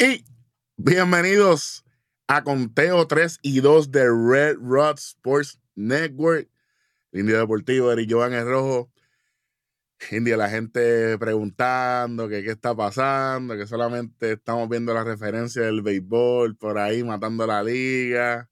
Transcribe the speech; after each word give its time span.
Y 0.00 0.24
bienvenidos 0.76 1.84
a 2.28 2.44
Conteo 2.44 3.08
3 3.08 3.40
y 3.42 3.58
2 3.58 3.90
de 3.90 4.04
Red 4.08 4.58
Rod 4.60 4.96
Sports 4.96 5.60
Network. 5.74 6.48
Indio 7.10 7.36
Deportivo, 7.36 7.90
Eric 7.90 8.08
Joan 8.08 8.32
el 8.32 8.46
Rojo. 8.46 8.92
India, 10.12 10.36
la 10.36 10.48
gente 10.48 11.18
preguntando 11.18 12.28
que 12.28 12.44
qué 12.44 12.52
está 12.52 12.76
pasando, 12.76 13.56
que 13.56 13.66
solamente 13.66 14.34
estamos 14.34 14.68
viendo 14.68 14.94
la 14.94 15.02
referencia 15.02 15.62
del 15.62 15.82
béisbol 15.82 16.56
por 16.56 16.78
ahí 16.78 17.02
matando 17.02 17.44
la 17.44 17.64
liga. 17.64 18.48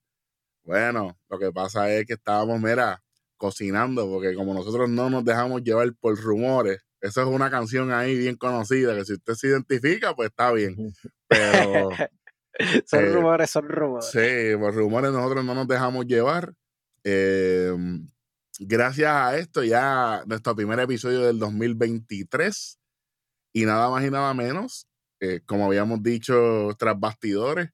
Bueno, 0.65 1.17
lo 1.29 1.39
que 1.39 1.53
pasa 1.53 1.89
es 1.93 2.05
que 2.05 2.15
estábamos, 2.15 2.59
mira, 2.59 3.01
cocinando, 3.37 4.05
porque 4.09 4.35
como 4.35 4.53
nosotros 4.53 4.89
no 4.89 5.09
nos 5.09 5.23
dejamos 5.23 5.63
llevar 5.63 5.93
por 5.93 6.19
rumores, 6.19 6.86
eso 7.01 7.21
es 7.21 7.27
una 7.27 7.49
canción 7.49 7.91
ahí 7.91 8.17
bien 8.17 8.35
conocida, 8.35 8.95
que 8.95 9.05
si 9.05 9.13
usted 9.13 9.33
se 9.33 9.47
identifica, 9.47 10.15
pues 10.15 10.29
está 10.29 10.51
bien. 10.51 10.93
Pero. 11.27 11.89
son 12.85 13.05
eh, 13.05 13.09
rumores, 13.13 13.49
son 13.49 13.67
rumores. 13.67 14.09
Sí, 14.11 14.57
por 14.59 14.73
rumores 14.73 15.11
nosotros 15.11 15.45
no 15.45 15.53
nos 15.53 15.67
dejamos 15.67 16.05
llevar. 16.05 16.53
Eh, 17.03 17.73
gracias 18.59 19.11
a 19.11 19.37
esto, 19.37 19.63
ya 19.63 20.23
nuestro 20.25 20.55
primer 20.55 20.79
episodio 20.79 21.21
del 21.21 21.39
2023. 21.39 22.79
Y 23.53 23.65
nada 23.65 23.89
más 23.89 24.05
y 24.05 24.11
nada 24.11 24.33
menos, 24.33 24.87
eh, 25.19 25.41
como 25.45 25.65
habíamos 25.65 26.03
dicho 26.03 26.69
tras 26.77 26.99
bastidores, 26.99 27.69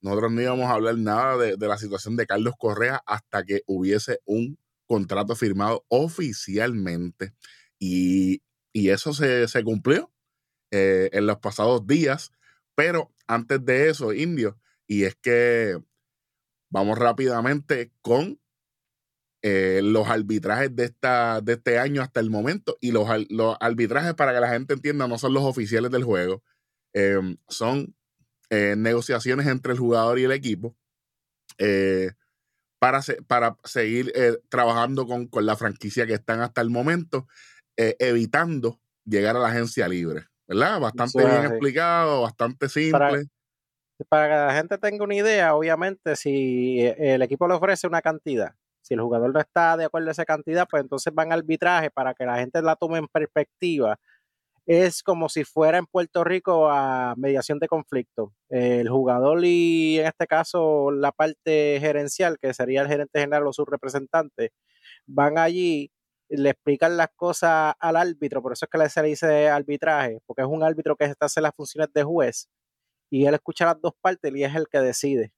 nosotros 0.00 0.32
no 0.32 0.40
íbamos 0.40 0.66
a 0.66 0.74
hablar 0.74 0.96
nada 0.96 1.36
de, 1.36 1.56
la 1.56 1.78
situación 1.78 2.16
de 2.16 2.26
Carlos 2.26 2.54
Correa 2.58 3.02
hasta 3.06 3.44
que 3.44 3.62
hubiese 3.66 4.20
un 4.24 4.58
contrato 4.86 5.34
firmado 5.36 5.84
oficialmente. 5.88 7.34
Y, 7.78 8.42
eso 8.90 9.12
se, 9.12 9.46
cumplió 9.64 10.12
eh, 10.70 11.10
en 11.12 11.26
los 11.26 11.38
pasados 11.38 11.86
días. 11.86 12.32
Pero 12.74 13.12
antes 13.26 13.64
de 13.64 13.88
eso, 13.88 14.12
Indio, 14.12 14.58
y 14.86 15.04
es 15.04 15.16
que 15.16 15.78
vamos 16.70 16.98
rápidamente 16.98 17.92
con 18.00 18.40
eh, 19.42 19.80
los 19.82 20.08
arbitrajes 20.08 20.74
de, 20.74 20.84
esta, 20.84 21.40
de 21.40 21.54
este 21.54 21.78
año 21.78 22.02
hasta 22.02 22.20
el 22.20 22.30
momento. 22.30 22.76
Y 22.80 22.92
los, 22.92 23.08
los 23.30 23.56
arbitrajes, 23.60 24.14
para 24.14 24.32
que 24.32 24.40
la 24.40 24.50
gente 24.50 24.74
entienda, 24.74 25.08
no 25.08 25.18
son 25.18 25.34
los 25.34 25.42
oficiales 25.42 25.90
del 25.90 26.04
juego. 26.04 26.42
Em, 26.92 27.36
son 27.48 27.94
eh, 28.50 28.74
negociaciones 28.76 29.46
entre 29.46 29.72
el 29.72 29.78
jugador 29.78 30.18
y 30.18 30.24
el 30.24 30.32
equipo 30.32 30.76
para, 32.78 33.02
para 33.26 33.56
seguir 33.64 34.12
trabajando 34.48 35.06
con, 35.06 35.26
con, 35.26 35.44
la 35.44 35.56
franquicia 35.56 36.06
que 36.06 36.14
están 36.14 36.40
hasta 36.40 36.60
el 36.60 36.70
momento, 36.70 37.26
evitando 37.78 38.80
llegar 39.04 39.36
a 39.36 39.40
la 39.40 39.48
agencia 39.48 39.88
libre. 39.88 40.26
¿Verdad? 40.46 40.80
Bastante 40.80 41.24
bien 41.24 41.44
explicado, 41.44 42.22
bastante 42.22 42.68
simple. 42.68 43.26
para 44.08 44.28
que 44.28 44.34
la 44.34 44.54
gente 44.54 44.78
tenga 44.78 45.04
una 45.04 45.14
idea, 45.14 45.54
obviamente, 45.54 46.16
si 46.16 46.80
el 46.80 47.20
equipo 47.22 47.46
le 47.46 47.54
ofrece 47.54 47.86
una 47.86 48.00
cantidad 48.00 48.54
si 48.88 48.94
el 48.94 49.00
jugador 49.02 49.32
no 49.34 49.40
está 49.40 49.76
de 49.76 49.84
acuerdo 49.84 50.08
a 50.08 50.12
esa 50.12 50.24
cantidad, 50.24 50.66
pues 50.68 50.82
entonces 50.82 51.12
van 51.14 51.30
a 51.30 51.34
arbitraje 51.34 51.90
para 51.90 52.14
que 52.14 52.24
la 52.24 52.38
gente 52.38 52.62
la 52.62 52.74
tome 52.74 52.98
en 52.98 53.06
perspectiva. 53.06 53.98
Es 54.66 55.02
como 55.02 55.28
si 55.28 55.44
fuera 55.44 55.78
en 55.78 55.86
Puerto 55.86 56.24
Rico 56.24 56.70
a 56.70 57.14
mediación 57.16 57.58
de 57.58 57.68
conflicto. 57.68 58.32
El 58.48 58.88
jugador 58.88 59.44
y 59.44 59.98
en 59.98 60.06
este 60.06 60.26
caso 60.26 60.90
la 60.90 61.12
parte 61.12 61.78
gerencial, 61.80 62.38
que 62.38 62.54
sería 62.54 62.82
el 62.82 62.88
gerente 62.88 63.20
general 63.20 63.46
o 63.46 63.52
su 63.52 63.64
representante, 63.66 64.52
van 65.06 65.38
allí, 65.38 65.90
le 66.28 66.50
explican 66.50 66.96
las 66.96 67.08
cosas 67.16 67.74
al 67.78 67.96
árbitro, 67.96 68.42
por 68.42 68.52
eso 68.52 68.66
es 68.66 68.70
que 68.70 68.88
se 68.88 69.02
le 69.02 69.08
dice 69.08 69.48
arbitraje, 69.48 70.20
porque 70.26 70.42
es 70.42 70.48
un 70.48 70.62
árbitro 70.62 70.96
que 70.96 71.04
haciendo 71.04 71.46
las 71.46 71.54
funciones 71.54 71.92
de 71.92 72.02
juez 72.02 72.48
y 73.10 73.26
él 73.26 73.34
escucha 73.34 73.66
las 73.66 73.80
dos 73.80 73.92
partes 74.00 74.32
y 74.34 74.44
es 74.44 74.54
el 74.54 74.68
que 74.68 74.78
decide. 74.78 75.32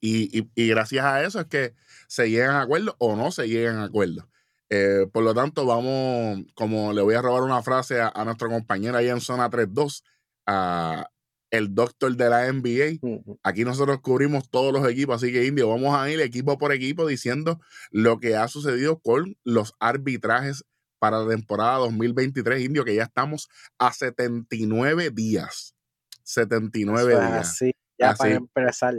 Y, 0.00 0.68
gracias 0.68 1.04
a 1.04 1.22
eso 1.22 1.40
es 1.40 1.46
que 1.46 1.74
se 2.08 2.30
llegan 2.30 2.56
a 2.56 2.62
acuerdos 2.62 2.94
o 2.98 3.16
no 3.16 3.30
se 3.30 3.48
llegan 3.48 3.78
a 3.78 3.84
acuerdos. 3.84 4.24
Eh, 4.70 5.06
por 5.12 5.24
lo 5.24 5.34
tanto, 5.34 5.66
vamos, 5.66 6.44
como 6.54 6.92
le 6.92 7.02
voy 7.02 7.14
a 7.14 7.22
robar 7.22 7.42
una 7.42 7.62
frase 7.62 8.00
a, 8.00 8.24
nuestra 8.24 8.48
compañera 8.48 8.98
ahí 8.98 9.08
en 9.08 9.20
zona 9.20 9.50
3-2, 9.50 10.02
a 10.46 11.10
el 11.50 11.74
doctor 11.74 12.16
de 12.16 12.28
la 12.28 12.52
NBA. 12.52 13.00
Aquí 13.42 13.64
nosotros 13.64 14.00
cubrimos 14.00 14.48
todos 14.50 14.72
los 14.72 14.88
equipos, 14.88 15.16
así 15.16 15.32
que 15.32 15.46
Indio, 15.46 15.68
vamos 15.68 15.94
a 15.94 16.10
ir 16.10 16.20
equipo 16.20 16.58
por 16.58 16.72
equipo 16.72 17.06
diciendo 17.06 17.60
lo 17.90 18.18
que 18.18 18.36
ha 18.36 18.48
sucedido 18.48 19.00
con 19.00 19.36
los 19.44 19.74
arbitrajes 19.80 20.64
para 20.98 21.20
la 21.20 21.30
temporada 21.30 21.78
2023, 21.78 22.62
Indio, 22.62 22.84
que 22.84 22.94
ya 22.94 23.04
estamos 23.04 23.48
a 23.78 23.92
79 23.92 25.10
días. 25.10 25.74
79 26.22 27.14
días. 27.14 27.56
Sí, 27.56 27.72
ya 27.98 28.14
para 28.14 28.34
empezar. 28.34 28.94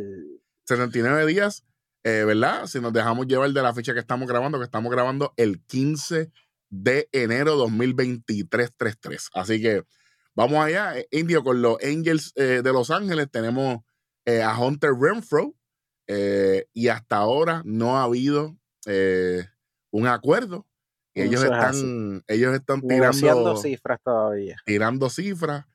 79 0.65 1.25
días, 1.27 1.63
eh, 2.03 2.23
¿verdad? 2.25 2.65
Si 2.65 2.79
nos 2.81 2.91
dejamos 2.91 3.27
llevar 3.27 3.51
de 3.51 3.61
la 3.61 3.73
fecha 3.73 3.93
que 3.93 3.99
estamos 3.99 4.27
grabando, 4.27 4.57
que 4.57 4.65
estamos 4.65 4.91
grabando 4.91 5.33
el 5.37 5.61
15 5.63 6.31
de 6.69 7.07
enero 7.11 7.55
2023, 7.55 8.73
33. 8.75 9.29
Así 9.33 9.61
que 9.61 9.83
vamos 10.35 10.63
allá, 10.63 10.97
eh, 10.97 11.07
Indio, 11.11 11.43
con 11.43 11.61
los 11.61 11.77
Angels 11.83 12.33
eh, 12.35 12.61
de 12.63 12.73
Los 12.73 12.91
Ángeles. 12.91 13.29
Tenemos 13.31 13.79
a 14.43 14.59
Hunter 14.59 14.91
Renfro 14.93 15.55
y 16.73 16.87
hasta 16.89 17.17
ahora 17.17 17.63
no 17.65 17.97
ha 17.97 18.03
habido 18.03 18.55
un 19.91 20.07
acuerdo. 20.07 20.67
ellos 21.15 21.43
están, 21.43 22.23
ellos 22.27 22.53
están 22.53 22.81
tirando 22.81 23.57
cifras 23.57 23.99
todavía. 24.03 24.57
Tirando 24.65 25.09
cifras 25.09 25.65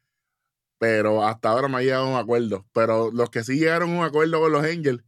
pero 0.79 1.25
hasta 1.25 1.51
ahora 1.51 1.69
no 1.69 1.77
ha 1.77 1.83
llegado 1.83 2.07
a 2.07 2.11
un 2.11 2.17
acuerdo. 2.17 2.67
Pero 2.73 3.11
los 3.11 3.31
que 3.31 3.45
sí 3.45 3.59
llegaron 3.59 3.91
a 3.91 3.99
un 3.99 4.05
acuerdo 4.05 4.41
con 4.41 4.53
los 4.53 4.65
Angels 4.65 5.03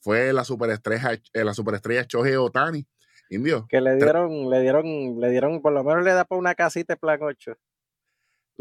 fue 0.00 0.32
la 0.32 0.44
superestrella, 0.44 1.12
eh, 1.32 1.44
la 1.44 1.54
superestrella 1.54 2.06
Choje 2.06 2.36
Otani. 2.36 2.86
Indio. 3.30 3.66
Que 3.66 3.80
le 3.80 3.96
dieron, 3.96 4.50
le 4.50 4.60
dieron, 4.60 5.18
le 5.18 5.30
dieron, 5.30 5.62
por 5.62 5.72
lo 5.72 5.82
menos 5.82 6.04
le 6.04 6.12
da 6.12 6.26
por 6.26 6.36
una 6.36 6.54
casita 6.54 6.92
de 6.92 6.98
plan 6.98 7.18
8. 7.22 7.54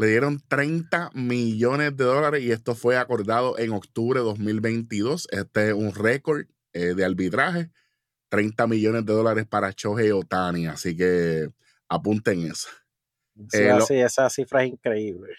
Le 0.02 0.08
dieron 0.08 0.42
30 0.48 1.12
millones 1.14 1.96
de 1.96 2.06
dólares 2.06 2.42
y 2.42 2.52
esto 2.52 2.74
fue 2.74 2.98
acordado 2.98 3.60
en 3.60 3.72
octubre 3.72 4.20
de 4.20 4.26
2022. 4.26 5.28
Este 5.30 5.68
es 5.68 5.74
un 5.76 5.94
récord 5.94 6.48
eh, 6.74 6.96
de 6.96 7.06
arbitraje. 7.06 7.70
30 8.30 8.66
millones 8.66 9.06
de 9.06 9.14
dólares 9.14 9.46
para 9.48 9.74
Choje 9.74 10.12
Otani. 10.12 10.66
Así 10.66 10.98
que 10.98 11.50
apunten 11.88 12.50
eso. 12.50 12.68
Sí, 13.50 13.60
eh, 13.60 14.02
esa 14.04 14.28
cifra 14.32 14.64
es 14.64 14.72
increíble. 14.72 15.36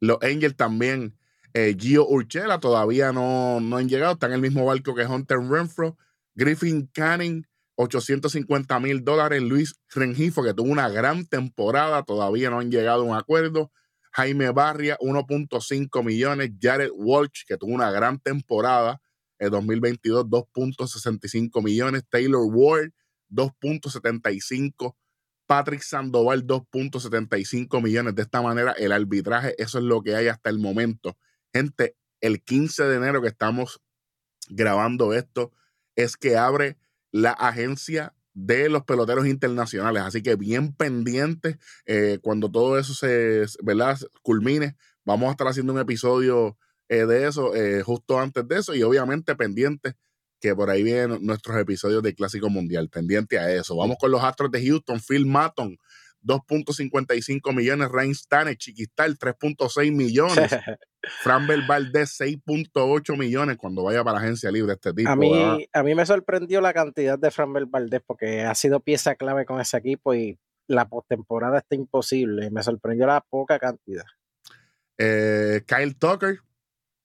Los 0.00 0.16
Angels 0.22 0.56
también, 0.56 1.14
eh, 1.52 1.76
Gio 1.78 2.08
Urchela 2.08 2.58
todavía 2.58 3.12
no, 3.12 3.60
no, 3.60 3.76
han 3.76 3.86
llegado, 3.86 4.14
están 4.14 4.30
en 4.30 4.36
el 4.36 4.40
mismo 4.40 4.64
barco 4.64 4.94
que 4.94 5.04
Hunter 5.04 5.40
Renfro. 5.40 5.98
Griffin 6.34 6.86
Canning, 6.86 7.46
850 7.74 8.80
mil 8.80 9.04
dólares. 9.04 9.42
Luis 9.42 9.74
Rengifo, 9.90 10.42
que 10.42 10.54
tuvo 10.54 10.72
una 10.72 10.88
gran 10.88 11.26
temporada, 11.26 12.02
todavía 12.02 12.48
no 12.48 12.60
han 12.60 12.70
llegado 12.70 13.02
a 13.02 13.04
un 13.04 13.14
acuerdo. 13.14 13.70
Jaime 14.16 14.50
Barria, 14.50 14.96
1.5 14.98 16.02
millones. 16.02 16.50
Jared 16.58 16.90
Walsh, 16.94 17.44
que 17.46 17.58
tuvo 17.58 17.72
una 17.72 17.90
gran 17.90 18.18
temporada 18.18 19.00
en 19.38 19.50
2022, 19.50 20.24
2.65 20.24 21.62
millones. 21.62 22.04
Taylor 22.08 22.46
Ward, 22.50 22.92
2.75 23.30 24.94
Patrick 25.46 25.82
Sandoval 25.82 26.46
2.75 26.46 27.82
millones. 27.82 28.14
De 28.14 28.22
esta 28.22 28.42
manera, 28.42 28.72
el 28.72 28.92
arbitraje, 28.92 29.54
eso 29.62 29.78
es 29.78 29.84
lo 29.84 30.02
que 30.02 30.16
hay 30.16 30.28
hasta 30.28 30.50
el 30.50 30.58
momento. 30.58 31.16
Gente, 31.52 31.96
el 32.20 32.42
15 32.42 32.84
de 32.84 32.96
enero 32.96 33.22
que 33.22 33.28
estamos 33.28 33.80
grabando 34.48 35.12
esto, 35.12 35.52
es 35.94 36.16
que 36.16 36.36
abre 36.36 36.78
la 37.12 37.32
agencia 37.32 38.14
de 38.36 38.68
los 38.68 38.84
peloteros 38.84 39.26
internacionales. 39.26 40.02
Así 40.02 40.22
que 40.22 40.36
bien 40.36 40.74
pendientes 40.74 41.56
eh, 41.86 42.18
cuando 42.20 42.50
todo 42.50 42.78
eso 42.78 42.92
se, 42.92 43.46
¿verdad? 43.62 43.98
culmine. 44.22 44.76
Vamos 45.06 45.28
a 45.28 45.30
estar 45.30 45.48
haciendo 45.48 45.72
un 45.72 45.78
episodio 45.78 46.58
eh, 46.88 47.06
de 47.06 47.26
eso 47.26 47.56
eh, 47.56 47.82
justo 47.82 48.20
antes 48.20 48.46
de 48.46 48.58
eso 48.58 48.74
y 48.74 48.82
obviamente 48.82 49.34
pendientes 49.36 49.94
que 50.38 50.54
por 50.54 50.68
ahí 50.68 50.82
vienen 50.82 51.24
nuestros 51.24 51.56
episodios 51.56 52.02
de 52.02 52.14
Clásico 52.14 52.50
Mundial, 52.50 52.90
pendiente 52.90 53.38
a 53.38 53.50
eso. 53.50 53.74
Vamos 53.74 53.96
con 53.98 54.10
los 54.10 54.22
Astros 54.22 54.50
de 54.50 54.66
Houston, 54.66 55.00
Phil 55.00 55.24
Maton, 55.24 55.78
2.55 56.26 57.54
millones, 57.54 57.88
Rain 57.90 58.14
Stanek, 58.14 58.58
Chiquistal, 58.58 59.16
3.6 59.18 59.92
millones, 59.92 60.50
Framber 61.22 61.60
Valdez, 61.66 62.18
6.8 62.20 63.16
millones 63.16 63.56
cuando 63.56 63.84
vaya 63.84 64.02
para 64.02 64.18
la 64.18 64.24
agencia 64.24 64.50
libre 64.50 64.74
este 64.74 64.92
tipo. 64.92 65.10
A 65.10 65.16
mí, 65.16 65.66
a 65.72 65.82
mí 65.82 65.94
me 65.94 66.04
sorprendió 66.04 66.60
la 66.60 66.72
cantidad 66.72 67.18
de 67.18 67.30
Framber 67.30 67.66
Valdez 67.66 68.02
porque 68.06 68.42
ha 68.42 68.54
sido 68.54 68.80
pieza 68.80 69.14
clave 69.14 69.46
con 69.46 69.60
ese 69.60 69.76
equipo 69.76 70.14
y 70.14 70.38
la 70.66 70.88
postemporada 70.88 71.58
está 71.58 71.76
imposible. 71.76 72.50
Me 72.50 72.62
sorprendió 72.62 73.06
la 73.06 73.20
poca 73.20 73.58
cantidad. 73.58 74.04
Eh, 74.98 75.62
Kyle 75.66 75.94
Tucker, 75.96 76.40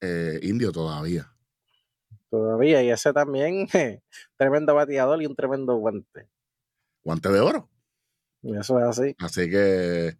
eh, 0.00 0.40
indio 0.42 0.72
todavía 0.72 1.32
todavía. 2.32 2.82
Y 2.82 2.90
ese 2.90 3.12
también, 3.12 3.68
tremendo 4.36 4.74
bateador 4.74 5.22
y 5.22 5.26
un 5.26 5.36
tremendo 5.36 5.76
guante. 5.76 6.28
Guante 7.04 7.28
de 7.28 7.40
oro. 7.40 7.68
Eso 8.42 8.78
es 8.78 8.84
así. 8.84 9.14
Así 9.18 9.48
que 9.48 10.16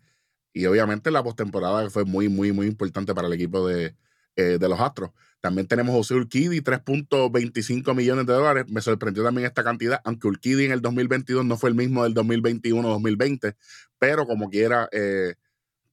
Y 0.55 0.67
obviamente 0.67 1.11
la 1.11 1.23
postemporada 1.23 1.89
fue 1.91 2.05
muy, 2.05 2.29
muy, 2.29 2.53
muy 2.53 2.67
importante 2.67 3.15
para 3.15 3.29
el 3.29 3.35
equipo 3.35 3.67
de, 3.67 3.97
eh, 4.37 4.59
de 4.59 4.69
los 4.69 4.81
Astros. 4.81 5.11
También 5.43 5.67
tenemos 5.67 5.95
José 5.95 6.15
Urquidi, 6.15 6.61
3.25 6.61 7.95
millones 7.97 8.27
de 8.27 8.33
dólares. 8.33 8.65
Me 8.69 8.81
sorprendió 8.81 9.25
también 9.25 9.47
esta 9.47 9.65
cantidad, 9.65 10.01
aunque 10.05 10.29
Urquidi 10.29 10.67
en 10.67 10.73
el 10.73 10.81
2022 10.81 11.45
no 11.45 11.57
fue 11.57 11.71
el 11.71 11.75
mismo 11.75 12.05
del 12.05 12.15
2021-2020, 12.15 13.57
pero 13.99 14.25
como 14.25 14.49
quiera, 14.51 14.89
eh, 14.93 15.35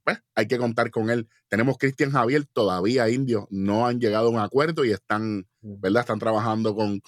pues 0.04 0.22
hay 0.36 0.48
que 0.48 0.60
contar 0.60 0.92
con 0.92 1.10
él. 1.10 1.28
Tenemos 1.48 1.80
Cristian 1.80 2.12
Javier, 2.12 2.46
todavía 2.46 3.10
indios, 3.10 3.46
no 3.50 3.88
han 3.88 4.00
llegado 4.00 4.28
a 4.28 4.30
un 4.30 4.40
acuerdo 4.40 4.86
y 4.86 4.92
están, 4.92 5.48
mm. 5.62 5.82
¿verdad? 5.82 6.02
Están 6.02 6.20
trabajando 6.20 6.76
con, 6.76 7.02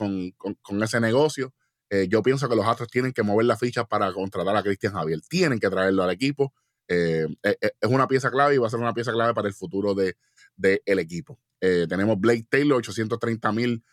ese 0.81 0.99
negocio. 0.99 1.53
Eh, 1.91 2.07
yo 2.09 2.23
pienso 2.23 2.47
que 2.47 2.55
los 2.55 2.65
Astros 2.65 2.89
tienen 2.89 3.11
que 3.11 3.21
mover 3.21 3.45
las 3.45 3.59
fichas 3.59 3.85
para 3.85 4.11
contratar 4.13 4.55
a 4.55 4.63
Cristian 4.63 4.93
Javier. 4.93 5.19
Tienen 5.27 5.59
que 5.59 5.69
traerlo 5.69 6.03
al 6.03 6.09
equipo. 6.09 6.53
Eh, 6.87 7.27
eh, 7.43 7.57
es 7.61 7.89
una 7.89 8.07
pieza 8.07 8.31
clave 8.31 8.55
y 8.55 8.57
va 8.59 8.67
a 8.67 8.69
ser 8.69 8.79
una 8.79 8.93
pieza 8.93 9.11
clave 9.11 9.33
para 9.33 9.49
el 9.49 9.53
futuro 9.53 9.93
del 9.93 10.15
de, 10.55 10.81
equipo. 10.85 11.37
tenemos 11.59 12.17
Blake 12.17 12.47
Taylor, 12.49 12.77
830 12.77 13.51
mil 13.51 13.83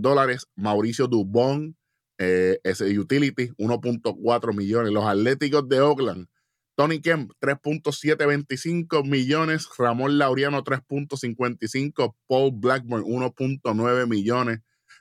dólares. 0.00 0.48
Mauricio 0.56 1.06
Dubón, 1.06 1.76
ese 2.18 2.98
utility, 2.98 3.50
1.4 3.58 4.54
millones. 4.54 4.92
Los 4.92 5.04
Atléticos 5.04 5.68
de 5.68 5.80
Oakland, 5.80 6.26
Tony 6.74 7.00
Kemp, 7.00 7.30
3.725 7.40 9.04
millones. 9.04 9.68
Ramón 9.78 10.18
Laureano, 10.18 10.64
3.55. 10.64 12.16
Paul 12.26 12.50
Blackburn, 12.54 13.04
1.9 13.04 14.08
millones. 14.08 14.60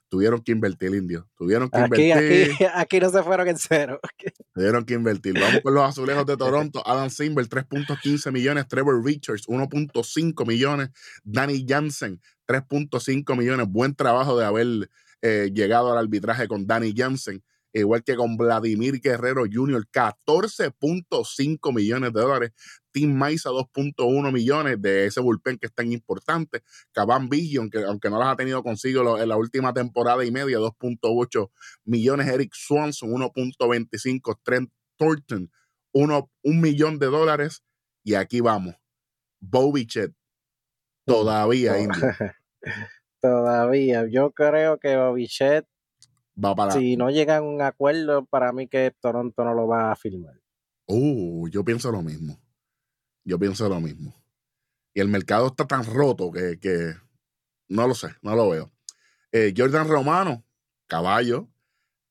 Tuvieron 0.10 0.42
que 0.42 0.52
invertir, 0.52 0.94
indio. 0.94 1.28
Tuvieron 1.38 1.70
que 1.70 1.78
aquí, 1.78 2.04
invertir. 2.04 2.54
Aquí, 2.54 2.64
aquí 2.74 3.00
no 3.00 3.10
se 3.10 3.24
fueron 3.24 3.48
en 3.48 3.58
cero. 3.58 4.00
Tuvieron 4.54 4.86
que 4.86 4.94
invertir. 4.94 5.40
Vamos 5.40 5.62
con 5.62 5.74
los 5.74 5.84
azulejos 5.84 6.26
de 6.26 6.38
Toronto. 6.38 6.84
Adam 6.86 7.10
Simber, 7.10 7.48
3.15 7.48 8.32
millones. 8.32 8.68
Trevor 8.68 9.04
Richards, 9.04 9.48
1.5 9.48 10.48
millones. 10.48 10.90
Danny 11.24 11.66
Jansen, 11.68 12.22
3.5 12.48 13.38
millones. 13.38 13.68
Buen 13.68 13.96
trabajo 13.96 14.38
de 14.38 14.46
haber 14.46 14.90
eh, 15.22 15.50
llegado 15.54 15.92
al 15.92 15.98
arbitraje 15.98 16.48
con 16.48 16.68
Danny 16.68 16.94
Jansen 16.96 17.44
igual 17.80 18.04
que 18.04 18.16
con 18.16 18.38
Vladimir 18.38 19.00
Guerrero 19.02 19.44
Jr., 19.52 19.86
14.5 19.92 21.74
millones 21.74 22.14
de 22.14 22.22
dólares. 22.22 22.52
Tim 22.96 23.14
Maiza, 23.14 23.50
2.1 23.50 24.32
millones 24.32 24.82
de 24.82 25.06
ese 25.06 25.20
bullpen 25.20 25.58
que 25.58 25.66
es 25.66 25.74
tan 25.74 25.92
importante. 25.92 26.64
Caban 26.94 27.28
Vision, 27.28 27.70
que 27.70 27.84
aunque 27.84 28.10
no 28.10 28.18
las 28.18 28.30
ha 28.30 28.38
tenido 28.38 28.64
consigo 28.64 29.20
en 29.20 29.28
la 29.28 29.36
última 29.36 29.74
temporada 29.74 30.24
y 30.24 30.32
media, 30.32 30.60
2.8 30.60 31.52
millones. 31.84 32.28
Eric 32.28 32.54
Swanson, 32.54 33.12
1.25. 33.12 34.40
Trent 34.42 34.72
Thornton, 34.96 35.52
1 35.92 36.32
un 36.44 36.62
millón 36.62 36.98
de 36.98 37.08
dólares. 37.08 37.66
Y 38.02 38.14
aquí 38.14 38.40
vamos. 38.40 38.76
Bobichet, 39.42 40.14
todavía. 41.04 41.74
todavía. 43.22 44.08
Yo 44.10 44.32
creo 44.32 44.80
que 44.80 44.96
Bobichet 44.96 45.68
si 46.72 46.96
no 46.96 47.10
llegan 47.10 47.44
a 47.44 47.48
un 47.48 47.62
acuerdo, 47.62 48.26
para 48.26 48.54
mí 48.54 48.70
que 48.70 48.94
Toronto 49.02 49.44
no 49.44 49.54
lo 49.54 49.68
va 49.68 49.92
a 49.92 49.96
firmar. 49.98 50.40
Uh, 50.88 51.50
yo 51.50 51.66
pienso 51.66 51.92
lo 51.92 52.02
mismo. 52.02 52.38
Yo 53.26 53.38
pienso 53.40 53.68
lo 53.68 53.82
mismo. 53.82 54.16
Y 54.94 55.02
el 55.02 55.10
mercado 55.10 55.48
está 55.48 55.66
tan 55.66 55.84
roto 55.84 56.32
que, 56.32 56.96
no 57.68 57.88
lo 57.88 57.96
sé, 57.96 58.10
no 58.22 58.36
lo 58.36 58.48
veo. 58.50 58.72
Eh, 59.32 59.52
Jordan 59.58 59.88
Romano, 59.90 60.46
caballo, 60.88 61.50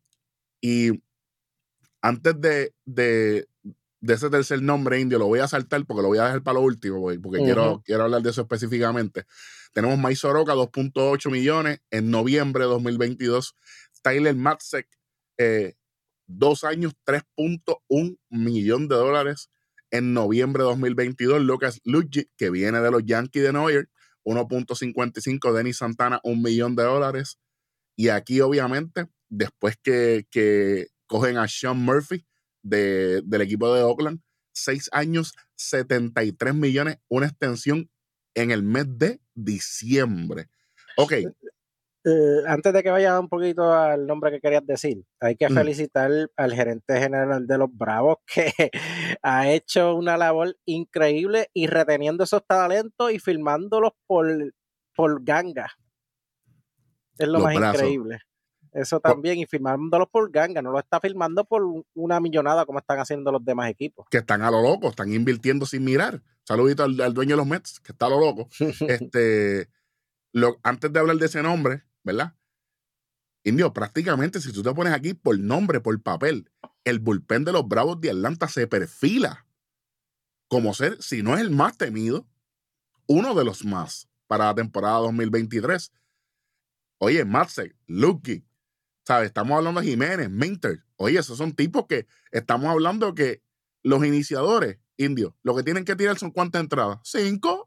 Y 0.63 1.03
antes 2.01 2.41
de, 2.41 2.73
de, 2.87 3.47
ese 4.01 4.31
tercer 4.31 4.63
nombre 4.63 4.99
indio, 4.99 5.19
lo 5.19 5.27
voy 5.27 5.41
a 5.41 5.49
saltar 5.49 5.85
porque 5.85 6.01
lo 6.01 6.09
voy 6.09 6.17
a 6.17 6.25
dejar 6.25 6.43
para 6.43 6.55
lo 6.55 6.63
último, 6.65 7.03
porque 7.23 7.43
quiero, 7.43 7.83
quiero 7.85 8.05
hablar 8.05 8.23
de 8.23 8.31
eso 8.31 8.41
específicamente. 8.41 9.27
Tenemos 9.75 9.99
Mike 9.99 10.17
Soroka, 10.17 10.55
2.8 10.55 11.31
millones 11.31 11.83
en 11.91 12.11
noviembre 12.11 12.65
de 12.65 12.71
2022. 12.71 13.57
Tyler 14.01 14.35
Matzek, 14.35 14.89
eh, 15.37 15.75
dos 16.27 16.65
años, 16.65 16.95
3.1 17.05 18.17
millón 18.31 18.89
de 18.89 18.97
dólares 18.97 19.51
en 19.95 20.13
noviembre 20.13 20.65
de 20.65 20.71
2022. 20.71 21.41
Lucas 21.43 21.81
Luigi, 21.85 22.29
que 22.37 22.51
viene 22.51 22.81
de 22.81 22.91
los 22.91 23.05
Yankees 23.05 23.45
de 23.45 23.53
New 23.53 23.71
York, 23.71 23.89
1.55. 24.25 25.53
Denis 25.53 25.77
Santana, 25.77 26.21
un 26.25 26.43
millón 26.43 26.75
de 26.75 26.83
dólares. 26.83 27.39
Y 27.97 28.09
aquí, 28.09 28.41
obviamente, 28.41 29.07
después 29.29 29.77
que, 29.81 30.27
que 30.33 30.89
cogen 31.07 31.37
a 31.37 31.47
Sean 31.47 31.79
Murphy 31.79 32.27
del 32.63 33.41
equipo 33.41 33.73
de 33.73 33.83
Oakland, 33.83 34.21
seis 34.53 34.89
años, 34.91 35.33
73 35.57 36.55
millones, 36.55 36.97
una 37.09 37.27
extensión 37.27 37.89
en 38.35 38.51
el 38.51 38.65
mes 38.65 38.87
de 38.89 39.21
diciembre. 39.35 40.49
Ok, 40.97 41.13
eh, 42.07 42.43
antes 42.47 42.73
de 42.73 42.83
que 42.83 42.91
vaya 42.91 43.19
un 43.19 43.31
poquito 43.31 43.73
al 43.73 44.07
nombre 44.07 44.31
que 44.31 44.41
querías 44.41 44.67
decir, 44.67 45.03
hay 45.21 45.37
que 45.37 45.49
mm. 45.49 45.55
felicitar 45.55 46.11
al 46.37 46.53
gerente 46.53 47.01
general 47.01 47.47
de 47.47 47.59
los 47.59 47.75
Bravos 47.75 48.19
que 48.27 48.53
ha 49.23 49.51
hecho 49.51 49.95
una 49.95 50.19
labor 50.19 50.55
increíble 50.67 51.49
y 51.55 51.67
reteniendo 51.67 52.25
esos 52.25 52.47
talentos 52.47 53.11
y 53.11 53.19
filmándolos 53.19 53.93
por, 54.07 54.27
por 54.95 55.25
ganga. 55.25 55.71
Es 57.17 57.29
lo 57.29 57.41
más 57.41 57.55
increíble. 57.55 58.19
Eso 58.75 58.99
también, 58.99 59.39
y 59.39 59.47
filmándolos 59.47 60.09
por 60.11 60.31
ganga, 60.33 60.61
no 60.61 60.73
lo 60.73 60.81
está 60.81 61.01
filmando 61.01 61.45
por 61.45 61.63
una 61.95 62.19
millonada 62.19 62.67
como 62.67 62.81
están 62.81 62.99
haciendo 62.99 63.31
los 63.31 63.45
demás 63.45 63.71
equipos. 63.71 64.05
Que 64.11 64.19
están 64.19 64.43
a 64.43 64.51
lo 64.51 64.61
loco, 64.61 64.89
están 64.89 65.13
invirtiendo 65.13 65.65
sin 65.65 65.85
mirar. 65.85 66.21
Saludito 66.43 66.83
al, 66.83 67.15
dueño 67.15 67.31
de 67.31 67.37
los 67.37 67.47
Mets, 67.47 67.79
que 67.79 67.93
está 67.93 68.07
a 68.07 68.11
lo 68.11 68.21
loco. 68.21 68.49
este, 68.89 69.69
lo, 70.33 70.59
antes 70.65 70.93
de 70.93 70.99
hablar 70.99 71.17
de 71.17 71.27
ese 71.27 71.41
nombre, 71.41 71.85
¿verdad? 72.05 72.37
Indio, 73.43 73.73
prácticamente 73.73 74.41
si 74.41 74.53
tú 74.53 74.63
te 74.63 74.73
pones 74.73 74.93
aquí 74.93 75.15
por 75.15 75.39
nombre, 75.39 75.81
por 75.81 76.01
papel, 76.01 76.51
el 76.85 76.99
bullpen 76.99 77.45
de 77.45 77.53
los 77.53 77.67
Bravos 77.67 78.01
de 78.01 78.11
Atlanta 78.11 78.49
se 78.49 78.67
perfila 78.67 79.47
como 80.49 80.73
ser, 80.73 81.03
si 81.03 81.23
no 81.23 81.35
es 81.35 81.41
el 81.41 81.51
más 81.51 81.77
temido, 81.77 82.27
uno 83.07 83.35
de 83.35 83.45
los 83.45 83.65
más 83.65 84.09
para 84.27 84.47
la 84.47 84.55
temporada 84.55 84.99
2023. 84.99 85.93
Oye, 86.99 87.25
Matsek, 87.25 87.77
Lucky, 87.87 88.45
¿sabes? 89.05 89.27
Estamos 89.27 89.57
hablando 89.57 89.81
de 89.81 89.89
Jiménez, 89.89 90.31
Minter. 90.31 90.85
Oye, 90.97 91.19
esos 91.19 91.39
son 91.39 91.55
tipos 91.55 91.87
que 91.87 92.07
estamos 92.31 92.69
hablando 92.69 93.15
que 93.15 93.43
los 93.83 94.05
iniciadores, 94.05 94.79
Indio, 94.97 95.37
lo 95.43 95.57
que 95.57 95.63
tienen 95.63 95.85
que 95.85 95.97
tirar 95.97 96.19
son 96.19 96.31
cuántas 96.31 96.63
entradas? 96.63 97.01
Cinco. 97.03 97.64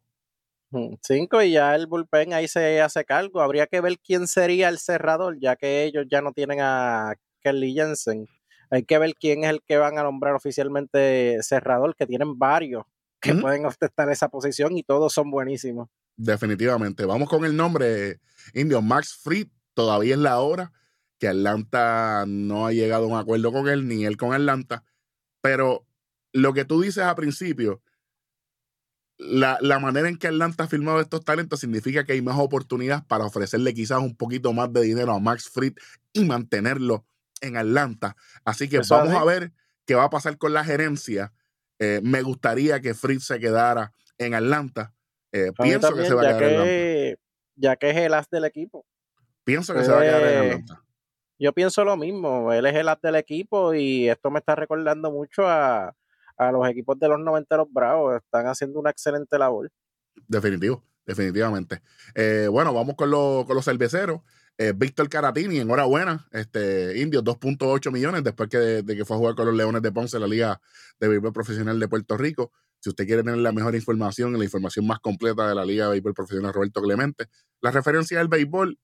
Cinco 1.02 1.42
y 1.42 1.52
ya 1.52 1.76
el 1.76 1.88
bullpen 1.88 2.34
ahí 2.34 2.48
se 2.48 2.82
hace 2.82 3.06
cargo. 3.06 3.42
Habría 3.42 3.68
que 3.68 3.82
ver 3.82 3.98
quién 4.00 4.28
sería 4.28 4.70
el 4.70 4.80
cerrador, 4.80 5.40
ya 5.40 5.56
que 5.56 5.84
ellos 5.84 6.06
ya 6.10 6.22
no 6.22 6.34
tienen 6.34 6.60
a 6.62 7.16
Kelly 7.42 7.74
Jensen. 7.74 8.28
Hay 8.70 8.84
que 8.84 8.98
ver 8.98 9.14
quién 9.16 9.44
es 9.44 9.50
el 9.50 9.62
que 9.64 9.78
van 9.78 9.98
a 9.98 10.04
nombrar 10.04 10.34
oficialmente 10.34 11.38
cerrador, 11.42 11.96
que 11.96 12.06
tienen 12.06 12.38
varios 12.38 12.84
que 13.20 13.34
pueden 13.34 13.66
ostentar 13.66 14.10
esa 14.10 14.30
posición 14.30 14.78
y 14.78 14.84
todos 14.84 15.14
son 15.14 15.32
buenísimos. 15.32 15.90
Definitivamente. 16.16 17.06
Vamos 17.06 17.30
con 17.30 17.46
el 17.46 17.56
nombre 17.56 18.20
indio. 18.54 18.82
Max 18.82 19.20
Fried, 19.22 19.48
todavía 19.74 20.16
es 20.16 20.20
la 20.20 20.40
hora 20.40 20.72
que 21.20 21.28
Atlanta 21.28 22.26
no 22.28 22.68
ha 22.68 22.72
llegado 22.72 23.06
a 23.06 23.08
un 23.08 23.18
acuerdo 23.18 23.52
con 23.52 23.68
él, 23.68 23.88
ni 23.88 24.06
él 24.06 24.18
con 24.18 24.34
Atlanta. 24.34 24.84
Pero 25.42 25.86
lo 26.32 26.54
que 26.54 26.66
tú 26.66 26.82
dices 26.82 27.04
a 27.04 27.16
principio, 27.16 27.82
la, 29.18 29.80
manera 29.80 30.10
en 30.10 30.18
que 30.18 30.28
Atlanta 30.28 30.66
ha 30.66 30.68
firmado 30.68 31.02
estos 31.02 31.26
talentos 31.26 31.60
significa 31.60 32.04
que 32.04 32.14
hay 32.14 32.22
más 32.22 32.38
oportunidades 32.38 33.04
para 33.06 33.26
ofrecerle 33.26 33.74
quizás 33.74 34.00
un 34.00 34.16
poquito 34.16 34.54
más 34.54 34.72
de 34.72 34.82
dinero 34.82 35.14
a 35.14 35.20
Max 35.20 35.50
Fried 35.50 35.74
y 36.14 36.24
mantenerlo 36.26 37.06
en 37.42 37.58
Atlanta. 37.58 38.16
Así 38.46 38.70
que 38.70 38.82
vamos 38.90 39.16
a 39.16 39.24
ver 39.24 39.52
qué 39.86 39.96
va 39.96 40.06
a 40.06 40.10
pasar 40.10 40.38
con 40.38 40.54
la 40.54 40.64
gerencia. 40.64 41.34
Eh, 41.80 42.00
me 42.04 42.22
gustaría 42.22 42.80
que 42.80 42.94
Fried 42.94 43.20
se 43.20 43.40
quedara 43.40 43.92
en 44.18 44.34
Atlanta. 44.34 44.94
Eh, 45.32 45.52
pienso 45.62 45.96
que 45.96 46.06
se 46.06 46.14
va 46.14 46.22
a 46.22 46.38
quedar 46.38 46.44
en 46.44 46.60
Atlanta. 46.60 47.22
Ya 47.56 47.76
que 47.76 47.90
es 47.90 47.98
el 47.98 48.14
as 48.14 48.30
del 48.30 48.46
equipo. 48.46 48.86
Pienso 49.44 49.74
que 49.74 49.84
se 49.84 49.92
va 49.92 50.00
a 50.00 50.02
quedar 50.02 50.22
en 50.22 50.28
pues, 50.28 50.46
Atlanta. 50.46 50.84
Yo 51.40 51.54
pienso 51.54 51.84
lo 51.84 51.98
mismo. 51.98 52.54
Él 52.54 52.66
es 52.68 52.76
el 52.76 52.90
as 52.90 53.02
del 53.02 53.16
equipo 53.16 53.74
y 53.74 54.10
esto 54.10 54.30
me 54.30 54.40
está 54.40 54.56
recordando 54.56 55.12
mucho 55.12 55.48
a 55.48 55.96
a 56.38 56.52
los 56.52 56.68
equipos 56.70 56.98
de 57.00 57.10
los 57.10 57.20
noventeros 57.20 57.68
bravos. 57.72 58.16
Están 58.16 58.48
haciendo 58.48 58.80
una 58.80 58.92
excelente 58.92 59.38
labor. 59.38 59.70
Definitivo, 60.28 60.84
definitivamente. 61.06 61.82
Eh, 62.16 62.48
bueno, 62.50 62.74
vamos 62.74 62.96
con, 62.96 63.10
con 63.10 63.56
los 63.56 63.66
cerveceros. 63.66 64.22
Eh, 64.60 64.74
Víctor 64.76 65.08
Caratini, 65.08 65.60
enhorabuena, 65.60 66.28
este, 66.32 67.00
Indios, 67.00 67.24
2.8 67.24 67.92
millones 67.92 68.24
después 68.24 68.50
que, 68.50 68.58
de, 68.58 68.96
que 68.96 69.06
fue 69.06 69.16
a 69.16 69.20
jugar 69.20 69.36
con 69.36 69.46
los 69.46 69.56
Leones 69.56 69.84
de 69.84 69.92
Ponce 69.92 70.18
en 70.18 70.22
la 70.22 70.28
Liga 70.28 70.60
de 71.00 71.08
Béisbol 71.08 71.32
Profesional 71.32 71.80
de 71.80 71.88
Puerto 71.88 72.18
Rico. 72.18 72.52
Si 72.80 72.90
usted 72.90 73.06
quiere 73.06 73.22
tener 73.22 73.38
la 73.38 73.52
mejor 73.52 73.76
información 73.76 74.36
y 74.36 74.40
la 74.40 74.46
información 74.46 74.88
más 74.88 75.00
completa 75.00 75.48
de 75.48 75.54
la 75.54 75.64
Liga 75.64 75.86
de 75.86 75.92
Béisbol 75.92 76.16
Profesional 76.16 76.54
Roberto 76.54 76.82
Clemente, 76.82 77.28
la 77.62 77.70
referencia 77.70 78.18
del 78.18 78.30
béisbol, 78.30 78.80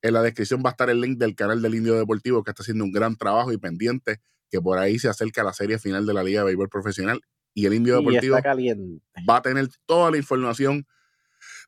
en 0.00 0.14
la 0.14 0.22
descripción 0.22 0.62
va 0.64 0.70
a 0.70 0.72
estar 0.72 0.88
el 0.88 1.00
link 1.00 1.18
del 1.18 1.34
canal 1.34 1.60
del 1.60 1.74
Indio 1.74 1.94
Deportivo 1.96 2.42
que 2.42 2.52
está 2.52 2.62
haciendo 2.62 2.84
un 2.84 2.92
gran 2.92 3.16
trabajo 3.16 3.52
y 3.52 3.58
pendiente 3.58 4.20
que 4.50 4.60
por 4.60 4.78
ahí 4.78 4.98
se 4.98 5.08
acerca 5.08 5.42
la 5.42 5.52
serie 5.52 5.78
final 5.78 6.06
de 6.06 6.14
la 6.14 6.22
Liga 6.22 6.40
de 6.40 6.46
Béisbol 6.46 6.68
Profesional 6.68 7.20
y 7.54 7.66
el 7.66 7.74
Indio 7.74 7.96
Deportivo 7.96 8.36
va 9.28 9.36
a 9.36 9.42
tener 9.42 9.68
toda 9.86 10.10
la 10.10 10.18
información 10.18 10.86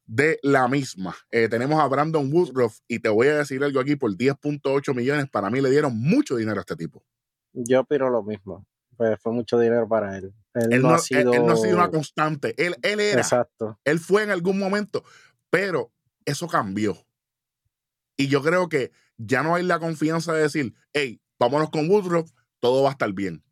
de 0.06 0.38
la 0.42 0.68
misma. 0.68 1.14
Eh, 1.30 1.48
tenemos 1.48 1.80
a 1.80 1.86
Brandon 1.86 2.32
Woodruff 2.32 2.80
y 2.88 2.98
te 2.98 3.08
voy 3.08 3.28
a 3.28 3.38
decir 3.38 3.62
algo 3.62 3.80
aquí, 3.80 3.96
por 3.96 4.10
10.8 4.16 4.94
millones, 4.94 5.28
para 5.30 5.50
mí 5.50 5.60
le 5.60 5.70
dieron 5.70 5.98
mucho 5.98 6.36
dinero 6.36 6.58
a 6.58 6.60
este 6.60 6.76
tipo. 6.76 7.04
Yo 7.52 7.80
opino 7.80 8.08
lo 8.10 8.22
mismo. 8.22 8.66
Pues 8.96 9.18
fue 9.20 9.32
mucho 9.32 9.58
dinero 9.58 9.86
para 9.88 10.16
él. 10.18 10.34
Él, 10.54 10.82
no, 10.82 10.90
ha 10.90 10.98
sido... 10.98 11.32
Él, 11.32 11.46
no, 11.46 11.52
ha 11.52 11.56
sido... 11.56 11.76
una 11.76 11.90
constante. 11.90 12.54
Él, 12.56 12.74
él 12.82 13.00
era. 13.00 13.20
Exacto. 13.20 13.78
Él 13.84 14.00
fue 14.00 14.24
en 14.24 14.30
algún 14.30 14.58
momento, 14.58 15.04
pero 15.50 15.92
eso 16.24 16.48
cambió. 16.48 16.96
Y 18.16 18.26
yo 18.26 18.42
creo 18.42 18.68
que 18.68 18.90
ya 19.16 19.42
no 19.42 19.54
hay 19.54 19.62
la 19.62 19.78
confianza 19.78 20.32
de 20.32 20.42
decir, 20.42 20.74
hey, 20.92 21.20
vámonos 21.38 21.70
con 21.70 21.88
Woodruff, 21.88 22.30
todo 22.60 22.82
va 22.82 22.90
a 22.90 22.92
estar 22.92 23.12
bien. 23.12 23.42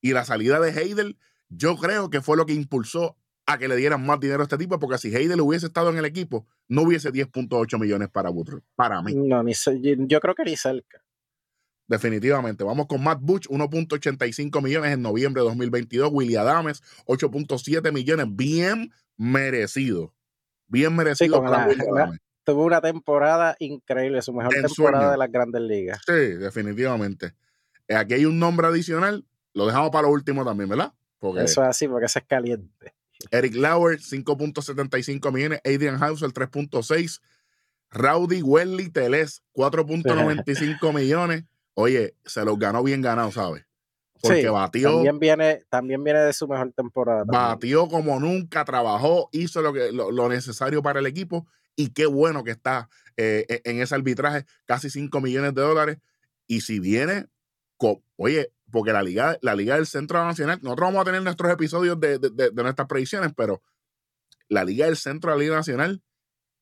Y 0.00 0.12
la 0.12 0.24
salida 0.24 0.60
de 0.60 0.70
Heidel, 0.70 1.18
yo 1.48 1.76
creo 1.76 2.10
que 2.10 2.20
fue 2.20 2.36
lo 2.36 2.46
que 2.46 2.54
impulsó 2.54 3.16
a 3.46 3.58
que 3.58 3.66
le 3.66 3.76
dieran 3.76 4.04
más 4.04 4.20
dinero 4.20 4.40
a 4.40 4.44
este 4.44 4.58
tipo, 4.58 4.78
porque 4.78 4.98
si 4.98 5.14
Heidel 5.14 5.40
hubiese 5.40 5.66
estado 5.66 5.90
en 5.90 5.96
el 5.96 6.04
equipo, 6.04 6.46
no 6.68 6.82
hubiese 6.82 7.10
10.8 7.10 7.80
millones 7.80 8.10
para 8.10 8.30
Woodruff, 8.30 8.62
para 8.76 9.00
mí. 9.00 9.14
No, 9.14 9.42
ni, 9.42 9.54
yo 10.06 10.20
creo 10.20 10.34
que 10.34 10.44
ni 10.44 10.56
cerca. 10.56 11.02
Definitivamente. 11.86 12.62
Vamos 12.62 12.86
con 12.86 13.02
Matt 13.02 13.20
Butch, 13.22 13.48
1.85 13.48 14.62
millones 14.62 14.92
en 14.92 15.00
noviembre 15.00 15.40
de 15.40 15.48
2022. 15.48 16.10
William 16.12 16.42
Adames, 16.42 16.82
8.7 17.06 17.90
millones. 17.90 18.26
Bien 18.28 18.92
merecido. 19.16 20.14
Bien 20.66 20.94
merecido 20.94 21.42
Tuvo 22.44 22.64
una 22.64 22.80
temporada 22.80 23.56
increíble, 23.58 24.22
su 24.22 24.32
mejor 24.32 24.54
temporada 24.54 25.12
de 25.12 25.18
las 25.18 25.30
grandes 25.30 25.62
ligas. 25.62 26.00
Sí, 26.06 26.12
definitivamente. 26.12 27.32
Aquí 27.88 28.14
hay 28.14 28.24
un 28.24 28.38
nombre 28.38 28.66
adicional. 28.66 29.24
Lo 29.54 29.66
dejamos 29.66 29.90
para 29.90 30.06
lo 30.06 30.12
último 30.12 30.44
también, 30.44 30.68
¿verdad? 30.68 30.92
Porque... 31.18 31.44
Eso 31.44 31.62
es 31.62 31.68
así, 31.68 31.88
porque 31.88 32.06
ese 32.06 32.20
es 32.20 32.26
caliente. 32.26 32.94
Eric 33.30 33.54
Lauer, 33.54 33.98
5.75 33.98 35.32
millones. 35.32 35.60
Adrian 35.64 36.02
Hauser, 36.02 36.30
3.6. 36.30 37.20
Rowdy 37.90 38.42
Welly 38.42 38.90
Teles, 38.90 39.42
4.95 39.54 40.94
millones. 40.94 41.44
Oye, 41.74 42.14
se 42.24 42.44
los 42.44 42.58
ganó 42.58 42.82
bien 42.82 43.02
ganado, 43.02 43.32
¿sabes? 43.32 43.64
Porque 44.20 44.48
batió. 44.48 44.94
También 44.94 45.18
viene, 45.18 45.62
también 45.68 46.02
viene 46.02 46.20
de 46.20 46.32
su 46.32 46.48
mejor 46.48 46.72
temporada. 46.72 47.24
Batió 47.24 47.88
como 47.88 48.18
nunca, 48.18 48.64
trabajó, 48.64 49.28
hizo 49.32 49.62
lo, 49.62 49.72
que, 49.72 49.92
lo, 49.92 50.28
necesario 50.28 50.82
para 50.82 50.98
el 50.98 51.06
equipo. 51.06 51.46
Y 51.76 51.90
qué 51.90 52.06
bueno 52.06 52.42
que 52.42 52.50
está 52.50 52.88
eh, 53.16 53.46
e, 53.48 53.62
en 53.64 53.80
ese 53.80 53.94
arbitraje, 53.94 54.44
casi 54.66 54.90
5 54.90 55.20
millones 55.20 55.54
de 55.54 55.62
dólares. 55.62 55.98
Y 56.48 56.62
si 56.62 56.80
viene, 56.80 57.26
oye, 58.16 58.52
porque 58.70 58.92
la 58.92 59.02
Liga, 59.02 59.38
la 59.40 59.54
Liga 59.54 59.76
del 59.76 59.86
Centro 59.86 60.24
Nacional, 60.24 60.58
nosotros 60.62 60.88
vamos 60.88 61.02
a 61.02 61.04
tener 61.04 61.22
nuestros 61.22 61.50
episodios 61.52 61.98
de, 62.00 62.18
nuestras 62.54 62.88
predicciones, 62.88 63.32
pero 63.36 63.62
la 64.48 64.64
Liga 64.64 64.86
del 64.86 64.96
Centro 64.96 65.30
de 65.30 65.36
la 65.36 65.42
Liga 65.42 65.56
Nacional 65.56 66.02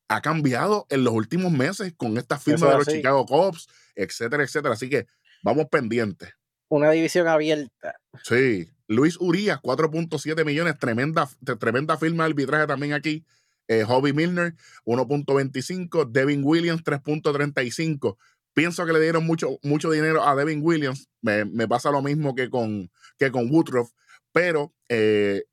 ha 0.09 0.21
cambiado 0.21 0.85
en 0.89 1.03
los 1.03 1.13
últimos 1.13 1.51
meses 1.51 1.93
con 1.97 2.17
esta 2.17 2.39
firma 2.39 2.69
de 2.69 2.77
los 2.77 2.87
Chicago 2.87 3.25
Cubs, 3.25 3.67
etcétera, 3.95 4.43
etcétera. 4.43 4.73
Así 4.73 4.89
que 4.89 5.05
vamos 5.43 5.65
pendientes. 5.69 6.33
Una 6.69 6.91
división 6.91 7.27
abierta. 7.27 7.99
Sí. 8.23 8.69
Luis 8.87 9.17
Urias, 9.19 9.59
4.7 9.61 10.45
millones, 10.45 10.77
tremenda, 10.79 11.27
tremenda 11.59 11.97
firma 11.97 12.23
de 12.23 12.29
arbitraje 12.29 12.67
también 12.67 12.93
aquí. 12.93 13.25
Eh, 13.67 13.83
Hobby 13.83 14.13
Milner, 14.13 14.55
1.25. 14.85 16.09
Devin 16.09 16.41
Williams, 16.43 16.83
3.35. 16.83 18.17
Pienso 18.57 18.87
que 18.87 18.93
le 18.93 18.99
dieron 18.99 19.23
mucho, 19.23 19.59
mucho 19.61 19.91
dinero 19.91 20.27
a 20.27 20.35
Devin 20.35 20.61
Williams. 20.63 21.11
Me, 21.21 21.67
pasa 21.67 21.91
lo 21.91 22.01
mismo 22.01 22.33
que 22.33 22.49
con, 22.49 22.89
que 23.19 23.29
con 23.29 23.51
Woodruff. 23.51 23.91
Pero 24.31 24.73
eh, 24.89 25.43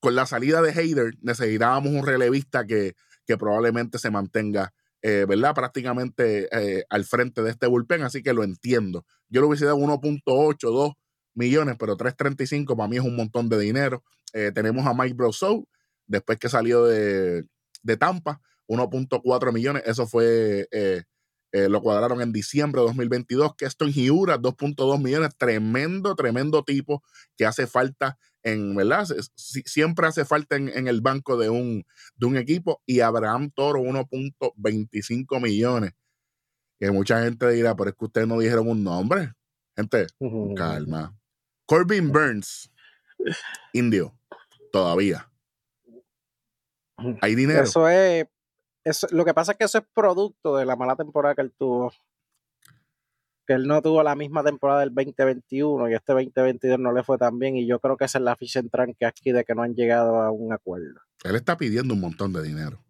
con 0.00 0.14
la 0.14 0.24
salida 0.24 0.62
de 0.62 0.70
Hayder 0.70 1.12
necesitábamos 1.20 1.92
un 1.92 2.06
relevista 2.06 2.66
que, 2.66 2.94
que 3.26 3.36
probablemente 3.36 3.98
se 3.98 4.10
mantenga, 4.10 4.72
eh, 5.02 5.26
¿verdad? 5.28 5.54
Prácticamente 5.54 6.48
eh, 6.50 6.86
al 6.88 7.04
frente 7.04 7.42
de 7.42 7.50
este 7.50 7.66
bullpen. 7.66 8.04
Así 8.04 8.22
que 8.22 8.32
lo 8.32 8.42
entiendo. 8.42 9.04
Yo 9.28 9.42
le 9.42 9.48
hubiese 9.48 9.66
dado 9.66 9.76
1.8, 9.76 10.58
2 10.58 10.92
millones, 11.34 11.76
pero 11.78 11.98
3.35 11.98 12.74
para 12.74 12.88
mí 12.88 12.96
es 12.96 13.02
un 13.02 13.16
montón 13.16 13.50
de 13.50 13.58
dinero. 13.58 14.02
tenemos 14.32 14.86
a 14.86 14.94
Mike 14.94 15.12
Brousseau, 15.14 15.68
después 16.06 16.38
que 16.38 16.48
salió 16.48 16.86
de, 16.86 17.44
de 17.82 17.96
Tampa, 17.98 18.40
1.4 18.66 19.52
millones. 19.52 19.82
Eso 19.84 20.06
fue 20.06 20.70
eh, 21.52 21.68
lo 21.68 21.80
cuadraron 21.80 22.20
en 22.20 22.32
diciembre 22.32 22.80
de 22.80 22.88
2022. 22.88 23.54
Keston 23.56 23.90
Hiura, 23.90 24.38
2.2 24.38 25.02
millones. 25.02 25.36
Tremendo, 25.36 26.14
tremendo 26.14 26.62
tipo 26.64 27.02
que 27.36 27.46
hace 27.46 27.66
falta 27.66 28.18
en, 28.42 28.76
¿verdad? 28.76 29.06
siempre 29.34 30.06
hace 30.06 30.24
falta 30.24 30.56
en, 30.56 30.86
el 30.86 31.00
banco 31.00 31.36
de 31.36 31.50
un, 31.50 31.84
de 32.16 32.26
un 32.26 32.36
equipo. 32.36 32.82
Y 32.86 33.00
Abraham 33.00 33.50
Toro, 33.54 33.80
1.25 33.80 35.40
millones. 35.40 35.92
Que 36.78 36.90
mucha 36.90 37.22
gente 37.24 37.48
dirá, 37.50 37.74
pero 37.74 37.90
es 37.90 37.96
que 37.96 38.04
ustedes 38.04 38.28
no 38.28 38.38
dijeron 38.38 38.68
un 38.68 38.84
nombre. 38.84 39.32
Gente, 39.76 40.06
calma. 40.56 41.16
Corbin 41.66 42.12
Burns, 42.12 42.70
indio, 43.72 44.16
todavía. 44.72 45.30
Hay 47.22 47.34
dinero. 47.34 47.62
Eso 47.62 47.88
es 47.88 48.26
lo 49.10 49.24
que 49.24 49.34
pasa 49.34 49.52
es 49.52 49.58
que 49.58 49.64
eso 49.64 49.78
es 49.78 49.84
producto 49.94 50.56
de 50.56 50.64
la 50.64 50.76
mala 50.76 50.96
temporada 50.96 51.34
que 51.34 51.42
él 51.42 51.52
tuvo. 51.56 51.92
Que 53.46 53.54
él 53.54 53.66
no 53.66 53.80
tuvo 53.80 54.02
la 54.02 54.16
misma 54.16 54.42
temporada 54.42 54.80
del 54.80 54.94
2021 54.94 55.88
y 55.90 55.94
este 55.94 56.12
2022 56.12 56.78
no 56.78 56.92
le 56.92 57.04
fue 57.04 57.16
tan 57.16 57.38
bien. 57.38 57.56
Y 57.56 57.66
yo 57.66 57.78
creo 57.78 57.96
que 57.96 58.04
esa 58.04 58.18
es 58.18 58.24
la 58.24 58.36
ficha 58.36 58.58
en 58.60 58.70
tranque 58.70 59.06
aquí 59.06 59.32
de 59.32 59.44
que 59.44 59.54
no 59.54 59.62
han 59.62 59.74
llegado 59.74 60.20
a 60.20 60.30
un 60.30 60.52
acuerdo. 60.52 61.00
Él 61.24 61.36
está 61.36 61.56
pidiendo 61.56 61.94
un 61.94 62.00
montón 62.00 62.32
de 62.32 62.42
dinero. 62.42 62.82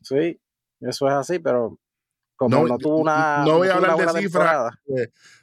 Sí, 0.00 0.40
eso 0.80 1.08
es 1.08 1.14
así, 1.14 1.38
pero 1.38 1.78
como 2.36 2.66
no, 2.66 2.78
tuvo 2.78 2.98
una. 2.98 3.44
No 3.44 3.58
voy 3.58 3.68
a 3.68 3.74
hablar 3.74 3.96
de 3.96 4.20
cifras. 4.20 4.74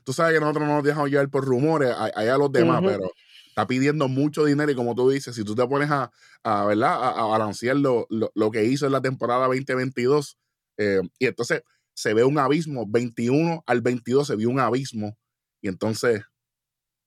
Tú 0.03 0.13
sabes 0.13 0.33
que 0.33 0.39
nosotros 0.39 0.67
no 0.67 0.75
nos 0.75 0.83
dejamos 0.83 1.09
llevar 1.09 1.29
por 1.29 1.45
rumores, 1.45 1.95
allá 2.15 2.37
los 2.37 2.51
demás, 2.51 2.81
pero 2.83 3.11
está 3.49 3.67
pidiendo 3.67 4.07
mucho 4.07 4.45
dinero 4.45 4.71
y 4.71 4.75
como 4.75 4.95
tú 4.95 5.09
dices, 5.09 5.35
si 5.35 5.43
tú 5.43 5.55
te 5.55 5.67
pones 5.67 5.91
a, 5.91 6.11
a 6.43 6.65
¿verdad? 6.65 7.19
A, 7.19 7.25
balancear 7.25 7.75
lo, 7.75 8.07
lo, 8.09 8.51
que 8.51 8.65
hizo 8.65 8.85
en 8.85 8.93
la 8.93 9.01
temporada 9.01 9.47
2022 9.47 10.37
eh, 10.77 11.01
y 11.19 11.25
entonces 11.25 11.63
se 11.93 12.13
ve 12.13 12.23
un 12.23 12.39
abismo, 12.39 12.85
21 12.87 13.63
al 13.65 13.81
22 13.81 14.27
se 14.27 14.35
vio 14.35 14.49
un 14.49 14.59
abismo 14.59 15.17
y 15.61 15.67
entonces, 15.67 16.23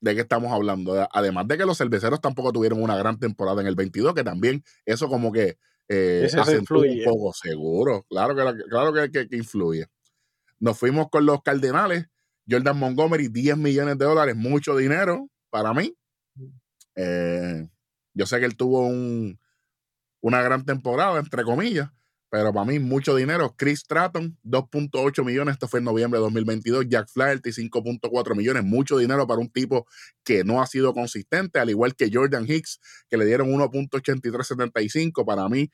¿de 0.01 0.15
qué 0.15 0.21
estamos 0.21 0.53
hablando? 0.53 1.09
Además 1.13 1.49
de 1.49 1.57
que 1.57 1.65
los 1.65 1.79
cerveceros 1.79 2.21
tampoco 2.21 2.53
tuvieron 2.53 2.83
una 2.83 2.97
gran 2.97 3.19
temporada 3.19 3.63
en 3.63 3.67
el 3.67 3.75
22, 3.75 4.15
que 4.15 4.25
también 4.25 4.63
eso 4.85 5.09
como 5.09 5.33
que 5.33 5.57
eh, 5.89 6.29
un 6.35 7.05
poco 7.05 7.33
seguro, 7.33 8.05
claro 8.09 8.35
que, 8.35 8.65
claro 8.69 8.93
que, 8.93 9.11
que, 9.11 9.29
que 9.29 9.37
influye. 9.37 9.87
Nos 10.59 10.79
fuimos 10.79 11.09
con 11.11 11.27
los 11.27 11.43
Cardenales, 11.43 12.07
Jordan 12.49 12.79
Montgomery, 12.79 13.29
10 13.29 13.57
millones 13.57 13.99
de 13.99 14.05
dólares, 14.05 14.37
mucho 14.37 14.77
dinero 14.77 15.29
para 15.51 15.75
mí. 15.75 15.95
Eh, 16.95 17.69
yo 18.15 18.27
sé 18.27 18.39
que 18.39 18.47
él 18.47 18.57
tuvo 18.57 18.87
un, 18.87 19.39
una 20.21 20.43
gran 20.43 20.65
temporada, 20.65 21.19
entre 21.19 21.45
comillas, 21.45 21.91
pero 22.31 22.51
para 22.51 22.65
mí 22.65 22.79
mucho 22.79 23.15
dinero. 23.15 23.55
Chris 23.59 23.81
Stratton, 23.81 24.39
2.8 24.43 25.23
millones, 25.23 25.53
esto 25.53 25.69
fue 25.69 25.81
en 25.81 25.85
noviembre 25.85 26.19
de 26.19 26.25
2022. 26.25 26.87
Jack 26.89 27.09
Flaherty, 27.09 27.51
5.4 27.51 28.35
millones, 28.35 28.65
mucho 28.65 28.97
dinero 28.97 29.27
para 29.27 29.39
un 29.39 29.51
tipo 29.51 29.87
que 30.25 30.43
no 30.43 30.63
ha 30.63 30.67
sido 30.67 30.95
consistente, 30.95 31.59
al 31.59 31.69
igual 31.69 31.95
que 31.95 32.11
Jordan 32.11 32.47
Hicks, 32.49 32.81
que 33.11 33.19
le 33.19 33.27
dieron 33.27 33.51
1.8375. 33.53 35.27
Para 35.27 35.47
mí, 35.51 35.71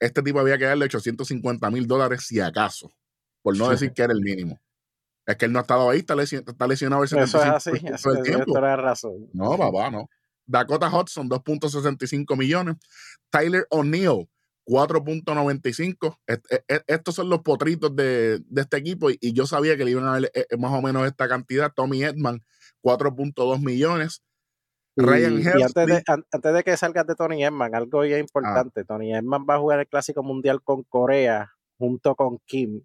este 0.00 0.22
tipo 0.22 0.40
había 0.40 0.56
que 0.56 0.64
darle 0.64 0.86
850 0.86 1.70
mil 1.70 1.86
dólares 1.86 2.24
si 2.26 2.40
acaso, 2.40 2.90
por 3.42 3.58
no 3.58 3.68
decir 3.68 3.92
que 3.92 4.02
era 4.02 4.14
el 4.14 4.22
mínimo. 4.22 4.58
Es 5.26 5.36
que 5.36 5.44
él 5.44 5.52
no 5.52 5.58
ha 5.58 5.62
estado 5.62 5.90
ahí, 5.90 5.98
está, 5.98 6.14
lesionado 6.14 7.02
el 7.02 7.10
75% 7.10 7.22
Eso 7.22 7.38
es 7.38 7.44
así, 7.44 7.70
del 8.14 8.22
tiempo. 8.22 8.58
razón. 8.58 9.28
No, 9.34 9.58
papá, 9.58 9.90
no. 9.90 10.08
Dakota 10.48 10.88
Hudson, 10.88 11.28
2.65 11.28 12.36
millones. 12.36 12.76
Tyler 13.30 13.66
O'Neill, 13.70 14.28
4.95. 14.66 16.18
estos 16.86 17.14
son 17.14 17.28
los 17.28 17.42
potritos 17.42 17.94
de, 17.94 18.42
este 18.56 18.78
equipo 18.78 19.10
y, 19.10 19.18
yo 19.32 19.46
sabía 19.46 19.76
que 19.76 19.84
le 19.84 19.92
iban 19.92 20.06
a 20.06 20.12
dar 20.12 20.30
eh, 20.34 20.46
más 20.58 20.72
o 20.72 20.82
menos 20.82 21.06
esta 21.06 21.28
cantidad. 21.28 21.72
Tommy 21.72 22.02
Edman, 22.02 22.42
4.2 22.82 23.62
millones. 23.62 24.22
Ryan 24.96 25.34
Y, 25.34 25.42
y 25.42 25.62
antes, 25.62 25.86
de, 25.86 26.02
an- 26.06 26.24
antes 26.32 26.54
de 26.54 26.64
que 26.64 26.76
salgas 26.76 27.06
de 27.06 27.14
Tony 27.14 27.44
Edman, 27.44 27.74
algo 27.74 28.04
ya 28.04 28.18
importante. 28.18 28.84
Tony 28.84 29.14
Edman 29.14 29.46
va 29.48 29.54
a 29.54 29.58
jugar 29.58 29.78
el 29.78 29.86
Clásico 29.86 30.24
Mundial 30.24 30.60
con 30.62 30.82
Corea 30.82 31.52
junto 31.76 32.16
con 32.16 32.38
Kim. 32.46 32.82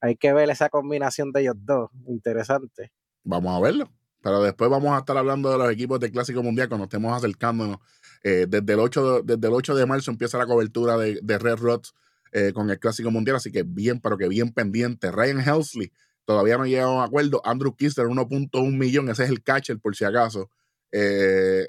Hay 0.00 0.16
que 0.16 0.32
ver 0.32 0.48
esa 0.48 0.70
combinación 0.70 1.32
de 1.32 1.42
ellos 1.42 1.56
dos. 1.58 1.90
Interesante. 2.06 2.92
Vamos 3.24 3.54
a 3.56 3.60
verlo. 3.60 3.90
Pero 4.24 4.42
después 4.42 4.70
vamos 4.70 4.94
a 4.94 5.00
estar 5.00 5.18
hablando 5.18 5.50
de 5.52 5.58
los 5.58 5.70
equipos 5.70 6.00
del 6.00 6.10
Clásico 6.10 6.42
Mundial 6.42 6.66
cuando 6.66 6.84
estemos 6.84 7.14
acercándonos. 7.14 7.76
Eh, 8.22 8.46
desde, 8.48 8.72
el 8.72 8.80
8 8.80 9.22
de, 9.22 9.36
desde 9.36 9.48
el 9.48 9.52
8 9.52 9.74
de 9.74 9.84
marzo 9.84 10.10
empieza 10.10 10.38
la 10.38 10.46
cobertura 10.46 10.96
de, 10.96 11.20
de 11.22 11.38
Red 11.38 11.56
Rods 11.58 11.94
eh, 12.32 12.54
con 12.54 12.70
el 12.70 12.78
Clásico 12.78 13.10
Mundial, 13.10 13.36
así 13.36 13.52
que 13.52 13.64
bien, 13.64 14.00
pero 14.00 14.16
que 14.16 14.26
bien 14.26 14.50
pendiente. 14.50 15.12
Ryan 15.12 15.40
Helsley, 15.40 15.92
todavía 16.24 16.56
no 16.56 16.64
llega 16.64 16.84
a 16.84 16.90
un 16.90 17.02
acuerdo. 17.02 17.42
Andrew 17.44 17.76
Kister, 17.76 18.06
1.1 18.06 18.72
millón, 18.74 19.10
ese 19.10 19.24
es 19.24 19.28
el 19.28 19.42
catcher 19.42 19.78
por 19.78 19.94
si 19.94 20.06
acaso. 20.06 20.48
Eh, 20.90 21.68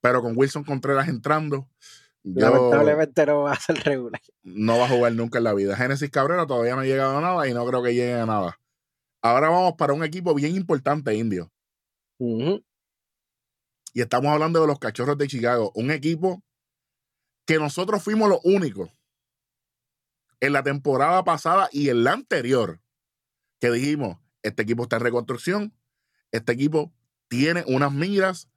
pero 0.00 0.22
con 0.22 0.36
Wilson 0.36 0.64
Contreras 0.64 1.06
entrando, 1.06 1.68
Lamentablemente 2.24 3.26
no 3.26 3.42
va 3.42 3.52
a 3.52 3.60
ser 3.60 3.76
regular. 3.84 4.20
no 4.42 4.76
va 4.76 4.86
a 4.86 4.88
jugar 4.88 5.12
nunca 5.12 5.38
en 5.38 5.44
la 5.44 5.54
vida. 5.54 5.76
Génesis 5.76 6.10
Cabrera 6.10 6.48
todavía 6.48 6.74
no 6.74 6.80
ha 6.80 6.84
llegado 6.84 7.16
a 7.16 7.20
nada 7.20 7.48
y 7.48 7.54
no 7.54 7.64
creo 7.64 7.80
que 7.80 7.94
llegue 7.94 8.14
a 8.14 8.26
nada. 8.26 8.58
Ahora 9.20 9.48
vamos 9.48 9.74
para 9.76 9.92
un 9.92 10.04
equipo 10.04 10.34
bien 10.34 10.54
importante, 10.54 11.14
Indio. 11.14 11.52
Y 13.92 14.00
estamos 14.00 14.32
hablando 14.32 14.60
de 14.60 14.66
los 14.66 14.78
Cachorros 14.78 15.18
de 15.18 15.28
Chicago, 15.28 15.72
un 15.74 15.90
equipo 15.90 16.42
que 17.46 17.58
nosotros 17.58 18.02
fuimos 18.02 18.28
los 18.28 18.40
únicos 18.44 18.90
en 20.40 20.52
la 20.52 20.62
temporada 20.62 21.24
pasada 21.24 21.68
y 21.72 21.88
en 21.88 22.04
la 22.04 22.12
anterior 22.12 22.80
que 23.58 23.70
dijimos, 23.70 24.18
este 24.42 24.62
equipo 24.62 24.84
está 24.84 24.96
en 24.96 25.02
reconstrucción, 25.02 25.74
este 26.30 26.52
equipo 26.52 26.92
tiene 27.28 27.64
unas 27.66 27.92
miras 27.92 28.48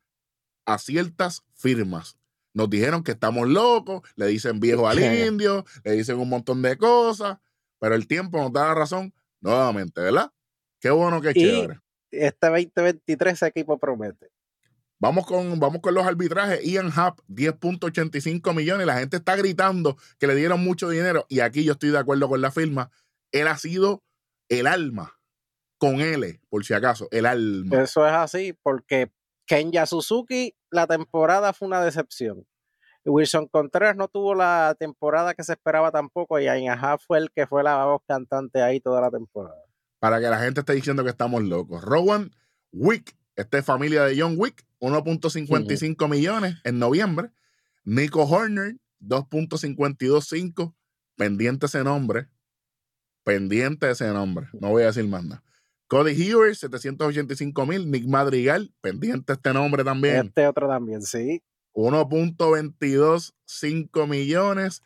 a 0.65 0.77
ciertas 0.77 1.43
firmas. 1.53 2.17
Nos 2.53 2.69
dijeron 2.69 3.03
que 3.03 3.13
estamos 3.13 3.47
locos, 3.47 4.01
le 4.15 4.27
dicen 4.27 4.59
viejo 4.59 4.87
al 4.87 4.99
indio, 4.99 5.65
le 5.83 5.93
dicen 5.93 6.19
un 6.19 6.29
montón 6.29 6.61
de 6.61 6.77
cosas, 6.77 7.39
pero 7.79 7.95
el 7.95 8.07
tiempo 8.07 8.37
nos 8.37 8.51
da 8.51 8.67
la 8.67 8.75
razón 8.75 9.13
nuevamente, 9.39 10.01
¿verdad? 10.01 10.31
Qué 10.81 10.89
bueno, 10.89 11.21
qué 11.21 11.31
Y- 11.35 11.39
chévere. 11.39 11.79
Este 12.11 12.47
2023 12.47 13.33
ese 13.33 13.47
equipo 13.47 13.77
promete. 13.79 14.27
Vamos 14.99 15.25
con, 15.25 15.59
vamos 15.59 15.81
con 15.81 15.93
los 15.93 16.05
arbitrajes. 16.05 16.61
Ian 16.63 16.91
Happ, 16.93 17.19
10.85 17.27 18.53
millones. 18.53 18.85
La 18.85 18.99
gente 18.99 19.17
está 19.17 19.35
gritando 19.35 19.97
que 20.19 20.27
le 20.27 20.35
dieron 20.35 20.63
mucho 20.63 20.89
dinero. 20.89 21.25
Y 21.29 21.39
aquí 21.39 21.63
yo 21.63 21.73
estoy 21.73 21.89
de 21.89 21.97
acuerdo 21.97 22.27
con 22.27 22.41
la 22.41 22.51
firma. 22.51 22.91
Él 23.31 23.47
ha 23.47 23.57
sido 23.57 24.03
el 24.49 24.67
alma. 24.67 25.17
Con 25.77 26.01
L, 26.01 26.39
por 26.49 26.65
si 26.65 26.73
acaso. 26.73 27.07
El 27.11 27.25
alma. 27.25 27.81
Eso 27.81 28.05
es 28.05 28.13
así 28.13 28.53
porque 28.61 29.11
Kenya 29.47 29.85
Suzuki, 29.85 30.53
la 30.69 30.85
temporada 30.85 31.53
fue 31.53 31.67
una 31.67 31.81
decepción. 31.81 32.45
Wilson 33.03 33.47
Contreras 33.47 33.95
no 33.95 34.07
tuvo 34.07 34.35
la 34.35 34.75
temporada 34.77 35.33
que 35.33 35.43
se 35.43 35.53
esperaba 35.53 35.91
tampoco 35.91 36.39
y 36.39 36.47
Ainaha 36.47 36.99
fue 36.99 37.17
el 37.17 37.31
que 37.31 37.47
fue 37.47 37.63
la 37.63 37.83
voz 37.85 38.01
cantante 38.07 38.61
ahí 38.61 38.79
toda 38.79 39.01
la 39.01 39.09
temporada. 39.09 39.63
Para 40.01 40.19
que 40.19 40.27
la 40.29 40.39
gente 40.39 40.61
esté 40.61 40.73
diciendo 40.73 41.03
que 41.03 41.11
estamos 41.11 41.43
locos. 41.43 41.83
Rowan 41.83 42.31
Wick, 42.71 43.15
esta 43.35 43.59
es 43.59 43.65
familia 43.65 44.03
de 44.03 44.19
John 44.19 44.33
Wick, 44.35 44.65
1.55 44.79 46.09
millones 46.09 46.55
en 46.63 46.79
noviembre. 46.79 47.29
Nico 47.83 48.23
Horner, 48.23 48.77
2.525. 48.99 50.73
Pendiente 51.15 51.67
ese 51.67 51.83
nombre. 51.83 52.29
Pendiente 53.23 53.91
ese 53.91 54.07
nombre. 54.07 54.47
No 54.53 54.69
voy 54.69 54.81
a 54.81 54.87
decir 54.87 55.07
más 55.07 55.23
nada. 55.23 55.43
Cody 55.85 56.19
Hewer, 56.19 56.55
785 56.55 57.63
mil. 57.67 57.91
Nick 57.91 58.07
Madrigal, 58.07 58.73
pendiente 58.81 59.33
este 59.33 59.53
nombre 59.53 59.83
también. 59.83 60.29
Este 60.29 60.47
otro 60.47 60.67
también, 60.67 61.03
sí. 61.03 61.43
1.225 61.73 64.07
millones. 64.07 64.81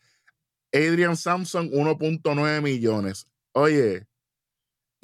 Adrian 0.73 1.15
Sampson, 1.15 1.71
1.9 1.71 2.61
millones. 2.61 3.29
Oye, 3.53 4.09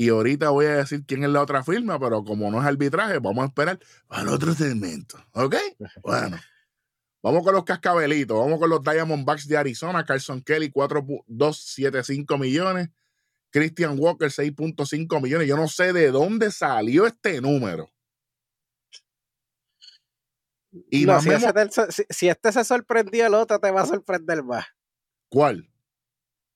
y 0.06 0.10
ahorita 0.10 0.50
voy 0.50 0.66
a 0.66 0.78
decir 0.78 1.04
quién 1.06 1.24
es 1.24 1.30
la 1.30 1.42
otra 1.42 1.64
firma, 1.64 2.00
pero 2.00 2.24
como 2.24 2.50
no 2.50 2.60
es 2.62 2.66
arbitraje, 2.68 3.20
vamos 3.20 3.44
a 3.44 3.48
esperar 3.48 3.80
para 4.08 4.32
otro 4.32 4.54
segmento. 4.54 5.18
¿Ok? 5.34 5.56
Bueno. 6.04 6.40
Vamos 7.24 7.44
con 7.44 7.54
los 7.54 7.64
cascabelitos. 7.66 8.36
Vamos 8.36 8.58
con 8.60 8.68
los 8.68 8.82
Diamondbacks 8.82 9.48
de 9.48 9.56
Arizona. 9.56 10.04
Carson 10.04 10.42
Kelly, 10.42 10.72
4.275 10.72 12.40
millones. 12.40 12.90
Christian 13.52 13.96
Walker, 14.00 14.30
6.5 14.32 15.22
millones. 15.22 15.48
Yo 15.48 15.56
no 15.56 15.68
sé 15.68 15.94
de 15.94 16.10
dónde 16.10 16.50
salió 16.52 17.06
este 17.06 17.40
número. 17.40 17.92
Y 20.90 21.06
No, 21.06 21.20
te- 21.20 21.92
si- 21.92 22.04
si 22.10 22.30
este 22.30 22.52
se 22.52 22.64
sorprendió, 22.64 23.28
el 23.28 23.34
otro 23.34 23.60
te 23.60 23.70
va 23.72 23.82
a 23.82 23.86
sorprender 23.86 24.42
más. 24.44 24.66
¿Cuál? 25.30 25.71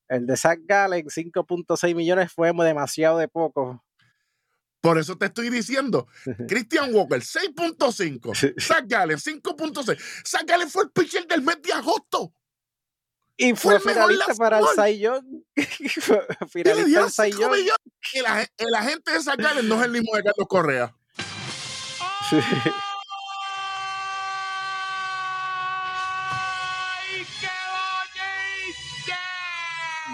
El 0.07 0.27
de 0.27 0.37
Zach 0.37 0.59
Gallen, 0.63 1.05
5.6 1.07 1.95
millones, 1.95 2.31
fue 2.31 2.51
demasiado 2.53 3.17
de 3.17 3.27
poco. 3.27 3.83
Por 4.81 4.99
eso 4.99 5.17
te 5.17 5.25
estoy 5.25 5.49
diciendo, 5.49 6.07
Christian 6.47 6.93
Walker, 6.93 7.19
6.5. 7.19 8.61
Zach 8.61 8.85
Gallen, 8.87 9.17
5.6. 9.17 9.99
Zach 10.27 10.43
Gallen 10.45 10.69
fue 10.69 10.83
el 10.83 10.91
pitcher 10.91 11.25
del 11.27 11.41
mes 11.41 11.59
de 11.61 11.73
agosto. 11.73 12.33
Y 13.37 13.53
Fue 13.55 13.79
fue 13.79 13.91
el 13.91 13.97
mejor 13.97 14.11
finalista 14.11 14.35
para 14.35 14.59
el 14.59 14.65
Y 15.55 15.61
le 15.63 16.47
finalista 16.47 16.85
dieron 16.85 17.03
del 17.05 17.11
Cy 17.11 17.31
5 17.31 17.41
Young. 17.41 17.51
millones. 17.51 17.79
El, 18.13 18.25
ag- 18.25 18.49
el 18.57 18.75
agente 18.75 19.11
de 19.11 19.21
Zach 19.23 19.37
Gallen 19.39 19.67
no 19.67 19.75
es 19.75 19.81
el 19.85 19.91
mismo 19.91 20.15
de 20.15 20.23
Carlos 20.23 20.47
Correa. 20.47 20.95
Sí. 22.29 22.37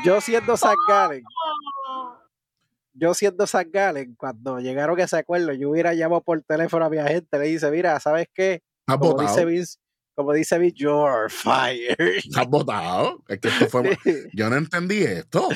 Yo 0.05 0.19
siendo 0.21 0.57
Zach 0.57 0.77
Gallen, 0.87 1.23
yo 2.93 3.13
siendo 3.13 3.45
Zach 3.45 3.67
Gallen, 3.71 4.15
cuando 4.15 4.59
llegaron 4.59 4.99
a 4.99 5.03
ese 5.03 5.17
acuerdo, 5.17 5.53
yo 5.53 5.69
hubiera 5.69 5.93
llamado 5.93 6.21
por 6.21 6.41
teléfono 6.43 6.85
a 6.85 6.89
mi 6.89 6.97
agente, 6.97 7.37
le 7.37 7.45
dice, 7.45 7.69
mira, 7.71 7.99
¿sabes 7.99 8.27
qué? 8.33 8.63
Como 8.87 9.11
votado. 9.11 9.27
dice 9.29 9.45
Vince, 9.45 9.77
como 10.15 10.33
dice 10.33 10.57
Vince, 10.57 10.75
you're 10.77 11.29
fired. 11.29 11.97
Has 12.35 12.47
votado. 12.47 13.23
Es 13.27 13.39
que 13.39 13.47
esto 13.49 13.67
fue. 13.67 13.97
Yo 14.33 14.49
no 14.49 14.55
entendí 14.57 15.03
esto. 15.03 15.47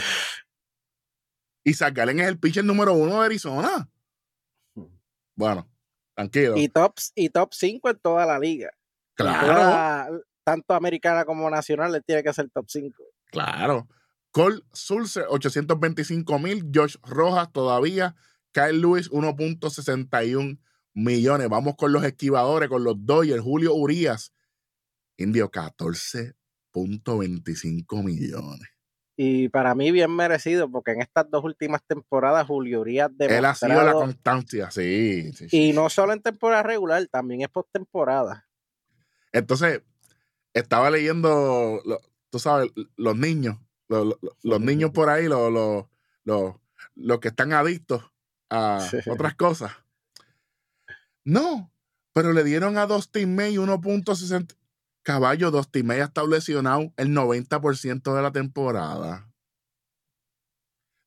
Y 1.63 1.73
Zach 1.73 1.93
Gallen 1.93 2.19
es 2.19 2.27
el 2.27 2.39
pitcher 2.39 2.63
número 2.63 2.93
uno 2.93 3.19
de 3.21 3.25
Arizona. 3.25 3.89
Bueno, 5.35 5.67
tranquilo. 6.15 6.55
y 6.55 6.69
top 6.69 6.93
y 7.15 7.29
top 7.29 7.51
5 7.53 7.89
en 7.89 7.99
toda 7.99 8.25
la 8.25 8.39
liga. 8.39 8.69
Claro. 9.15 9.47
toda- 9.47 10.09
tanto 10.45 10.75
americana 10.75 11.25
como 11.25 11.49
nacional, 11.49 11.91
le 11.91 12.01
tiene 12.01 12.21
que 12.23 12.31
ser 12.31 12.47
top 12.51 12.65
5. 12.69 13.03
Claro. 13.31 13.87
Cole 14.35 14.59
Sulcer, 14.73 15.25
825 15.29 16.39
mil. 16.39 16.69
Josh 16.75 16.97
Rojas 17.03 17.49
todavía. 17.53 18.17
Kyle 18.51 18.81
Lewis, 18.81 19.09
1.61 19.09 20.59
millones. 20.93 21.47
Vamos 21.47 21.75
con 21.77 21.93
los 21.93 22.03
esquivadores, 22.03 22.67
con 22.67 22.83
los 22.83 22.95
Dodgers. 23.05 23.41
Julio 23.41 23.73
Urias, 23.73 24.33
Indio, 25.15 25.49
14.25 25.49 28.03
millones. 28.03 28.67
Y 29.15 29.47
para 29.47 29.73
mí 29.73 29.93
bien 29.93 30.13
merecido, 30.13 30.69
porque 30.69 30.91
en 30.91 31.01
estas 31.01 31.31
dos 31.31 31.45
últimas 31.45 31.81
temporadas 31.87 32.45
Julio 32.45 32.81
Urias 32.81 33.09
Él 33.17 33.45
ha 33.45 33.55
sido 33.55 33.69
la 33.69 33.75
demostrado, 33.75 33.99
constancia, 34.01 34.69
sí. 34.69 35.31
sí, 35.33 35.47
sí, 35.47 35.69
y 35.69 35.71
no 35.71 35.89
solo 35.89 36.11
en 36.11 36.21
temporada 36.21 36.63
regular, 36.63 37.07
también 37.07 37.39
es 37.39 37.47
postemporada. 37.47 38.45
Entonces, 39.31 39.81
estaba 40.53 40.91
leyendo, 40.91 41.81
lo- 41.85 42.01
tú 42.29 42.39
sabes, 42.39 42.69
los 42.97 43.15
niños, 43.15 43.57
lo- 43.87 44.05
lo- 44.05 44.19
los 44.43 44.61
niños 44.61 44.91
por 44.91 45.09
ahí, 45.09 45.27
los, 45.27 45.51
los, 45.51 45.85
los, 46.95 47.19
que 47.19 47.27
están 47.29 47.53
adictos 47.53 48.03
a 48.49 48.79
Sí. 48.89 48.97
otras 49.09 49.35
cosas. 49.35 49.71
No, 51.23 51.71
pero 52.13 52.33
le 52.33 52.43
dieron 52.43 52.77
a 52.77 52.85
Dustin 52.85 53.35
May 53.35 53.57
1.60. 53.57 54.55
Caballo, 55.03 55.51
Dustin 55.51 55.85
May 55.85 55.99
ha 55.99 56.05
estado 56.05 56.27
lesionado 56.27 56.91
el 56.97 57.09
90% 57.09 58.15
de 58.15 58.21
la 58.21 58.31
temporada. 58.31 59.31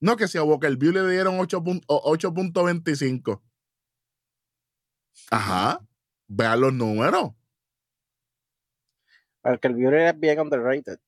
No, 0.01 0.17
que 0.17 0.29
si 0.29 0.39
a 0.39 0.45
Walker 0.45 0.77
View 0.77 0.93
le 0.93 1.09
dieron 1.11 1.41
8 1.41 1.61
pun- 1.63 1.83
o 1.89 2.01
8.25. 2.13 3.43
Ajá, 5.31 5.81
vean 6.29 6.61
los 6.61 6.73
números. 6.73 7.33
El 9.43 9.59
Buehler 9.75 10.15
es 10.15 10.21
bien 10.21 10.39
underrated. 10.41 11.01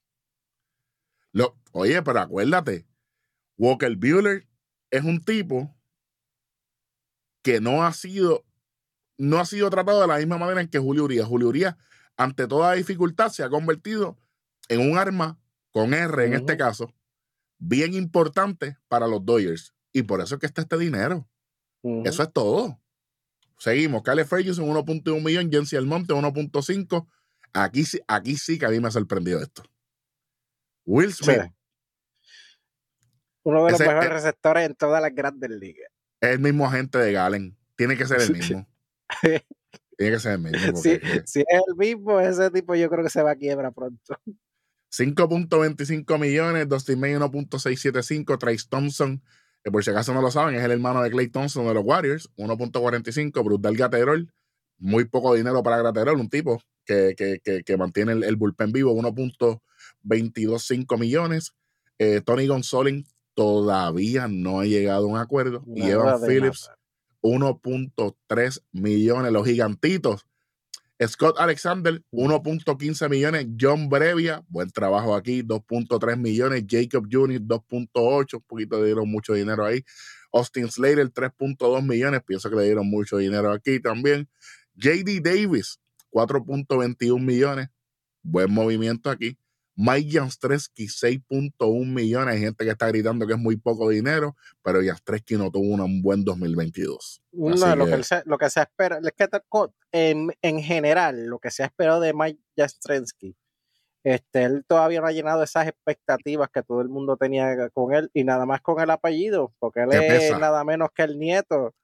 Lo- 1.33 1.57
oye, 1.73 2.03
pero 2.03 2.21
acuérdate, 2.21 2.87
Walker 3.57 3.95
Bueller 3.97 4.49
es 4.91 5.05
un 5.05 5.21
tipo 5.23 5.77
que 7.43 7.61
no 7.61 7.85
ha 7.85 7.93
sido, 7.93 8.45
no 9.19 9.39
ha 9.39 9.45
sido 9.45 9.71
tratado 9.71 10.01
de 10.01 10.07
la 10.07 10.19
misma 10.19 10.39
manera 10.39 10.61
en 10.61 10.69
que 10.69 10.79
Julio 10.79 11.05
Urias. 11.05 11.27
Julio 11.27 11.49
Urias, 11.49 11.77
ante 12.17 12.47
toda 12.47 12.73
dificultad, 12.75 13.31
se 13.31 13.43
ha 13.43 13.49
convertido 13.51 14.19
en 14.69 14.81
un 14.91 14.99
arma 14.99 15.39
con 15.71 15.95
R 15.95 16.25
en 16.25 16.35
este 16.35 16.57
caso, 16.57 16.93
bien 17.59 17.95
importante 17.95 18.77
para 18.89 19.07
los 19.07 19.25
Dodgers. 19.25 19.75
Y 19.93 20.03
por 20.03 20.21
eso 20.21 20.35
es 20.35 20.41
que 20.41 20.47
está 20.47 20.63
este 20.63 20.77
dinero. 20.79 21.29
Eso 22.05 22.23
es 22.23 22.33
todo. 22.33 22.81
seguimos. 23.59 24.03
Kyle 24.03 24.25
Ferguson, 24.25 24.65
1.1 24.67 25.21
millón. 25.23 25.51
Jensi 25.53 25.77
Almonte, 25.77 26.15
1.5. 26.15 27.07
Aquí, 27.53 27.85
sí- 27.85 28.01
aquí 28.09 28.37
sí 28.37 28.59
que 28.59 28.65
a 28.65 28.71
mí 28.71 28.81
me 28.81 28.89
ha 28.89 28.91
sorprendido 28.91 29.39
esto. 29.41 29.63
Will 30.85 31.13
Sí. 31.13 31.25
Smith 31.25 31.53
Uno 33.43 33.65
de 33.65 33.73
los 33.73 33.81
Ese- 33.81 33.89
mejores 33.89 34.11
eh, 34.11 34.13
receptores 34.15 34.67
en 34.67 34.75
todas 34.75 35.01
las 35.01 35.15
grandes 35.15 35.51
ligas. 35.51 35.91
es 36.21 36.31
el 36.31 36.41
mismo 36.41 36.67
agente 36.67 36.99
de 36.99 37.13
Galen. 37.13 37.57
Tiene 37.77 37.97
que 37.97 38.07
ser 38.07 38.21
el 38.21 38.33
mismo. 38.33 38.67
Tiene 39.97 40.13
que 40.15 40.19
ser 40.21 40.33
el 40.33 40.39
mismo. 40.41 40.77
Si, 40.77 40.91
es 40.93 41.01
que- 41.01 41.23
si 41.27 41.41
es 41.41 41.47
el 41.69 41.75
mismo, 41.77 42.21
ese 42.21 42.51
tipo 42.51 42.75
yo 42.75 42.89
creo 42.91 43.03
que 43.05 43.11
se 43.11 43.23
va 43.23 43.33
a 43.33 43.37
quiebra 43.37 43.71
pronto. 43.71 44.19
5.25 44.93 46.19
millones, 46.19 46.69
Dustin 46.69 46.99
May 47.01 47.15
1.675, 47.15 48.37
Trace 48.39 48.67
Thompson, 48.69 49.23
que 49.63 49.71
por 49.71 49.85
si 49.85 49.91
acaso 49.91 50.13
no 50.13 50.21
lo 50.21 50.31
saben, 50.31 50.55
es 50.57 50.65
el 50.65 50.73
hermano 50.73 51.01
de 51.03 51.11
Clay 51.11 51.29
Thompson 51.29 51.67
de 51.67 51.75
los 51.75 51.85
Warriors, 51.85 52.29
1.45, 52.37 53.45
Brutal 53.45 53.77
Gaterol, 53.77 54.33
muy 54.79 55.05
poco 55.05 55.35
dinero 55.35 55.63
para 55.63 55.81
Gaterol, 55.83 56.19
un 56.19 56.29
tipo 56.29 56.61
que, 56.85 57.15
que, 57.17 57.39
que, 57.45 57.63
que 57.63 57.77
mantiene 57.77 58.13
el, 58.13 58.25
el 58.25 58.37
bullpen 58.37 58.73
vivo, 58.73 58.93
1.225 60.05 60.99
millones. 60.99 61.55
Eh, 61.99 62.21
Tony 62.25 62.47
Gonsolin 62.47 63.07
todavía 63.35 64.29
no 64.29 64.61
ha 64.61 64.65
llegado 64.65 65.05
a 65.05 65.09
un 65.09 65.19
acuerdo. 65.19 65.65
y 65.75 65.83
Evan 65.83 66.21
Phillips, 66.21 66.69
nada. 66.69 66.79
1.3 67.23 68.63
millones, 68.73 69.33
los 69.33 69.47
gigantitos. 69.47 70.27
Scott 71.07 71.37
Alexander, 71.39 72.03
1.15 72.13 73.09
millones. 73.09 73.47
John 73.59 73.89
Brevia, 73.89 74.45
buen 74.49 74.71
trabajo 74.71 75.15
aquí, 75.15 75.43
2.3 75.43 76.19
millones. 76.19 76.65
Jacob 76.69 77.07
Jr., 77.11 77.41
2.8, 77.41 78.35
un 78.35 78.43
poquito 78.43 78.79
le 78.79 78.87
dieron 78.87 79.11
mucho 79.11 79.33
dinero 79.33 79.65
ahí. 79.65 79.83
Austin 80.33 80.71
Slater, 80.71 81.11
3.2 81.11 81.83
millones, 81.83 82.23
pienso 82.25 82.51
que 82.51 82.57
le 82.57 82.65
dieron 82.65 82.89
mucho 82.89 83.17
dinero 83.17 83.51
aquí 83.51 83.81
también. 83.81 84.29
JD 84.75 85.21
Davis, 85.23 85.81
4.21 86.11 87.19
millones, 87.19 87.69
buen 88.23 88.53
movimiento 88.53 89.11
aquí. 89.11 89.39
Mike 89.83 90.11
Janstreski, 90.11 90.89
6.1 90.89 91.87
millones. 91.87 92.35
Hay 92.35 92.41
gente 92.41 92.67
que 92.67 92.71
está 92.71 92.89
gritando 92.89 93.27
que 93.27 93.33
es 93.33 93.39
muy 93.39 93.57
poco 93.57 93.89
dinero, 93.89 94.37
pero 94.63 94.83
Janstreski 94.85 95.37
no 95.37 95.51
tuvo 95.51 95.83
un 95.83 96.03
buen 96.03 96.23
2022. 96.23 97.23
No, 97.33 97.55
Así 97.55 97.79
lo, 97.79 97.87
que 97.87 98.03
se, 98.03 98.23
lo 98.27 98.37
que 98.37 98.51
se 98.51 98.61
espera, 98.61 99.01
es 99.03 99.13
que 99.13 99.27
en, 99.93 100.31
en 100.43 100.61
general, 100.61 101.25
lo 101.25 101.39
que 101.39 101.51
se 101.51 101.63
ha 101.63 101.67
esperado 101.67 102.03
de 102.03 102.13
Mike 102.13 102.41
Jastrensky, 102.55 103.35
este, 104.05 104.43
él 104.43 104.65
todavía 104.69 105.01
no 105.01 105.07
ha 105.07 105.13
llenado 105.13 105.43
esas 105.43 105.67
expectativas 105.67 106.51
que 106.51 106.63
todo 106.63 106.83
el 106.83 106.91
mundo 106.91 107.17
tenía 107.17 107.71
con 107.71 107.95
él, 107.95 108.11
y 108.13 108.25
nada 108.25 108.45
más 108.45 108.61
con 108.61 108.83
el 108.83 108.91
apellido, 108.91 109.55
porque 109.59 109.81
él 109.81 109.89
¿Qué 109.91 109.97
es 109.97 110.25
pesa? 110.25 110.39
nada 110.39 110.63
menos 110.63 110.91
que 110.95 111.05
el 111.05 111.19
nieto 111.19 111.75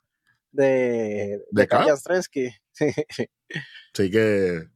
de, 0.52 1.42
¿De 1.50 1.62
de? 1.62 1.66
Jastrensky. 1.66 2.50
Así 2.78 2.90
que, 4.10 4.68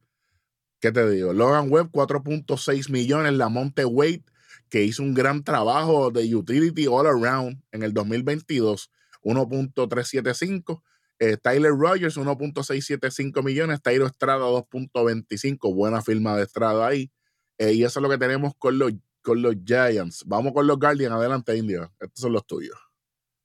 ¿qué 0.81 0.91
te 0.91 1.09
digo? 1.09 1.31
Logan 1.31 1.71
Webb, 1.71 1.91
4.6 1.91 2.89
millones. 2.89 3.33
Lamonte 3.33 3.85
Wade, 3.85 4.25
que 4.69 4.83
hizo 4.83 5.03
un 5.03 5.13
gran 5.13 5.43
trabajo 5.43 6.11
de 6.11 6.35
utility 6.35 6.87
all 6.87 7.07
around 7.07 7.63
en 7.71 7.83
el 7.83 7.93
2022, 7.93 8.91
1.375. 9.23 10.81
Eh, 11.19 11.37
Tyler 11.37 11.71
Rogers, 11.71 12.17
1.675 12.17 13.43
millones. 13.43 13.81
Tyro 13.81 14.07
Estrada, 14.07 14.43
2.25. 14.43 15.73
Buena 15.73 16.01
firma 16.01 16.35
de 16.35 16.43
Estrada 16.43 16.87
ahí. 16.87 17.11
Eh, 17.59 17.73
y 17.73 17.83
eso 17.83 17.99
es 17.99 18.03
lo 18.03 18.09
que 18.09 18.17
tenemos 18.17 18.53
con 18.57 18.79
los, 18.79 18.91
con 19.21 19.41
los 19.41 19.55
Giants. 19.63 20.23
Vamos 20.25 20.51
con 20.51 20.65
los 20.65 20.79
Guardians. 20.79 21.13
Adelante, 21.13 21.55
Indio. 21.55 21.93
Estos 21.99 22.21
son 22.21 22.33
los 22.33 22.45
tuyos. 22.47 22.75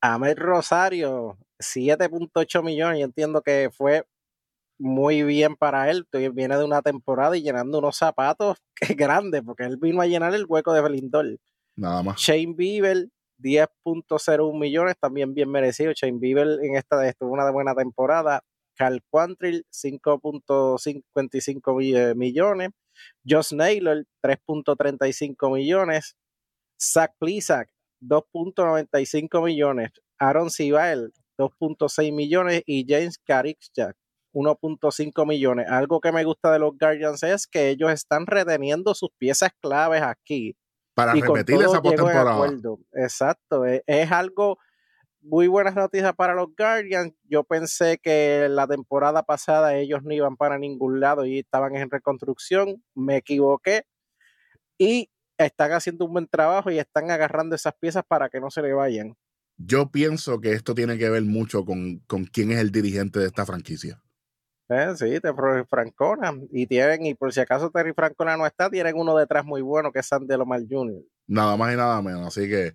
Ahmed 0.00 0.38
Rosario, 0.38 1.36
7.8 1.58 2.62
millones, 2.62 3.00
yo 3.00 3.04
entiendo 3.06 3.42
que 3.42 3.70
fue 3.76 4.06
muy 4.78 5.22
bien 5.22 5.56
para 5.56 5.90
él, 5.90 6.06
viene 6.32 6.56
de 6.56 6.64
una 6.64 6.82
temporada 6.82 7.36
y 7.36 7.42
llenando 7.42 7.78
unos 7.78 7.96
zapatos 7.96 8.58
que 8.80 8.94
grandes, 8.94 9.42
porque 9.42 9.64
él 9.64 9.76
vino 9.76 10.00
a 10.02 10.06
llenar 10.06 10.34
el 10.34 10.44
hueco 10.46 10.72
de 10.72 10.82
Belindor. 10.82 11.38
Nada 11.76 12.02
más. 12.02 12.18
Shane 12.20 12.54
Bieber, 12.54 13.08
10.01 13.38 14.58
millones, 14.58 14.94
también 15.00 15.34
bien 15.34 15.50
merecido. 15.50 15.92
Shane 15.94 16.18
Bieber 16.18 16.58
en 16.62 16.76
esta 16.76 17.06
estuvo 17.08 17.32
una 17.32 17.50
buena 17.50 17.74
temporada. 17.74 18.42
Cal 18.78 19.02
Quantrill, 19.10 19.64
5.55 19.70 21.76
mi- 21.76 21.94
eh, 21.96 22.14
millones. 22.14 22.70
Josh 23.28 23.52
Naylor, 23.52 24.04
3.35 24.22 25.52
millones. 25.54 26.16
Zach 26.80 27.12
Plisak, 27.18 27.68
2.95 28.00 29.44
millones. 29.44 29.90
Aaron 30.18 30.50
Sibael, 30.50 31.12
2.6 31.38 32.12
millones. 32.12 32.62
Y 32.66 32.84
James 32.88 33.18
Carrickjack, 33.18 33.96
1.5 34.36 35.26
millones. 35.26 35.66
Algo 35.70 35.98
que 35.98 36.12
me 36.12 36.22
gusta 36.22 36.52
de 36.52 36.58
los 36.58 36.76
Guardians 36.78 37.22
es 37.22 37.46
que 37.46 37.70
ellos 37.70 37.90
están 37.90 38.26
reteniendo 38.26 38.94
sus 38.94 39.08
piezas 39.16 39.50
claves 39.62 40.02
aquí 40.02 40.54
Para 40.94 41.16
y 41.16 41.22
repetir 41.22 41.62
esa 41.62 41.80
postemporada. 41.80 42.52
Exacto, 42.92 43.64
e- 43.64 43.82
es, 43.86 44.12
algo 44.12 44.58
muy 45.22 45.46
buenas 45.46 45.74
noticias 45.74 46.14
para 46.14 46.34
los 46.34 46.48
Guardians. 46.54 47.14
Yo 47.24 47.44
pensé 47.44 47.98
que 47.98 48.46
la 48.50 48.66
temporada 48.66 49.22
pasada 49.22 49.74
ellos 49.74 50.02
no 50.02 50.12
iban 50.12 50.36
para 50.36 50.58
ningún 50.58 51.00
lado 51.00 51.24
y 51.24 51.38
estaban 51.38 51.74
en 51.74 51.90
reconstrucción. 51.90 52.84
Me 52.94 53.16
equivoqué 53.16 53.84
y 54.76 55.08
están 55.38 55.72
haciendo 55.72 56.04
un 56.04 56.12
buen 56.12 56.28
trabajo 56.28 56.70
y 56.70 56.78
están 56.78 57.10
agarrando 57.10 57.56
esas 57.56 57.72
piezas 57.80 58.04
para 58.06 58.28
que 58.28 58.40
no 58.40 58.50
se 58.50 58.60
le 58.60 58.74
vayan. 58.74 59.16
Yo 59.56 59.90
pienso 59.90 60.42
que 60.42 60.52
esto 60.52 60.74
tiene 60.74 60.98
que 60.98 61.08
ver 61.08 61.22
mucho 61.22 61.64
con, 61.64 62.00
con 62.00 62.26
quién 62.26 62.52
es 62.52 62.58
el 62.58 62.70
dirigente 62.70 63.18
de 63.18 63.26
esta 63.26 63.46
franquicia. 63.46 64.02
Eh, 64.68 64.92
sí, 64.96 65.20
Terry 65.20 65.64
Francona. 65.68 66.34
Y 66.50 66.66
tienen, 66.66 67.06
y 67.06 67.14
por 67.14 67.32
si 67.32 67.40
acaso 67.40 67.70
Terry 67.70 67.92
Francona 67.92 68.36
no 68.36 68.46
está, 68.46 68.68
tienen 68.68 68.96
uno 68.96 69.16
detrás 69.16 69.44
muy 69.44 69.62
bueno 69.62 69.92
que 69.92 70.00
es 70.00 70.06
Sandy 70.06 70.36
Lomar 70.36 70.62
Jr. 70.68 71.02
Nada 71.26 71.56
más 71.56 71.72
y 71.72 71.76
nada 71.76 72.02
menos. 72.02 72.26
Así 72.26 72.48
que, 72.48 72.74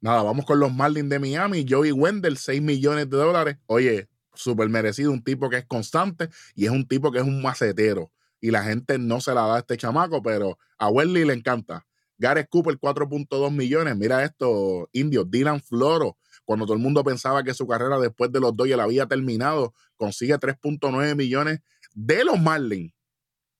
nada, 0.00 0.22
vamos 0.22 0.44
con 0.44 0.60
los 0.60 0.72
Marlins 0.72 1.08
de 1.08 1.18
Miami. 1.18 1.64
Joey 1.68 1.92
Wendell, 1.92 2.36
6 2.36 2.60
millones 2.60 3.08
de 3.08 3.16
dólares. 3.16 3.56
Oye, 3.66 4.08
súper 4.34 4.68
merecido. 4.68 5.12
Un 5.12 5.24
tipo 5.24 5.48
que 5.48 5.58
es 5.58 5.66
constante 5.66 6.28
y 6.54 6.66
es 6.66 6.70
un 6.70 6.86
tipo 6.86 7.10
que 7.10 7.18
es 7.18 7.24
un 7.24 7.40
macetero. 7.42 8.12
Y 8.40 8.50
la 8.50 8.62
gente 8.62 8.98
no 8.98 9.20
se 9.20 9.34
la 9.34 9.42
da 9.42 9.56
a 9.56 9.58
este 9.60 9.76
chamaco, 9.76 10.22
pero 10.22 10.58
a 10.78 10.88
Wendy 10.88 11.24
le 11.24 11.34
encanta. 11.34 11.86
Gareth 12.18 12.48
Cooper, 12.50 12.78
4.2 12.78 13.50
millones. 13.50 13.96
Mira 13.96 14.22
esto, 14.24 14.88
indio. 14.92 15.24
Dylan 15.24 15.60
Floro, 15.60 16.18
cuando 16.50 16.66
todo 16.66 16.74
el 16.74 16.82
mundo 16.82 17.04
pensaba 17.04 17.44
que 17.44 17.54
su 17.54 17.64
carrera 17.64 18.00
después 18.00 18.32
de 18.32 18.40
los 18.40 18.56
Dodgers 18.56 18.80
había 18.80 19.06
terminado, 19.06 19.72
consigue 19.94 20.34
3.9 20.34 21.14
millones 21.14 21.60
de 21.94 22.24
los 22.24 22.40
Marlins. 22.40 22.92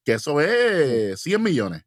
Que 0.05 0.14
eso 0.14 0.40
es 0.40 1.20
100 1.20 1.40
millones. 1.40 1.85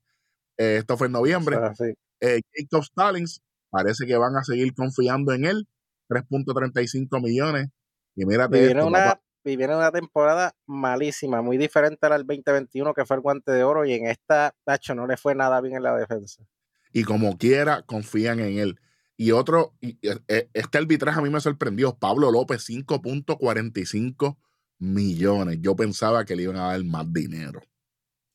Eh, 0.56 0.78
esto 0.78 0.96
fue 0.96 1.08
en 1.08 1.12
noviembre. 1.12 1.58
O 1.58 1.60
sea, 1.60 1.76
sí. 1.76 1.94
Eh, 2.22 2.40
Jacob 2.56 2.86
Stallings, 2.86 3.42
parece 3.70 4.06
que 4.06 4.16
van 4.16 4.38
a 4.38 4.46
seguir 4.46 4.74
confiando 4.74 5.34
en 5.34 5.44
él. 5.44 5.68
3.35 6.08 7.22
millones. 7.22 7.68
Y 8.16 8.26
mírate 8.26 8.58
viene, 8.60 8.80
esto, 8.80 8.88
una, 8.88 9.20
viene 9.44 9.76
una 9.76 9.92
temporada 9.92 10.56
malísima, 10.68 11.42
muy 11.42 11.58
diferente 11.58 12.06
a 12.06 12.12
la 12.12 12.18
del 12.18 12.26
2021 12.26 12.94
que 12.94 13.04
fue 13.04 13.18
el 13.18 13.22
guante 13.22 13.52
de 13.52 13.66
oro 13.66 13.84
y 13.84 13.92
en 13.92 14.06
esta, 14.06 14.56
Tacho, 14.64 14.96
no 14.96 15.06
le 15.06 15.18
fue 15.18 15.36
nada 15.36 15.60
bien 15.60 15.76
en 15.76 15.84
la 15.84 15.98
defensa. 15.98 16.46
Y 16.94 17.04
como 17.04 17.38
quiera, 17.38 17.82
confían 17.82 18.40
en 18.40 18.58
él. 18.58 18.80
Y 19.24 19.32
otro, 19.32 19.74
y, 19.80 19.98
eh, 20.02 20.50
este 20.54 20.78
arbitraje 20.80 21.18
a 21.18 21.22
mí 21.22 21.30
me 21.30 21.40
sorprendió. 21.40 21.96
Pablo 21.98 22.30
López, 22.30 22.70
5.45 22.70 24.38
millones. 24.80 25.60
Yo 25.62 25.78
pensaba 25.78 26.26
que 26.26 26.36
le 26.36 26.44
iban 26.44 26.58
a 26.58 26.68
dar 26.68 26.84
más 26.84 27.06
dinero. 27.14 27.62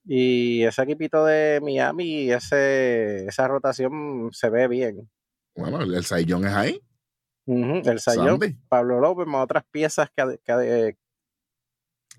Y 0.06 0.62
ese 0.62 0.80
equipito 0.80 1.26
de 1.26 1.60
Miami, 1.62 2.30
ese, 2.30 3.26
esa 3.26 3.46
rotación 3.48 4.30
se 4.32 4.48
ve 4.48 4.66
bien. 4.66 5.10
Bueno, 5.54 5.82
el, 5.82 6.04
Saiyón 6.06 6.46
es 6.46 6.54
ahí. 6.54 6.80
El 7.44 8.00
Sayón, 8.00 8.40
Pablo 8.70 8.98
López, 8.98 9.26
más 9.26 9.44
otras 9.44 9.64
piezas 9.70 10.08
que, 10.16 10.40
que, 10.42 10.52
ade- 10.52 10.96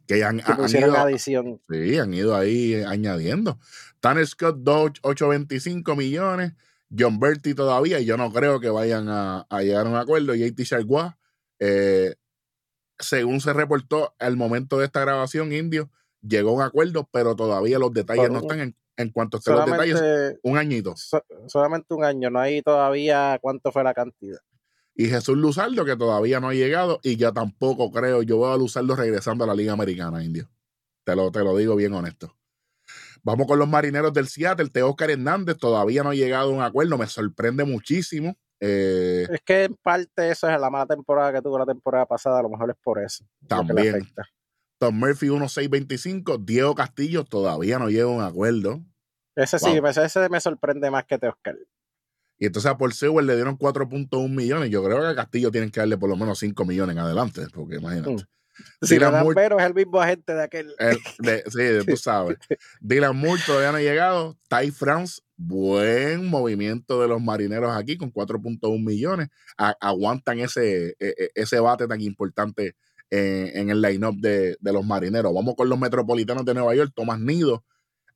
que 0.05 0.23
han, 0.23 0.41
que 0.41 0.51
han 0.51 0.69
ido, 0.69 0.95
adición. 0.95 1.59
Sí, 1.67 1.97
han 1.97 2.13
ido 2.13 2.35
ahí 2.35 2.75
eh, 2.75 2.85
añadiendo. 2.85 3.57
Tanner 3.99 4.27
Scott, 4.27 4.57
2, 4.59 4.91
825 5.01 5.95
millones. 5.95 6.53
John 6.97 7.19
Bertie 7.19 7.53
todavía, 7.55 7.99
y 7.99 8.05
yo 8.05 8.17
no 8.17 8.31
creo 8.31 8.59
que 8.59 8.69
vayan 8.69 9.09
a, 9.09 9.41
a 9.49 9.61
llegar 9.61 9.85
a 9.85 9.89
un 9.89 9.95
acuerdo. 9.95 10.33
JT 10.33 10.63
Chargois, 10.63 11.11
eh, 11.59 12.15
según 12.97 13.41
se 13.41 13.53
reportó 13.53 14.15
al 14.19 14.35
momento 14.37 14.77
de 14.79 14.85
esta 14.85 15.01
grabación, 15.01 15.53
Indio 15.53 15.89
llegó 16.21 16.49
a 16.49 16.53
un 16.53 16.61
acuerdo, 16.61 17.07
pero 17.11 17.35
todavía 17.35 17.79
los 17.79 17.93
detalles 17.93 18.29
no 18.29 18.39
están 18.39 18.59
en, 18.59 18.75
en 18.97 19.09
cuanto 19.11 19.37
estén 19.37 19.53
los 19.55 19.65
detalles. 19.71 20.39
Un 20.43 20.57
añito. 20.57 20.93
so- 20.97 21.23
solamente 21.47 21.93
un 21.93 22.03
año, 22.03 22.29
no 22.29 22.39
hay 22.39 22.61
todavía 22.61 23.37
cuánto 23.41 23.71
fue 23.71 23.83
la 23.83 23.93
cantidad. 23.93 24.39
Y 24.95 25.05
Jesús 25.05 25.37
Luzardo, 25.37 25.85
que 25.85 25.95
todavía 25.95 26.41
no 26.41 26.49
ha 26.49 26.53
llegado, 26.53 26.99
y 27.03 27.15
yo 27.15 27.31
tampoco 27.31 27.89
creo, 27.91 28.21
yo 28.21 28.39
veo 28.39 28.51
a 28.51 28.57
Luzardo 28.57 28.95
regresando 28.97 29.45
a 29.45 29.47
la 29.47 29.55
Liga 29.55 29.71
Americana, 29.71 30.21
Indio. 30.23 30.49
Te 31.05 31.15
lo, 31.15 31.31
te 31.31 31.39
lo 31.43 31.55
digo 31.55 31.75
bien 31.77 31.93
honesto. 31.93 32.35
Vamos 33.23 33.47
con 33.47 33.59
los 33.59 33.67
marineros 33.67 34.13
del 34.13 34.27
Seattle. 34.27 34.69
Teóscar 34.69 35.11
Hernández 35.11 35.57
todavía 35.57 36.03
no 36.03 36.09
ha 36.09 36.15
llegado 36.15 36.51
a 36.51 36.53
un 36.55 36.61
acuerdo. 36.61 36.97
Me 36.97 37.07
sorprende 37.07 37.63
muchísimo. 37.63 38.35
Eh, 38.59 39.27
Es 39.31 39.41
que 39.45 39.63
en 39.65 39.75
parte 39.75 40.29
eso 40.29 40.49
es 40.49 40.59
la 40.59 40.69
mala 40.69 40.85
temporada 40.85 41.31
que 41.33 41.41
tuvo 41.41 41.57
la 41.59 41.65
temporada 41.65 42.05
pasada, 42.05 42.39
a 42.39 42.43
lo 42.43 42.49
mejor 42.49 42.69
es 42.71 42.75
por 42.83 42.99
eso. 43.01 43.25
También. 43.47 44.07
Tom 44.77 44.95
Murphy 44.97 45.27
1.625. 45.27 46.43
Diego 46.43 46.75
Castillo 46.75 47.23
todavía 47.25 47.79
no 47.79 47.89
llega 47.89 48.03
a 48.05 48.07
un 48.07 48.21
acuerdo. 48.21 48.81
Ese 49.35 49.59
sí, 49.59 49.79
Wow. 49.79 49.87
ese, 49.89 50.29
me 50.29 50.39
sorprende 50.41 50.89
más 50.91 51.05
que 51.05 51.17
te 51.17 51.27
Oscar. 51.27 51.55
Y 52.37 52.45
entonces 52.45 52.71
a 52.71 52.77
Paul 52.77 52.93
Sewell 52.93 53.25
le 53.27 53.35
dieron 53.35 53.57
4.1 53.57 54.29
millones. 54.33 54.69
Yo 54.69 54.81
creo 54.83 55.01
que 55.01 55.07
a 55.07 55.15
Castillo 55.15 55.51
tienen 55.51 55.71
que 55.71 55.81
darle 55.81 55.97
por 55.97 56.09
lo 56.09 56.15
menos 56.15 56.39
5 56.39 56.63
millones 56.65 56.95
en 56.95 56.99
adelante, 56.99 57.41
porque 57.53 57.75
imagínate. 57.75 58.11
Mm. 58.11 58.17
Dylan 58.95 59.11
Moore- 59.23 59.35
pero 59.35 59.59
es 59.59 59.65
el 59.65 59.73
mismo 59.73 60.01
agente 60.01 60.33
de 60.33 60.43
aquel. 60.43 60.73
El- 60.79 60.97
de- 61.19 61.43
sí, 61.47 61.85
tú 61.93 61.97
sabes. 61.97 62.37
Dylan 62.81 63.15
Moore 63.15 63.41
todavía 63.45 63.71
no 63.71 63.77
ha 63.77 63.81
llegado. 63.81 64.37
Ty 64.49 64.71
France, 64.71 65.21
buen 65.37 66.27
movimiento 66.27 67.01
de 67.01 67.07
los 67.07 67.21
marineros 67.21 67.75
aquí 67.75 67.97
con 67.97 68.11
4.1 68.11 68.83
millones. 68.83 69.29
A- 69.57 69.75
aguantan 69.79 70.39
ese, 70.39 70.89
e- 70.89 70.95
e- 70.99 71.31
ese 71.35 71.59
bate 71.59 71.87
tan 71.87 72.01
importante 72.01 72.75
en, 73.09 73.57
en 73.57 73.69
el 73.69 73.81
line-up 73.81 74.15
de, 74.19 74.57
de 74.59 74.73
los 74.73 74.85
marineros. 74.85 75.33
Vamos 75.33 75.55
con 75.55 75.67
los 75.69 75.79
metropolitanos 75.79 76.45
de 76.45 76.53
Nueva 76.53 76.75
York. 76.75 76.91
Tomás 76.95 77.19
Nido, 77.19 77.63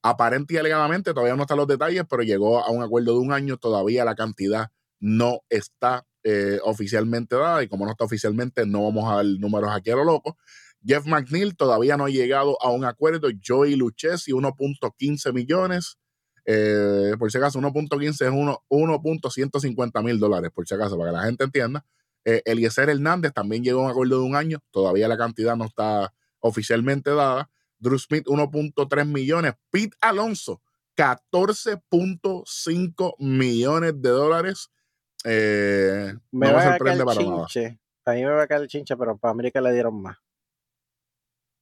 aparente 0.02 0.54
y 0.54 0.58
alegadamente, 0.58 1.14
todavía 1.14 1.36
no 1.36 1.44
están 1.44 1.58
los 1.58 1.68
detalles, 1.68 2.04
pero 2.10 2.24
llegó 2.24 2.64
a 2.64 2.70
un 2.70 2.84
acuerdo 2.84 3.14
de 3.14 3.20
un 3.20 3.32
año. 3.34 3.58
Todavía 3.58 4.06
la 4.06 4.16
cantidad 4.16 4.68
no 5.00 5.40
está 5.50 6.06
eh, 6.24 6.60
oficialmente 6.64 7.36
dada 7.36 7.64
y 7.64 7.68
como 7.68 7.86
no 7.86 7.92
está 7.92 8.06
oficialmente, 8.06 8.66
no 8.66 8.84
vamos 8.84 9.12
a 9.12 9.16
dar 9.18 9.26
números 9.26 9.70
aquí 9.74 9.92
a 9.92 9.96
lo 9.96 10.04
loco. 10.04 10.38
Jeff 10.86 11.06
McNeil 11.06 11.56
todavía 11.56 11.96
no 11.98 12.06
ha 12.06 12.10
llegado 12.10 12.58
a 12.62 12.70
un 12.72 12.84
acuerdo. 12.86 13.30
Joey 13.46 13.76
Lucchesi, 13.76 14.32
1.15 14.34 15.32
millones. 15.34 15.98
Eh, 16.46 17.14
por 17.18 17.32
si 17.32 17.38
acaso, 17.38 17.60
1.15 17.60 18.26
es 18.26 18.32
uno- 18.32 18.64
1.150 18.70 20.02
mil 20.04 20.20
dólares, 20.20 20.52
por 20.54 20.68
si 20.68 20.76
acaso, 20.76 20.98
para 20.98 21.12
que 21.12 21.18
la 21.18 21.24
gente 21.24 21.44
entienda. 21.46 21.86
Eh, 22.26 22.42
Eliezer 22.46 22.90
Hernández 22.90 23.32
también 23.34 23.64
llegó 23.64 23.82
a 23.82 23.86
un 23.86 23.92
acuerdo 23.92 24.20
de 24.20 24.26
un 24.26 24.36
año. 24.36 24.60
Todavía 24.72 25.08
la 25.08 25.18
cantidad 25.18 25.56
no 25.56 25.66
está 25.66 26.14
oficialmente 26.40 27.12
dada. 27.12 27.50
Drew 27.80 27.98
Smith, 28.00 28.26
1.3 28.28 29.06
millones. 29.08 29.54
Pete 29.72 29.96
Alonso, 30.02 30.62
14.5 30.98 33.16
millones 33.20 34.02
de 34.02 34.10
dólares. 34.10 34.70
Eh, 35.24 36.14
Me 36.32 36.48
no 36.48 36.52
me 36.52 36.54
va 36.54 36.60
a 36.60 36.64
caer 36.64 36.74
sorprende 36.78 37.00
el 37.02 37.06
para 37.06 37.22
nada. 37.22 37.46
chinche. 37.48 37.80
A 38.06 38.12
mí 38.14 38.24
me 38.24 38.30
va 38.32 38.44
a 38.44 38.48
caer 38.48 38.62
el 38.62 38.68
chinche, 38.68 38.98
pero 38.98 39.18
para 39.18 39.32
América 39.32 39.62
le 39.62 39.74
dieron 39.74 40.02
más. 40.02 40.18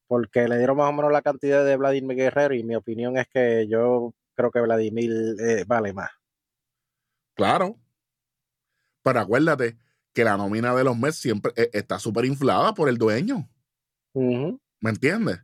Porque 0.07 0.47
le 0.47 0.57
dieron 0.57 0.77
más 0.77 0.89
o 0.89 0.93
menos 0.93 1.11
la 1.11 1.21
cantidad 1.21 1.63
de 1.63 1.77
Vladimir 1.77 2.17
Guerrero 2.17 2.53
y 2.55 2.63
mi 2.63 2.75
opinión 2.75 3.17
es 3.17 3.27
que 3.27 3.67
yo 3.69 4.13
creo 4.35 4.51
que 4.51 4.59
Vladimir 4.61 5.11
eh, 5.39 5.63
vale 5.67 5.93
más. 5.93 6.09
Claro. 7.35 7.77
Pero 9.03 9.19
acuérdate 9.19 9.77
que 10.13 10.23
la 10.23 10.35
nómina 10.37 10.75
de 10.75 10.83
los 10.83 10.97
Mets 10.97 11.15
siempre 11.17 11.53
eh, 11.55 11.69
está 11.73 11.97
súper 11.99 12.25
inflada 12.25 12.73
por 12.73 12.89
el 12.89 12.97
dueño. 12.97 13.47
¿Me 14.13 14.89
entiendes? 14.89 15.39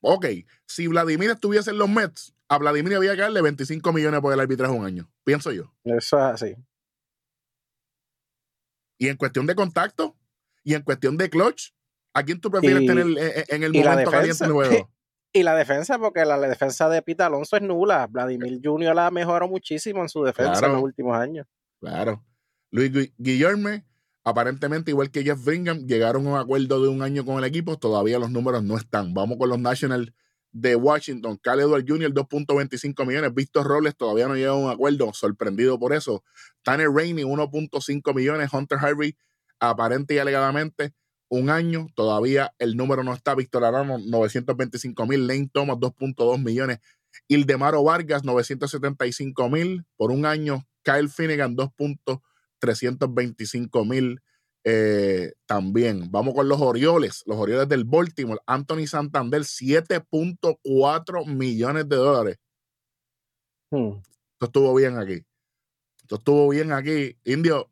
Ok, 0.00 0.26
si 0.66 0.86
Vladimir 0.86 1.30
estuviese 1.30 1.70
en 1.70 1.78
los 1.78 1.88
Mets, 1.88 2.32
a 2.48 2.58
Vladimir 2.58 2.94
había 2.94 3.14
que 3.16 3.22
darle 3.22 3.42
25 3.42 3.92
millones 3.92 4.20
por 4.20 4.32
el 4.32 4.40
arbitraje 4.40 4.72
un 4.72 4.84
año. 4.84 5.10
Pienso 5.24 5.50
yo. 5.50 5.74
Eso 5.84 6.16
es 6.18 6.24
así. 6.42 6.54
Y 9.00 9.08
en 9.08 9.16
cuestión 9.16 9.46
de 9.46 9.54
contacto, 9.54 10.14
y 10.62 10.74
en 10.74 10.82
cuestión 10.82 11.16
de 11.16 11.30
clutch, 11.30 11.70
¿a 12.12 12.22
quién 12.22 12.38
tú 12.38 12.50
prefieres 12.50 12.82
Y- 12.82 12.86
tener 12.86 13.06
eh, 13.18 13.44
en 13.48 13.62
el 13.64 13.72
momento 13.72 14.10
caliente 14.10 14.44
del 14.44 14.52
juego? 14.52 14.90
Y 15.32 15.44
la 15.44 15.54
defensa, 15.54 15.96
porque 15.96 16.24
la 16.24 16.38
defensa 16.40 16.88
de 16.88 17.02
Pita 17.02 17.26
Alonso 17.26 17.54
es 17.56 17.62
nula. 17.62 18.06
Vladimir 18.08 18.60
Jr. 18.62 18.96
la 18.96 19.12
mejoró 19.12 19.46
muchísimo 19.48 20.02
en 20.02 20.08
su 20.08 20.24
defensa 20.24 20.54
Claro. 20.54 20.66
en 20.66 20.72
los 20.74 20.82
últimos 20.82 21.16
años. 21.16 21.46
Claro. 21.80 22.24
Luis 22.72 22.92
Gui- 22.92 23.14
Guillerme, 23.16 23.86
aparentemente, 24.24 24.90
igual 24.90 25.12
que 25.12 25.22
Jeff 25.22 25.42
Brigham, 25.44 25.86
llegaron 25.86 26.26
a 26.26 26.30
un 26.30 26.36
acuerdo 26.36 26.82
de 26.82 26.88
un 26.88 27.00
año 27.02 27.24
con 27.24 27.38
el 27.38 27.44
equipo. 27.44 27.78
Todavía 27.78 28.18
los 28.18 28.30
números 28.32 28.64
no 28.64 28.76
están. 28.76 29.14
Vamos 29.14 29.38
con 29.38 29.48
los 29.48 29.60
Nationals 29.60 30.12
de 30.52 30.76
Washington. 30.76 31.38
Cal 31.42 31.60
Edward 31.60 31.84
Jr., 31.86 32.12
2.25 32.12 33.06
millones. 33.06 33.34
Víctor 33.34 33.66
Robles 33.66 33.96
todavía 33.96 34.28
no 34.28 34.34
llega 34.34 34.50
a 34.50 34.54
un 34.54 34.70
acuerdo. 34.70 35.12
Sorprendido 35.12 35.78
por 35.78 35.92
eso. 35.92 36.24
Tanner 36.62 36.88
Rainey, 36.90 37.24
1.5 37.24 38.14
millones. 38.14 38.50
Hunter 38.52 38.78
Harvey, 38.80 39.16
aparente 39.58 40.14
y 40.14 40.18
alegadamente, 40.18 40.94
un 41.28 41.50
año. 41.50 41.88
Todavía 41.94 42.54
el 42.58 42.76
número 42.76 43.04
no 43.04 43.14
está. 43.14 43.34
Víctor 43.34 43.64
Arano, 43.64 43.98
925 43.98 45.06
mil. 45.06 45.26
Lane 45.26 45.50
Thomas, 45.52 45.78
2.2 45.78 46.42
millones. 46.42 46.78
Ildemaro 47.28 47.82
Vargas, 47.82 48.24
975 48.24 49.50
mil 49.50 49.84
por 49.96 50.10
un 50.10 50.26
año. 50.26 50.66
Kyle 50.82 51.08
Finnegan, 51.08 51.56
2.325 51.56 53.86
mil 53.86 54.20
eh, 54.64 55.32
también. 55.46 56.10
Vamos 56.10 56.34
con 56.34 56.48
los 56.48 56.60
Orioles, 56.60 57.22
los 57.26 57.38
Orioles 57.38 57.68
del 57.68 57.84
Baltimore. 57.84 58.40
Anthony 58.46 58.86
Santander, 58.86 59.42
7.4 59.42 61.26
millones 61.26 61.88
de 61.88 61.96
dólares. 61.96 62.36
Hmm. 63.70 63.94
Esto 64.34 64.46
estuvo 64.46 64.74
bien 64.74 64.98
aquí. 64.98 65.24
Esto 66.02 66.16
estuvo 66.16 66.48
bien 66.48 66.72
aquí. 66.72 67.16
Indio, 67.24 67.70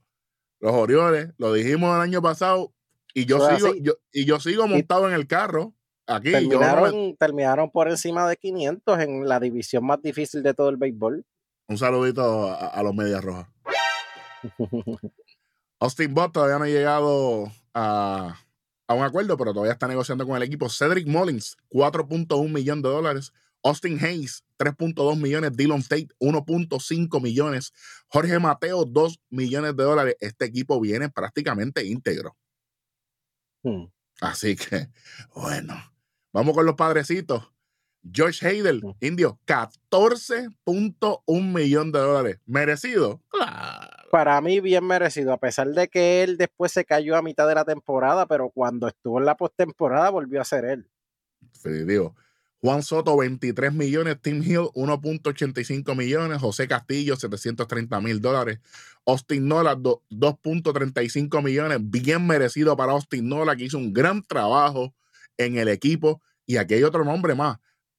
los 0.61 0.73
Orioles, 0.73 1.31
lo 1.39 1.53
dijimos 1.53 1.95
el 1.97 2.01
año 2.03 2.23
pasado, 2.23 2.73
y 3.15 3.25
yo 3.27 3.39
sigo, 3.57 3.75
yo, 3.81 3.95
y 4.13 4.25
yo 4.25 4.39
sigo 4.41 4.67
montado 4.69 5.09
en 5.09 5.15
el 5.15 5.27
carro. 5.27 5.75
Aquí, 6.07 6.31
yo 6.33 6.41
no 6.41 6.47
me- 6.47 6.49
Terminaron, 6.59 7.17
terminaron 7.17 7.71
por 7.71 7.89
encima 7.89 8.27
de 8.29 8.37
500 8.37 8.99
en 9.01 9.29
la 9.29 9.39
división 9.41 9.85
más 9.85 10.01
difícil 10.01 10.43
de 10.43 10.55
todo 10.55 10.69
el 10.71 10.77
béisbol. 10.79 11.25
un 11.69 11.77
saludito 11.79 12.49
a, 12.49 12.69
a 12.69 12.83
los 12.83 12.95
Medias 12.95 13.23
Rojas. 13.23 13.47
Austin 15.81 16.13
Bott 16.13 16.33
todavía 16.33 16.59
no 16.59 16.65
ha 16.65 16.69
llegado 16.69 17.53
a, 17.75 18.37
a 18.87 18.95
un 18.95 19.05
acuerdo, 19.05 19.37
pero 19.37 19.53
todavía 19.53 19.73
está 19.73 19.87
negociando 19.87 20.27
con 20.27 20.37
el 20.37 20.43
equipo. 20.43 20.69
Cedric 20.69 21.07
Mullins, 21.07 21.57
4.1 21.71 22.53
millón 22.53 22.83
de 22.83 22.89
dólares. 22.89 23.33
Austin 23.63 24.03
Hayes, 24.03 24.45
3.2 24.59 25.17
millones. 25.21 25.57
Dylan 25.57 25.83
Tate, 25.83 26.09
1.5 26.21 27.23
millones. 27.23 27.73
Jorge 28.09 28.39
Mateo, 28.39 28.85
2 28.85 29.21
millones 29.31 29.77
de 29.77 29.85
dólares. 29.85 30.17
Este 30.21 30.47
equipo 30.47 30.81
viene 30.81 31.09
prácticamente 31.11 31.85
íntegro. 31.85 32.37
Hmm. 33.63 33.87
Así 34.21 34.57
que, 34.57 34.89
bueno, 35.35 35.75
vamos 36.33 36.55
con 36.55 36.67
los 36.67 36.75
padrecitos. 36.75 37.53
George 38.13 38.47
Heidel, 38.49 38.81
Mm. 38.83 38.93
indio, 39.05 39.39
14.1 39.47 41.53
millón 41.53 41.93
de 41.93 41.99
dólares. 41.99 42.39
¿Merecido? 42.47 43.21
Claro. 43.29 43.89
Para 44.11 44.41
mí, 44.41 44.61
bien 44.61 44.87
merecido, 44.87 45.33
a 45.33 45.39
pesar 45.39 45.69
de 45.69 45.89
que 45.89 46.23
él 46.23 46.39
después 46.39 46.73
se 46.73 46.85
cayó 46.85 47.17
a 47.17 47.23
mitad 47.23 47.47
de 47.47 47.55
la 47.55 47.65
temporada, 47.65 48.27
pero 48.27 48.51
cuando 48.51 48.89
estuvo 48.89 49.19
en 49.19 49.27
la 49.27 49.37
postemporada 49.37 50.09
volvió 50.11 50.41
a 50.41 50.45
ser 50.45 50.65
él. 50.65 50.89
Definitivo. 51.41 52.15
Juan 52.61 52.83
Soto, 52.83 53.17
23 53.17 53.73
millones. 53.73 54.17
Tim 54.21 54.43
Hill, 54.43 54.69
1.85 54.75 55.95
millones. 55.95 56.41
José 56.41 56.67
Castillo, 56.67 57.15
730 57.17 58.01
mil 58.01 58.21
dólares. 58.21 58.59
Austin 59.07 59.47
Nola, 59.47 59.77
do- 59.77 60.03
2.35 60.11 61.41
millones. 61.41 61.79
Bien 61.83 62.27
merecido 62.27 62.77
para 62.77 62.93
Austin 62.93 63.29
Nola, 63.29 63.55
que 63.55 63.65
hizo 63.65 63.79
un 63.79 63.93
gran 63.93 64.23
trabajo 64.25 64.93
en 65.37 65.57
el 65.57 65.69
equipo. 65.69 66.21
Y 66.47 66.57
aquí 66.57 66.75
hay 66.75 66.83
otro 66.83 67.05
nombre 67.05 67.37
más. 67.37 67.59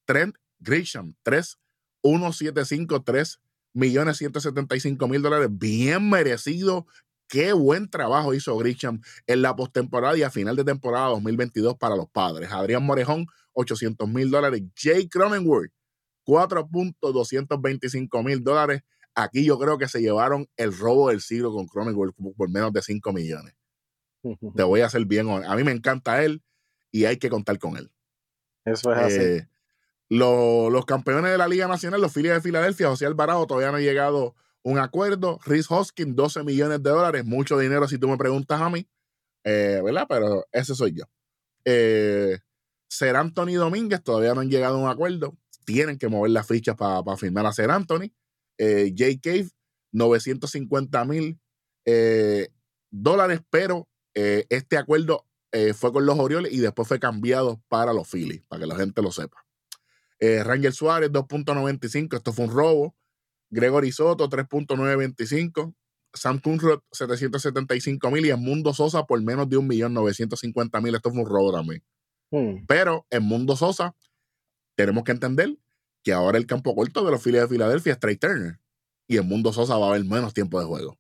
Trent 0.10 0.36
Grisham, 0.58 1.14
3, 1.22 1.60
1.753 2.02 3.40
millones 3.74 4.18
175 4.18 5.08
mil 5.08 5.22
dólares. 5.22 5.50
Bien 5.52 6.10
merecido. 6.10 6.88
Qué 7.28 7.54
buen 7.54 7.92
trabajo 7.92 8.34
hizo 8.34 8.58
Grisham 8.58 9.02
en 9.28 9.44
la 9.44 9.56
postemporada 9.56 10.18
y 10.18 10.24
a 10.24 10.32
final 10.32 10.56
de 10.56 10.64
temporada 10.64 11.10
2022 11.10 11.78
para 11.78 11.96
los 11.96 12.10
padres. 12.10 12.52
Adrián 12.52 12.84
Morejón, 12.84 13.28
800 13.54 14.10
mil 14.10 14.32
dólares. 14.32 14.64
Jay 14.76 15.08
Cronenworth, 15.08 15.72
4.225 16.26 18.26
mil 18.26 18.44
dólares. 18.44 18.82
Aquí 19.14 19.46
yo 19.46 19.60
creo 19.60 19.78
que 19.78 19.88
se 19.88 20.02
llevaron 20.02 20.48
el 20.58 20.76
robo 20.76 21.10
del 21.10 21.22
siglo 21.22 21.54
con 21.54 21.68
Cronenworth 21.68 22.16
por 22.36 22.50
menos 22.50 22.74
de 22.74 22.82
5 22.82 23.14
millones. 23.14 23.54
Te 24.56 24.64
voy 24.64 24.82
a 24.82 24.88
hacer 24.88 25.06
bien. 25.06 25.30
A 25.30 25.56
mí 25.56 25.64
me 25.64 25.72
encanta 25.72 26.24
él 26.24 26.42
y 26.92 27.06
hay 27.06 27.18
que 27.18 27.30
contar 27.30 27.60
con 27.60 27.78
él. 27.78 27.92
Eso 28.66 28.92
es 28.92 28.98
así. 28.98 29.22
Eh, 29.22 29.48
los 30.10 30.86
campeones 30.86 31.32
de 31.32 31.38
la 31.38 31.48
Liga 31.48 31.68
Nacional, 31.68 32.02
los 32.02 32.14
Phillies 32.14 32.34
de 32.34 32.42
Filadelfia, 32.42 32.90
José 32.90 33.06
Alvarado, 33.06 33.46
todavía 33.46 33.72
no 33.72 33.78
ha 33.78 33.82
llegado 33.82 34.36
un 34.64 34.80
acuerdo. 34.80 35.40
Rhys 35.46 35.70
Hoskins, 35.70 36.16
12 36.16 36.44
millones 36.44 36.82
de 36.84 36.90
dólares, 36.90 37.26
mucho 37.26 37.58
dinero 37.58 37.88
si 37.88 37.98
tú 37.98 38.08
me 38.08 38.18
preguntas 38.18 38.60
a 38.60 38.70
mí, 38.70 38.88
eh, 39.44 39.82
¿verdad? 39.84 40.06
Pero 40.10 40.46
ese 40.52 40.76
soy 40.76 40.94
yo. 40.94 41.04
Eh, 41.66 42.40
Ser 42.90 43.16
Anthony 43.16 43.54
Domínguez, 43.54 44.04
todavía 44.04 44.34
no 44.34 44.42
han 44.42 44.50
llegado 44.50 44.78
a 44.78 44.80
un 44.80 44.90
acuerdo. 44.90 45.38
Tienen 45.64 46.00
que 46.00 46.08
mover 46.08 46.32
las 46.32 46.48
fichas 46.48 46.76
para 46.76 47.16
firmar 47.16 47.46
a 47.46 47.54
Ser 47.54 47.70
Anthony. 47.70 48.12
Eh, 48.58 48.94
Jay 48.96 49.20
Cave, 49.20 49.50
950 49.92 51.06
mil 51.06 51.40
eh, 51.86 52.50
dólares, 52.90 53.42
pero 53.50 53.88
eh, 54.16 54.46
este 54.50 54.78
acuerdo 54.78 55.26
fue 55.74 55.92
con 55.92 56.06
los 56.06 56.20
Orioles 56.20 56.54
y 56.54 56.60
después 56.60 56.88
fue 56.88 57.00
cambiado 57.00 57.60
para 57.70 57.92
los 57.92 58.08
Phillies, 58.08 58.44
para 58.48 58.60
que 58.60 58.68
la 58.68 58.76
gente 58.76 59.02
lo 59.02 59.12
sepa. 59.12 59.44
Eh, 60.20 60.44
Rangel 60.44 60.74
Suárez, 60.74 61.12
2.95, 61.12 62.18
esto 62.18 62.34
fue 62.34 62.46
un 62.46 62.52
robo. 62.52 62.96
Gregory 63.50 63.92
Soto, 63.92 64.30
3.925. 64.30 65.74
Sam 66.14 66.40
Kunrod 66.40 66.82
775 66.92 68.12
mil 68.12 68.26
y 68.26 68.32
en 68.32 68.42
Mundo 68.42 68.74
Sosa 68.74 69.06
por 69.06 69.22
menos 69.22 69.50
de 69.50 69.58
1.950.000. 69.58 70.96
Esto 70.96 71.12
fue 71.12 71.22
un 71.22 71.28
robo 71.28 71.54
también. 71.54 71.84
Hmm. 72.32 72.66
Pero 72.68 73.06
en 73.10 73.24
Mundo 73.24 73.56
Sosa 73.56 73.96
tenemos 74.76 75.04
que 75.04 75.12
entender 75.12 75.58
que 76.04 76.14
ahora 76.14 76.38
el 76.38 76.46
campo 76.46 76.76
corto 76.76 77.06
de 77.06 77.12
los 77.12 77.22
Phillies 77.22 77.42
de 77.42 77.48
Filadelfia 77.48 77.94
es 77.94 78.00
Trey 78.00 78.16
Turner. 78.16 78.60
Y 79.08 79.18
en 79.18 79.28
Mundo 79.28 79.52
Sosa 79.54 79.78
va 79.78 79.88
a 79.88 79.90
haber 79.90 80.06
menos 80.06 80.34
tiempo 80.34 80.60
de 80.60 80.66
juego. 80.66 80.98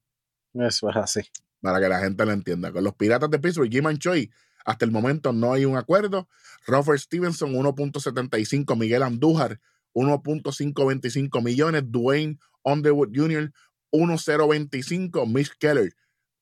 Eso 0.54 0.90
es 0.90 0.96
así. 0.96 1.22
Para 1.62 1.80
que 1.80 1.90
la 1.90 2.00
gente 2.00 2.26
lo 2.26 2.32
entienda. 2.32 2.72
Con 2.72 2.84
los 2.84 2.96
Piratas 2.96 3.30
de 3.30 3.40
Pittsburgh, 3.40 3.72
Jim 3.72 3.86
Choi, 3.98 4.32
hasta 4.66 4.86
el 4.86 4.92
momento 4.92 5.32
no 5.34 5.54
hay 5.54 5.66
un 5.66 5.78
acuerdo. 5.78 6.28
Robert 6.68 7.00
Stevenson, 7.00 7.54
1.75. 7.54 8.76
Miguel 8.78 9.04
Andújar, 9.04 9.60
1.525 9.94 11.42
millones. 11.44 11.84
Dwayne 11.88 12.38
Underwood 12.64 13.10
Jr., 13.14 13.52
1.025. 13.92 15.26
Mitch 15.28 15.52
Keller, 15.58 15.94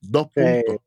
2 0.02 0.28
Que- 0.34 0.64
puntos. 0.66 0.84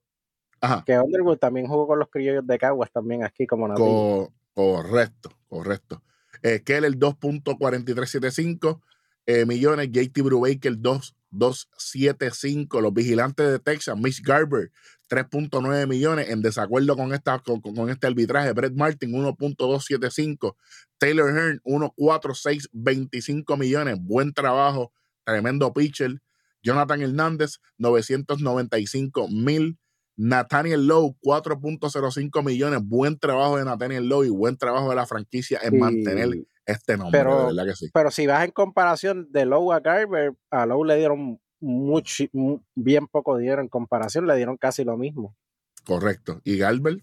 Ajá. 0.62 0.82
Que 0.84 0.98
Underwood 0.98 1.38
también 1.38 1.66
jugó 1.66 1.86
con 1.86 1.98
los 1.98 2.10
criollos 2.10 2.46
de 2.46 2.58
Caguas 2.58 2.90
también 2.92 3.24
aquí 3.24 3.46
como 3.46 3.66
nativo. 3.66 4.30
Co- 4.52 4.52
correcto, 4.52 5.30
correcto. 5.48 6.02
Eh, 6.42 6.60
Keller 6.62 6.92
2.4375 6.98 8.80
eh, 9.26 9.44
millones, 9.46 9.88
JT 9.92 10.22
Brubaker 10.22 10.76
2.275, 10.78 12.80
los 12.80 12.92
vigilantes 12.92 13.48
de 13.50 13.58
Texas, 13.58 13.96
Mitch 13.98 14.22
Garber 14.22 14.70
3.9 15.10 15.86
millones, 15.88 16.30
en 16.30 16.40
desacuerdo 16.40 16.96
con, 16.96 17.12
esta, 17.12 17.38
con, 17.40 17.60
con 17.60 17.90
este 17.90 18.06
arbitraje, 18.06 18.52
Brett 18.52 18.74
Martin 18.74 19.10
1.275, 19.12 20.54
Taylor 20.98 21.34
Hearn 21.36 21.60
1.4625 21.64 23.58
millones, 23.58 23.96
buen 24.00 24.32
trabajo, 24.32 24.92
tremendo 25.24 25.72
pitcher, 25.72 26.20
Jonathan 26.62 27.02
Hernández 27.02 27.56
995 27.78 29.28
mil, 29.28 29.78
Nathaniel 30.16 30.86
Lowe, 30.86 31.16
4.05 31.22 32.44
millones. 32.44 32.80
Buen 32.84 33.18
trabajo 33.18 33.56
de 33.56 33.64
Nathaniel 33.64 34.06
Lowe 34.06 34.26
y 34.26 34.28
buen 34.30 34.58
trabajo 34.58 34.90
de 34.90 34.96
la 34.96 35.06
franquicia 35.06 35.58
en 35.62 35.78
mantener 35.78 36.28
este 36.66 36.98
nombre, 36.98 37.18
pero- 37.18 37.40
de 37.40 37.46
verdad 37.46 37.64
que 37.64 37.74
sí. 37.76 37.90
Pero 37.94 38.10
si 38.10 38.26
vas 38.26 38.44
en 38.44 38.50
comparación 38.50 39.28
de 39.30 39.46
Lowe 39.46 39.72
a 39.72 39.80
Garber, 39.80 40.34
a 40.50 40.66
Lowe 40.66 40.84
le 40.86 40.96
dieron 40.98 41.40
bien 41.60 43.06
poco 43.06 43.36
dinero 43.36 43.60
en 43.60 43.68
comparación, 43.68 44.26
le 44.26 44.36
dieron 44.36 44.56
casi 44.56 44.84
lo 44.84 44.96
mismo. 44.96 45.36
Correcto. 45.84 46.40
Y 46.44 46.56
Galbert, 46.58 47.02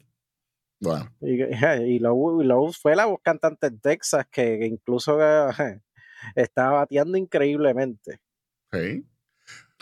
bueno, 0.79 1.11
Y, 1.21 1.41
y 1.95 1.99
Lowe, 1.99 2.73
fue 2.73 2.95
la 2.95 3.05
voz 3.05 3.19
cantante 3.23 3.67
en 3.67 3.79
Texas 3.79 4.25
que, 4.31 4.59
que 4.59 4.65
incluso 4.65 5.19
eh, 5.21 5.81
estaba 6.35 6.79
bateando 6.79 7.17
increíblemente. 7.17 8.19
sí. 8.71 9.05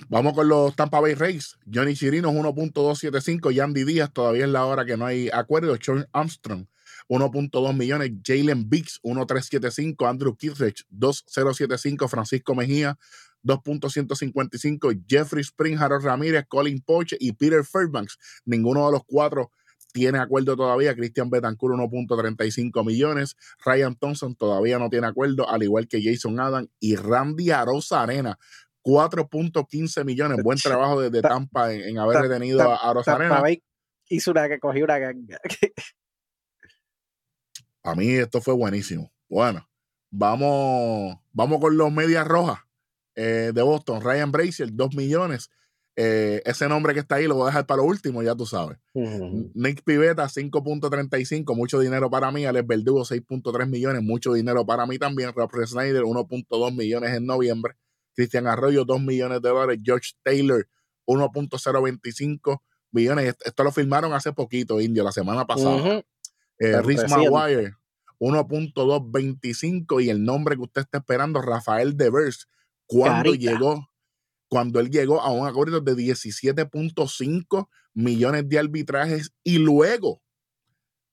Vamos 0.09 0.33
con 0.33 0.49
los 0.49 0.75
Tampa 0.75 0.99
Bay 0.99 1.13
Rays. 1.13 1.57
Johnny 1.73 1.93
Chirinos 1.93 2.33
1.275. 2.33 3.51
Yandy 3.53 3.85
Díaz, 3.85 4.11
todavía 4.11 4.43
es 4.43 4.51
la 4.51 4.65
hora 4.65 4.83
que 4.83 4.97
no 4.97 5.05
hay 5.05 5.29
acuerdo. 5.31 5.73
Sean 5.81 6.05
Armstrong 6.11 6.67
1.2 7.09 7.75
millones. 7.77 8.11
Jalen 8.23 8.69
Biggs 8.69 8.99
1.375. 9.03 10.07
Andrew 10.07 10.35
Kittredge 10.35 10.83
2.075. 10.91 12.07
Francisco 12.09 12.55
Mejía 12.55 12.97
2.155. 13.43 15.03
Jeffrey 15.07 15.41
Spring, 15.41 15.77
Harold 15.79 16.03
Ramírez, 16.03 16.45
Colin 16.47 16.81
Poche 16.81 17.15
y 17.19 17.33
Peter 17.33 17.63
Fairbanks. 17.63 18.17
Ninguno 18.45 18.85
de 18.87 18.91
los 18.93 19.01
cuatro 19.05 19.51
tiene 19.93 20.17
acuerdo 20.19 20.55
todavía. 20.57 20.95
Christian 20.95 21.29
Betancourt 21.29 21.75
1.35 21.75 22.85
millones. 22.85 23.35
Ryan 23.63 23.95
Thompson 23.95 24.35
todavía 24.35 24.79
no 24.79 24.89
tiene 24.89 25.07
acuerdo, 25.07 25.47
al 25.47 25.63
igual 25.63 25.87
que 25.87 26.01
Jason 26.03 26.39
Adam 26.39 26.67
y 26.79 26.95
Randy 26.95 27.51
Arosa 27.51 28.01
Arena. 28.03 28.37
4.15 28.83 30.05
millones. 30.05 30.43
Buen 30.43 30.57
trabajo 30.59 31.01
desde 31.01 31.21
Ta- 31.21 31.29
Tampa 31.29 31.73
en, 31.73 31.81
en 31.81 31.97
haber 31.97 32.17
ta- 32.57 32.75
a 32.75 32.89
Arosa 32.89 33.11
Arena. 33.15 33.35
Hizo 34.09 34.31
una 34.31 34.47
que 34.47 34.59
cogió 34.59 34.83
una 34.83 34.99
ganga. 34.99 35.39
A 37.85 37.95
mí 37.95 38.09
esto 38.09 38.41
fue 38.41 38.53
buenísimo. 38.53 39.11
Bueno, 39.29 39.67
vamos, 40.11 41.17
vamos 41.31 41.59
con 41.59 41.77
los 41.77 41.91
medias 41.91 42.27
rojas 42.27 42.59
eh, 43.15 43.51
de 43.53 43.61
Boston. 43.61 44.01
Ryan 44.01 44.31
Brazier, 44.31 44.69
2 44.73 44.95
millones. 44.95 45.49
Eh, 45.97 46.41
ese 46.45 46.67
nombre 46.67 46.93
que 46.93 46.99
está 46.99 47.15
ahí 47.15 47.25
lo 47.27 47.35
voy 47.35 47.43
a 47.43 47.47
dejar 47.47 47.65
para 47.65 47.77
lo 47.77 47.87
último, 47.87 48.21
ya 48.21 48.35
tú 48.35 48.45
sabes. 48.45 48.77
Ujú. 48.93 49.51
Nick 49.53 49.81
Pivetta, 49.83 50.25
5.35, 50.27 51.55
mucho 51.55 51.79
dinero 51.79 52.09
para 52.09 52.31
mí. 52.31 52.45
Alex 52.45 52.67
Verdugo, 52.67 53.05
6.3 53.05 53.67
millones, 53.69 54.01
mucho 54.03 54.33
dinero 54.33 54.65
para 54.65 54.85
mí 54.85 54.97
también. 54.97 55.31
Rob 55.33 55.49
Snyder, 55.65 56.03
1.2 56.03 56.75
millones 56.75 57.13
en 57.13 57.25
noviembre. 57.25 57.75
Cristian 58.13 58.47
Arroyo, 58.47 58.83
2 58.83 59.01
millones 59.01 59.41
de 59.41 59.49
dólares. 59.49 59.79
George 59.83 60.11
Taylor, 60.23 60.67
1.025 61.07 62.61
millones. 62.91 63.25
Est- 63.29 63.41
Esto 63.47 63.63
lo 63.63 63.71
firmaron 63.71 64.13
hace 64.13 64.33
poquito, 64.33 64.81
Indio, 64.81 65.03
la 65.03 65.11
semana 65.11 65.45
pasada. 65.45 65.77
Eh, 66.59 66.81
reciente. 66.81 67.29
Maguire, 67.29 67.73
1.225 68.19 70.03
y 70.03 70.09
el 70.09 70.23
nombre 70.23 70.55
que 70.55 70.63
usted 70.63 70.81
está 70.81 70.99
esperando, 70.99 71.41
Rafael 71.41 71.97
Devers, 71.97 72.47
cuando 72.85 73.31
Carita. 73.31 73.51
llegó, 73.51 73.89
cuando 74.47 74.79
él 74.79 74.89
llegó 74.89 75.21
a 75.21 75.31
un 75.31 75.47
acuerdo 75.47 75.81
de 75.81 75.95
17.5 75.95 77.69
millones 77.93 78.47
de 78.47 78.59
arbitrajes 78.59 79.33
y 79.43 79.57
luego 79.57 80.21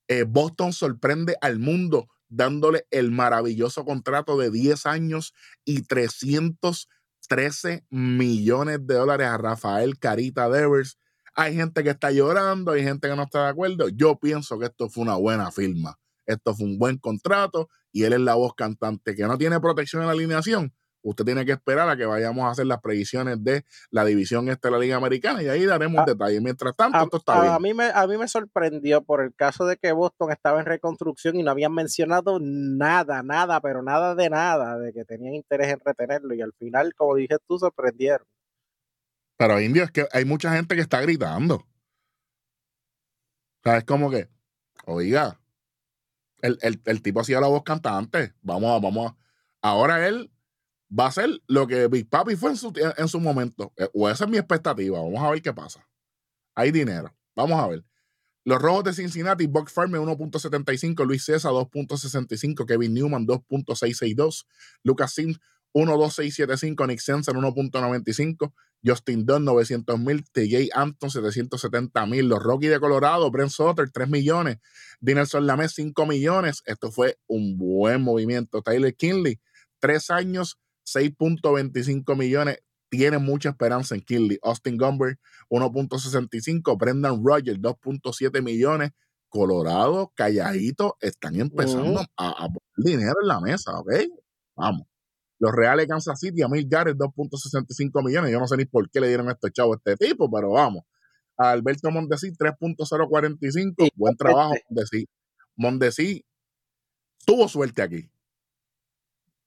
eh, 0.07 0.23
Boston 0.23 0.73
sorprende 0.73 1.35
al 1.41 1.59
mundo 1.59 2.09
dándole 2.29 2.85
el 2.91 3.11
maravilloso 3.11 3.85
contrato 3.85 4.37
de 4.37 4.49
10 4.49 4.85
años 4.85 5.33
y 5.65 5.83
313 5.83 7.85
millones 7.89 8.79
de 8.85 8.95
dólares 8.95 9.27
a 9.27 9.37
Rafael 9.37 9.99
Carita 9.99 10.49
Devers. 10.49 10.97
Hay 11.35 11.55
gente 11.55 11.83
que 11.83 11.89
está 11.91 12.11
llorando, 12.11 12.71
hay 12.73 12.83
gente 12.83 13.07
que 13.09 13.15
no 13.15 13.23
está 13.23 13.43
de 13.45 13.49
acuerdo. 13.49 13.89
Yo 13.89 14.17
pienso 14.19 14.59
que 14.59 14.65
esto 14.65 14.89
fue 14.89 15.03
una 15.03 15.15
buena 15.15 15.51
firma. 15.51 15.97
Esto 16.25 16.53
fue 16.55 16.65
un 16.67 16.77
buen 16.79 16.97
contrato 16.97 17.69
y 17.91 18.03
él 18.03 18.13
es 18.13 18.19
la 18.21 18.35
voz 18.35 18.53
cantante 18.55 19.15
que 19.15 19.23
no 19.23 19.37
tiene 19.37 19.59
protección 19.59 20.01
en 20.03 20.07
la 20.07 20.13
alineación. 20.13 20.73
Usted 21.05 21.25
tiene 21.25 21.45
que 21.45 21.51
esperar 21.51 21.89
a 21.89 21.97
que 21.97 22.05
vayamos 22.05 22.45
a 22.45 22.51
hacer 22.51 22.65
las 22.65 22.79
predicciones 22.79 23.43
de 23.43 23.65
la 23.91 24.05
división 24.05 24.47
este 24.47 24.69
de 24.69 24.71
la 24.71 24.79
Liga 24.79 24.95
Americana 24.95 25.43
y 25.43 25.49
ahí 25.49 25.65
daremos 25.65 26.01
Ah, 26.01 26.05
detalles. 26.07 26.41
Mientras 26.41 26.73
tanto, 26.77 26.97
A, 26.97 27.03
esto 27.03 27.17
está 27.17 27.39
a 27.55 27.59
bien. 27.59 27.61
mí 27.61 27.73
me, 27.73 27.89
a 27.93 28.07
mí 28.07 28.17
me 28.17 28.25
sorprendió 28.29 29.03
por 29.03 29.21
el 29.21 29.35
caso 29.35 29.65
de 29.65 29.75
que 29.75 29.91
Boston 29.91 30.31
estaba 30.31 30.61
en 30.61 30.65
reconstrucción 30.65 31.35
y 31.35 31.43
no 31.43 31.51
habían 31.51 31.73
mencionado 31.73 32.39
nada, 32.41 33.21
nada, 33.21 33.59
pero 33.59 33.83
nada 33.83 34.15
de 34.15 34.29
nada, 34.29 34.77
de 34.77 34.93
que 34.93 35.03
tenían 35.03 35.33
interés 35.33 35.73
en 35.73 35.81
retenerlo. 35.83 36.35
Y 36.35 36.41
al 36.41 36.53
final, 36.53 36.93
como 36.95 37.15
dije 37.15 37.35
tú, 37.49 37.59
sorprendieron. 37.59 38.25
Pero 39.43 39.59
Indio, 39.59 39.83
es 39.83 39.91
que 39.91 40.07
hay 40.13 40.23
mucha 40.23 40.55
gente 40.55 40.73
que 40.73 40.79
está 40.79 41.01
gritando. 41.01 41.55
O 41.55 41.65
sea, 43.61 43.79
es 43.79 43.83
como 43.83 44.09
que, 44.09 44.29
oiga, 44.85 45.37
el, 46.41 46.57
el, 46.61 46.81
el 46.85 47.01
tipo 47.01 47.19
hacía 47.19 47.41
la 47.41 47.47
voz 47.47 47.63
cantante. 47.63 48.33
Vamos 48.41 48.71
a, 48.71 48.79
vamos 48.79 49.11
a. 49.11 49.17
Ahora 49.61 50.07
él 50.07 50.31
va 50.97 51.05
a 51.05 51.07
hacer 51.09 51.29
lo 51.47 51.67
que 51.67 51.87
Big 51.87 52.09
Papi 52.09 52.37
fue 52.37 52.51
en 52.51 52.55
su, 52.55 52.71
en 52.95 53.07
su 53.09 53.19
momento. 53.19 53.73
Eh, 53.75 53.89
O 53.93 54.09
esa 54.09 54.23
es 54.23 54.29
mi 54.29 54.37
expectativa. 54.37 55.01
Vamos 55.01 55.21
a 55.21 55.31
ver 55.31 55.41
qué 55.41 55.51
pasa. 55.53 55.85
Hay 56.55 56.71
dinero. 56.71 57.13
Vamos 57.35 57.59
a 57.59 57.67
ver. 57.67 57.83
Los 58.45 58.61
rojos 58.61 58.85
de 58.85 58.93
Cincinnati, 58.93 59.47
Buck 59.47 59.69
Farmer 59.69 59.99
1.75, 59.99 61.05
Luis 61.05 61.25
César 61.25 61.51
2.65, 61.51 62.65
Kevin 62.65 62.93
Newman 62.93 63.27
2.662, 63.27 64.45
Lucas 64.83 65.13
Sims 65.13 65.37
1.2675, 65.73 66.87
Nick 66.87 66.99
Sensen 66.99 67.35
1.95, 67.35 68.53
Justin 68.85 69.25
Dunn 69.25 69.45
900 69.45 69.97
mil, 69.99 70.23
TJ 70.31 70.69
Anton 70.73 71.09
770 71.09 72.05
mil, 72.05 72.27
los 72.27 72.43
Rockies 72.43 72.71
de 72.71 72.79
Colorado, 72.79 73.29
Brent 73.31 73.51
Sutter 73.51 73.89
3 73.89 74.09
millones, 74.09 74.57
Dinelson 74.99 75.47
Lamed 75.47 75.69
5 75.69 76.05
millones, 76.05 76.61
esto 76.65 76.91
fue 76.91 77.17
un 77.27 77.57
buen 77.57 78.01
movimiento, 78.01 78.61
Tyler 78.61 78.95
Kinley 78.95 79.39
3 79.79 80.09
años 80.11 80.59
6.25 80.85 82.15
millones, 82.17 82.59
tiene 82.89 83.17
mucha 83.17 83.49
esperanza 83.49 83.95
en 83.95 84.01
Kinley, 84.01 84.37
Austin 84.43 84.77
Gumber 84.77 85.17
1.65, 85.49 86.77
Brendan 86.77 87.23
Rogers 87.25 87.59
2.7 87.59 88.41
millones, 88.41 88.91
Colorado, 89.29 90.11
calladito, 90.15 90.95
están 91.01 91.39
empezando 91.39 92.01
a, 92.17 92.29
a 92.29 92.47
poner 92.47 92.61
dinero 92.75 93.15
en 93.21 93.27
la 93.27 93.39
mesa, 93.39 93.79
¿ok? 93.79 93.91
Vamos. 94.55 94.92
Los 95.43 95.51
Reales 95.51 95.87
Kansas 95.87 96.17
City, 96.17 96.41
a 96.41 96.47
Mil 96.47 96.65
Garrett, 96.69 96.95
2.65 96.95 98.01
millones. 98.01 98.31
Yo 98.31 98.39
no 98.39 98.47
sé 98.47 98.55
ni 98.55 98.63
por 98.63 98.89
qué 98.89 99.01
le 99.01 99.09
dieron 99.09 99.29
este 99.29 99.51
chavo 99.51 99.73
a 99.73 99.75
este 99.75 99.97
tipo, 99.97 100.31
pero 100.31 100.51
vamos. 100.51 100.85
A 101.35 101.51
Alberto 101.51 101.91
Mondesi, 101.91 102.31
3.045. 102.31 103.73
Y 103.79 103.89
Buen 103.93 104.15
trabajo, 104.15 104.51
suerte. 104.51 104.65
Mondesi. 104.69 105.05
Mondesi 105.57 106.25
tuvo 107.25 107.49
suerte 107.49 107.81
aquí. 107.81 108.09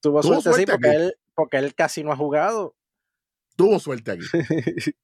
Tuvo, 0.02 0.20
Tuvo 0.20 0.38
suerte, 0.42 0.50
sí, 0.50 0.66
suerte 0.66 0.72
porque 0.72 0.96
él, 0.96 1.14
porque 1.34 1.56
él 1.56 1.74
casi 1.74 2.04
no 2.04 2.12
ha 2.12 2.16
jugado. 2.16 2.76
Tuvo 3.56 3.80
suerte 3.80 4.10
aquí. 4.10 4.26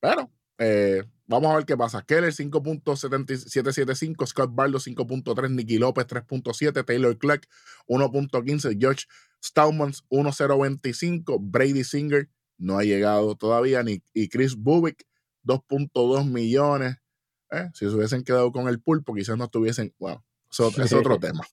Pero 0.00 0.30
eh, 0.58 1.02
vamos 1.26 1.50
a 1.50 1.56
ver 1.56 1.64
qué 1.64 1.78
pasa. 1.78 2.02
Keller 2.02 2.34
5.775, 2.34 4.26
Scott 4.26 4.50
Barlow 4.52 4.80
5.3, 4.80 5.50
Nicky 5.50 5.78
López 5.78 6.06
3.7, 6.06 6.84
Taylor 6.84 7.16
Clark 7.16 7.48
1.15, 7.88 8.76
George 8.78 9.06
Staumans 9.42 10.04
1.025, 10.10 11.38
Brady 11.40 11.84
Singer 11.84 12.28
no 12.58 12.78
ha 12.78 12.84
llegado 12.84 13.36
todavía, 13.36 13.82
ni, 13.82 14.02
y 14.12 14.28
Chris 14.28 14.54
Bubik, 14.54 15.04
2.2 15.44 16.30
millones. 16.30 16.96
Eh, 17.50 17.68
si 17.74 17.88
se 17.88 17.94
hubiesen 17.94 18.22
quedado 18.22 18.52
con 18.52 18.68
el 18.68 18.80
pulpo, 18.80 19.14
quizás 19.14 19.36
no 19.36 19.44
estuviesen, 19.44 19.94
bueno, 19.98 20.24
eso 20.50 20.68
es 20.82 20.92
otro 20.92 21.18
tema. 21.18 21.46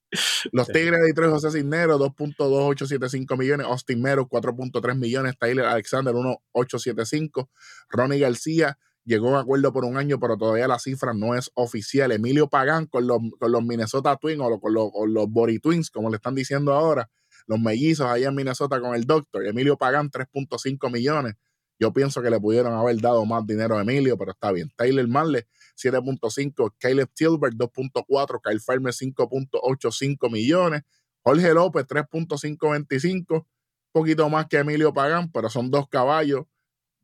Los 0.52 0.68
Tigres 0.68 1.00
de 1.00 1.08
Detroit, 1.08 1.32
José 1.32 1.52
Cisneros, 1.52 2.00
2.2875 2.00 3.38
millones. 3.38 3.68
Austin 3.68 4.02
Mero, 4.02 4.28
4.3 4.28 4.96
millones. 4.96 5.36
Tyler 5.40 5.66
Alexander, 5.66 6.16
1.875. 6.16 7.48
Ronnie 7.90 8.20
García 8.20 8.80
llegó 9.04 9.28
a 9.28 9.32
un 9.32 9.38
acuerdo 9.38 9.72
por 9.72 9.86
un 9.86 9.98
año, 9.98 10.20
pero 10.20 10.36
todavía 10.36 10.68
la 10.68 10.80
cifra 10.80 11.14
no 11.14 11.36
es 11.36 11.52
oficial. 11.54 12.12
Emilio 12.12 12.50
Pagán 12.50 12.88
con 12.88 13.06
los, 13.06 13.20
con 13.40 13.52
los 13.52 13.64
Minnesota 13.64 14.16
Twins 14.18 14.42
o 14.42 14.60
con 14.60 14.74
los, 14.74 14.90
los 15.08 15.30
Body 15.30 15.60
Twins, 15.60 15.92
como 15.92 16.10
le 16.10 16.16
están 16.16 16.34
diciendo 16.34 16.74
ahora. 16.74 17.08
Los 17.48 17.60
mellizos 17.60 18.08
allá 18.08 18.28
en 18.28 18.36
Minnesota 18.36 18.80
con 18.80 18.94
el 18.94 19.06
Doctor. 19.06 19.46
Emilio 19.48 19.78
Pagán, 19.78 20.12
3.5 20.12 20.92
millones. 20.92 21.36
Yo 21.80 21.94
pienso 21.94 22.22
que 22.22 22.30
le 22.30 22.40
pudieron 22.40 22.74
haber 22.74 23.00
dado 23.00 23.26
más 23.26 23.46
dinero 23.46 23.78
a 23.78 23.82
Emilio, 23.82 24.18
pero 24.18 24.32
está 24.32 24.52
bien. 24.52 24.72
Taylor 24.76 25.08
Marley, 25.08 25.44
7.5, 25.76 26.74
Caleb 26.78 27.10
Tilbert 27.14 27.56
2.4, 27.56 28.40
Kyle 28.44 28.60
Farmer 28.60 28.94
5.85 28.94 30.32
millones, 30.32 30.82
Jorge 31.22 31.54
López 31.54 31.86
3.525, 31.86 33.46
poquito 33.92 34.28
más 34.30 34.48
que 34.48 34.58
Emilio 34.58 34.94
Pagán, 34.94 35.32
pero 35.32 35.50
son 35.50 35.70
dos 35.70 35.88
caballos, 35.88 36.46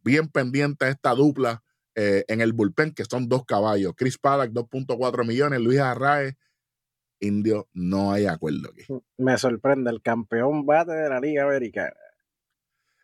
bien 0.04 0.28
pendientes 0.28 0.90
esta 0.90 1.14
dupla 1.14 1.64
eh, 1.96 2.26
en 2.28 2.42
el 2.42 2.54
bullpen, 2.54 2.94
que 2.94 3.06
son 3.06 3.30
dos 3.30 3.46
caballos. 3.46 3.94
Chris 3.96 4.18
Paddock 4.18 4.52
2.4 4.52 5.28
millones, 5.28 5.60
Luis 5.60 5.80
Arraez, 5.80 6.36
Indio, 7.24 7.68
no 7.74 8.12
hay 8.12 8.26
acuerdo 8.26 8.70
aquí. 8.72 8.84
Me 9.18 9.38
sorprende, 9.38 9.90
el 9.92 10.02
campeón 10.02 10.66
bate 10.66 10.92
de 10.92 11.10
la 11.10 11.20
Liga 11.20 11.44
Americana. 11.44 11.96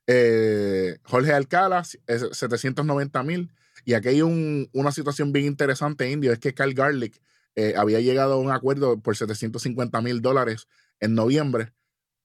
Eh, 0.07 0.97
Jorge 1.03 1.33
Alcala, 1.33 1.83
790 1.83 3.23
mil. 3.23 3.51
Y 3.85 3.93
aquí 3.93 4.09
hay 4.09 4.21
una 4.21 4.91
situación 4.91 5.31
bien 5.31 5.45
interesante, 5.45 6.11
Indio, 6.11 6.33
es 6.33 6.39
que 6.39 6.53
Kyle 6.53 6.73
Garlic 6.73 7.21
eh, 7.55 7.73
había 7.77 7.99
llegado 7.99 8.33
a 8.33 8.37
un 8.37 8.51
acuerdo 8.51 8.99
por 8.99 9.15
750 9.15 10.01
mil 10.01 10.21
dólares 10.21 10.67
en 10.99 11.15
noviembre, 11.15 11.73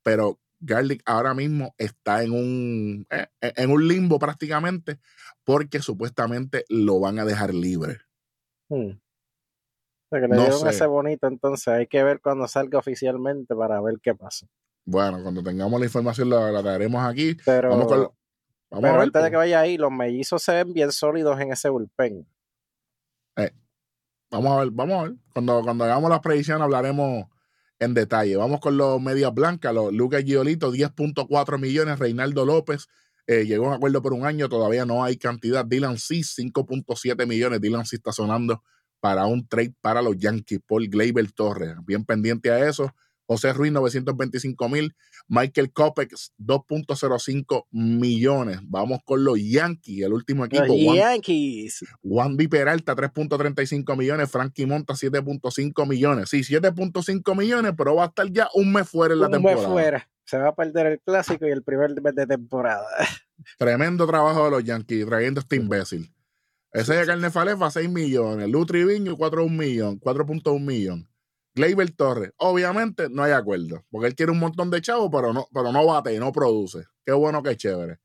pero 0.03 0.41
Garlic 0.61 1.03
ahora 1.07 1.35
mismo 1.35 1.75
está 1.79 2.23
en 2.23 2.33
un, 2.33 3.07
eh, 3.11 3.27
en 3.41 3.71
un 3.71 3.87
limbo 3.87 4.19
prácticamente 4.19 4.99
porque 5.45 5.81
supuestamente 5.81 6.65
lo 6.69 7.01
van 7.01 7.19
a 7.19 7.25
dejar 7.25 7.55
libre. 7.55 8.01
Hmm. 8.69 8.99
Sea, 10.19 10.29
que 10.29 10.35
le 10.35 10.41
dieron 10.41 10.69
ese 10.69 10.87
bonito, 10.87 11.27
entonces 11.27 11.69
hay 11.69 11.87
que 11.87 12.03
ver 12.03 12.21
cuando 12.21 12.47
salga 12.49 12.79
oficialmente 12.79 13.55
para 13.55 13.81
ver 13.81 13.97
qué 14.03 14.15
pasa. 14.15 14.47
Bueno, 14.85 15.23
cuando 15.23 15.43
tengamos 15.43 15.81
la 15.81 15.87
información 15.87 16.31
la, 16.31 16.51
la 16.51 16.63
traeremos 16.63 17.03
aquí. 17.05 17.37
Pero, 17.45 17.71
Vamos 17.71 17.87
con, 17.87 18.09
vamos 18.71 18.83
ver, 18.83 18.93
antes 18.93 19.13
de 19.13 19.21
pues. 19.21 19.31
que 19.31 19.37
vaya 19.37 19.61
ahí, 19.61 19.77
los 19.77 19.91
mellizos 19.91 20.43
se 20.43 20.53
ven 20.53 20.73
bien 20.73 20.93
sólidos 20.93 21.41
en 21.41 21.53
ese 21.53 21.69
bullpen. 21.69 22.27
Vamos 24.35 24.53
a 24.53 24.61
ver, 24.65 24.71
vamos 24.73 24.99
a 24.99 25.03
ver. 25.05 25.15
Cuando, 25.33 25.63
cuando 25.63 25.85
hagamos 25.85 26.11
las 26.11 26.19
predicciones 26.19 26.63
hablaremos 26.63 27.27
en 27.79 27.95
detalle. 27.95 28.37
Vamos 28.37 28.59
con 28.59 28.77
los 28.77 29.01
medias 29.01 29.33
blancas, 29.33 29.73
los 29.73 29.93
Lucas 29.93 30.25
Giolito, 30.25 30.73
10.4 30.73 31.59
millones, 31.61 32.01
Reinaldo 32.01 32.45
López, 32.45 32.89
eh, 33.27 33.45
llegó 33.47 33.67
a 33.67 33.69
un 33.69 33.75
acuerdo 33.75 34.03
por 34.03 34.13
un 34.13 34.27
año, 34.27 34.49
todavía 34.49 34.85
no 34.85 35.05
hay 35.05 35.17
cantidad. 35.17 35.65
Dylan 35.65 35.99
C, 35.99 36.17
5.7 36.17 37.27
millones. 37.27 37.61
Dylan 37.61 37.87
C 37.87 37.97
está 37.97 38.13
sonando 38.13 38.63
para 39.05 39.27
un 39.27 39.47
trade 39.47 39.75
para 39.83 40.01
los 40.01 40.17
Yankees 40.17 40.61
por 40.67 40.83
Gleyber 40.89 41.31
Torres. 41.31 41.75
Bien 41.85 42.07
pendiente 42.07 42.51
a 42.51 42.67
eso. 42.67 42.91
José 43.27 43.53
Ruiz, 43.53 43.71
925 43.71 44.67
mil. 44.71 44.95
Michael 45.29 45.71
Copex, 45.75 46.33
2.05 46.39 47.67
millones. 47.71 48.61
Vamos 48.63 49.01
con 49.05 49.23
los 49.23 49.39
Yankees, 49.39 50.05
el 50.07 50.15
último 50.15 50.47
equipo. 50.47 50.65
Los 50.65 50.77
Juan- 50.83 50.97
Yankees. 50.97 51.85
Juan 52.03 52.35
B. 52.39 52.49
Peralta, 52.49 52.95
3.35 52.97 53.95
millones. 53.95 54.31
Frankie 54.31 54.65
Monta, 54.65 54.95
7.5 54.95 55.87
millones. 55.87 56.31
Sí, 56.31 56.43
7.5 56.43 57.35
millones, 57.37 57.73
pero 57.77 57.95
va 57.97 58.05
a 58.05 58.07
estar 58.07 58.27
ya 58.33 58.49
un 58.55 58.73
mes 58.73 58.89
fuera 58.89 59.13
en 59.13 59.21
la 59.21 59.27
Un 59.27 59.33
mes 59.33 59.43
temporada. 59.43 59.69
fuera. 59.71 60.09
Se 60.25 60.39
va 60.39 60.49
a 60.49 60.55
perder 60.55 60.87
el 60.87 61.01
clásico 61.01 61.47
y 61.47 61.51
el 61.51 61.63
primer 61.63 62.01
mes 62.01 62.15
de 62.15 62.27
temporada. 62.27 62.87
Tremendo 63.59 64.07
trabajo 64.07 64.47
de 64.47 64.51
los 64.51 64.65
Yankees 64.65 65.05
trayendo 65.05 65.41
a 65.41 65.43
este 65.43 65.57
imbécil. 65.57 66.11
Ese 66.75 66.93
de 66.93 67.07
Carne 67.07 67.31
Falefa, 67.31 67.71
6 67.71 67.89
millones. 67.89 68.49
Lutri 68.49 68.85
Viño, 68.85 69.17
4.1 69.17 69.49
millón, 69.49 70.01
4.1 70.01 70.59
millón. 70.59 71.09
Gleyber 71.55 71.89
Torres, 71.93 72.33
obviamente 72.37 73.09
no 73.09 73.23
hay 73.23 73.31
acuerdo, 73.31 73.85
porque 73.93 74.09
él 74.09 74.17
quiere 74.17 74.33
un 74.33 74.41
montón 74.41 74.71
de 74.71 74.81
chavos, 74.81 75.09
pero 75.13 75.33
no, 75.33 75.47
pero 75.55 75.71
no 75.71 75.87
bate 75.87 76.13
y 76.13 76.19
no 76.19 76.33
produce. 76.33 76.81
Qué 77.07 77.13
bueno, 77.13 77.45
qué 77.45 77.57
chévere. 77.57 78.01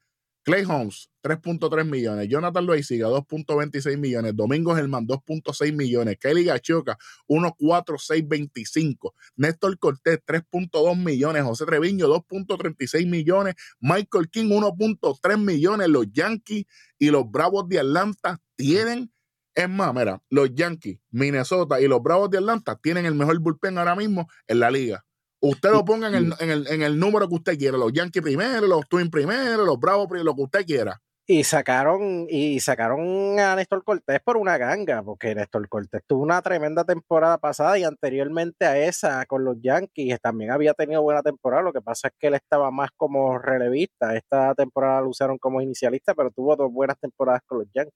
Clay 0.50 0.64
Holmes, 0.64 1.12
3.3 1.22 1.86
millones. 1.86 2.28
Jonathan 2.28 2.66
Loaiziga, 2.66 3.08
2.26 3.08 3.98
millones. 4.00 4.36
Domingo 4.36 4.76
Germán, 4.76 5.06
2.6 5.06 5.76
millones. 5.76 6.18
Kelly 6.20 6.44
Gachoca, 6.44 6.98
1.4625. 7.28 9.14
Néstor 9.36 9.78
Cortés, 9.78 10.20
3.2 10.26 10.98
millones. 10.98 11.44
José 11.44 11.68
Treviño, 11.68 12.08
2.36 12.08 13.06
millones. 13.06 13.54
Michael 13.80 14.28
King, 14.32 14.46
1.3 14.46 15.38
millones. 15.38 15.88
Los 15.88 16.12
Yankees 16.12 16.66
y 16.98 17.12
los 17.12 17.30
Bravos 17.30 17.70
de 17.70 17.82
Atlanta 17.82 18.42
tienen, 18.56 19.14
es 19.54 19.70
más, 19.70 19.94
mira, 19.94 20.20
los 20.32 20.52
Yankees, 20.56 21.00
Minnesota 21.12 21.80
y 21.80 21.88
los 21.88 22.02
Bravos 22.02 22.32
de 22.32 22.40
Atlanta 22.40 22.76
tienen 22.76 23.06
el 23.06 23.14
mejor 23.14 23.38
bullpen 23.38 23.78
ahora 23.78 23.96
mismo 23.96 24.28
en 24.48 24.62
la 24.62 24.72
liga. 24.72 25.06
Usted 25.42 25.72
lo 25.72 25.86
ponga 25.86 26.10
en 26.10 26.16
el, 26.16 26.34
en 26.40 26.50
el, 26.50 26.68
en 26.68 26.82
el 26.82 27.00
número 27.00 27.28
que 27.30 27.36
usted 27.36 27.58
quiera, 27.58 27.78
los 27.78 27.94
Yankees 27.94 28.22
primero, 28.22 28.68
los 28.68 28.88
Twins 28.90 29.10
primero, 29.10 29.64
los 29.64 29.80
Bravos 29.80 30.08
primero, 30.08 30.26
lo 30.26 30.36
que 30.36 30.42
usted 30.42 30.66
quiera. 30.66 31.02
Y 31.32 31.44
sacaron, 31.44 32.26
y 32.28 32.60
sacaron 32.60 33.40
a 33.40 33.56
Néstor 33.56 33.84
Cortés 33.84 34.20
por 34.20 34.36
una 34.36 34.58
ganga, 34.58 35.04
porque 35.04 35.36
Néstor 35.36 35.70
Cortés 35.70 36.02
tuvo 36.08 36.24
una 36.24 36.42
tremenda 36.42 36.84
temporada 36.84 37.38
pasada 37.38 37.78
y 37.78 37.84
anteriormente 37.84 38.66
a 38.66 38.80
esa 38.80 39.24
con 39.28 39.46
los 39.46 39.58
Yankees 39.62 40.20
también 40.22 40.50
había 40.50 40.74
tenido 40.74 41.04
buena 41.04 41.22
temporada. 41.22 41.62
Lo 41.62 41.72
que 41.72 41.82
pasa 41.82 42.08
es 42.08 42.16
que 42.20 42.28
él 42.28 42.34
estaba 42.34 42.72
más 42.72 42.90
como 42.98 43.38
relevista. 43.38 44.16
Esta 44.16 44.56
temporada 44.56 45.02
lo 45.02 45.10
usaron 45.10 45.38
como 45.38 45.62
inicialista, 45.62 46.16
pero 46.16 46.32
tuvo 46.32 46.56
dos 46.56 46.74
buenas 46.74 46.98
temporadas 47.00 47.44
con 47.46 47.60
los 47.60 47.68
Yankees. 47.76 47.94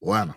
Bueno, 0.00 0.34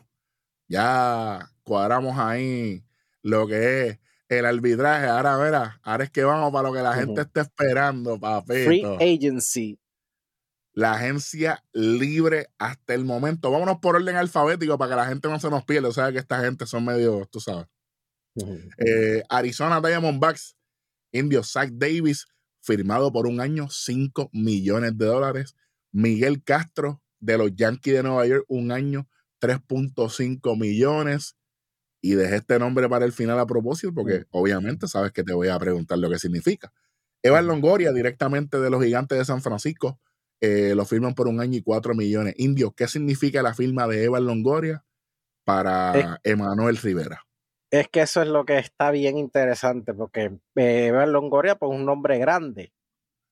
ya 0.67 1.39
cuadramos 1.63 2.19
ahí 2.19 2.84
lo 3.23 3.47
que 3.47 3.88
es 3.88 3.99
el 4.30 4.45
arbitraje. 4.45 5.07
Ahora, 5.07 5.38
verá, 5.38 5.80
ahora 5.84 6.03
es 6.03 6.09
que 6.09 6.24
vamos 6.24 6.51
para 6.51 6.67
lo 6.67 6.74
que 6.74 6.82
la 6.82 6.93
gente 6.93 7.21
está 7.21 7.41
esperando, 7.41 8.17
Free 8.45 8.82
papito. 8.82 8.95
Agency. 8.95 9.80
La 10.74 10.93
agencia 10.93 11.63
libre 11.71 12.47
hasta 12.57 12.95
el 12.95 13.05
momento. 13.05 13.51
Vámonos 13.51 13.78
por 13.80 13.95
orden 13.95 14.15
alfabético 14.15 14.78
para 14.78 14.89
que 14.89 14.95
la 14.95 15.05
gente 15.05 15.30
no 15.30 15.39
se 15.39 15.49
nos 15.49 15.63
pierda. 15.65 15.89
O 15.89 15.93
sea 15.93 16.11
que 16.11 16.17
esta 16.17 16.41
gente 16.41 16.65
son 16.65 16.86
medio, 16.86 17.28
tú 17.32 17.39
sabes. 17.39 17.67
Eh, 18.80 19.21
Arizona 19.30 19.80
Diamondbacks, 19.80 20.55
Indio 21.11 21.43
Zach 21.43 21.69
Davis, 21.71 22.26
firmado 22.59 23.11
por 23.11 23.28
un 23.28 23.39
año, 23.39 23.67
5 23.69 24.32
millones 24.34 24.97
de 24.97 25.05
dólares. 25.05 25.55
Miguel 25.91 26.43
Castro, 26.43 27.03
de 27.19 27.38
los 27.38 27.55
Yankees 27.55 27.93
de 27.93 28.03
Nueva 28.03 28.26
York, 28.26 28.45
un 28.47 28.71
año, 28.71 29.07
3.5 29.39 30.57
millones. 30.59 31.36
Y 32.05 32.15
dejé 32.15 32.35
este 32.35 32.59
nombre 32.59 32.89
para 32.89 33.05
el 33.05 33.13
final 33.13 33.39
a 33.39 33.47
propósito, 33.47 33.93
porque 33.93 34.25
obviamente 34.31 34.89
sabes 34.89 35.13
que 35.13 35.23
te 35.23 35.31
voy 35.31 35.47
a 35.47 35.57
preguntar 35.57 35.97
lo 35.97 36.09
que 36.09 36.19
significa. 36.19 36.73
Evan 37.23 37.47
Longoria, 37.47 37.93
directamente 37.93 38.59
de 38.59 38.69
los 38.69 38.83
Gigantes 38.83 39.17
de 39.17 39.23
San 39.23 39.41
Francisco, 39.41 40.01
eh, 40.41 40.75
lo 40.75 40.83
firman 40.83 41.15
por 41.15 41.29
un 41.29 41.39
año 41.39 41.57
y 41.57 41.61
4 41.61 41.95
millones. 41.95 42.35
Indio, 42.37 42.73
¿qué 42.75 42.89
significa 42.89 43.41
la 43.41 43.53
firma 43.53 43.87
de 43.87 44.03
Evan 44.03 44.25
Longoria 44.25 44.83
para 45.45 46.19
Emanuel 46.25 46.75
Rivera? 46.75 47.23
Es 47.71 47.87
que 47.87 48.01
eso 48.01 48.21
es 48.21 48.27
lo 48.27 48.43
que 48.43 48.57
está 48.57 48.91
bien 48.91 49.17
interesante, 49.17 49.93
porque 49.93 50.37
eh, 50.57 50.87
Evan 50.87 51.13
Longoria, 51.13 51.55
pues 51.55 51.71
un 51.71 51.85
nombre 51.85 52.17
grande, 52.19 52.73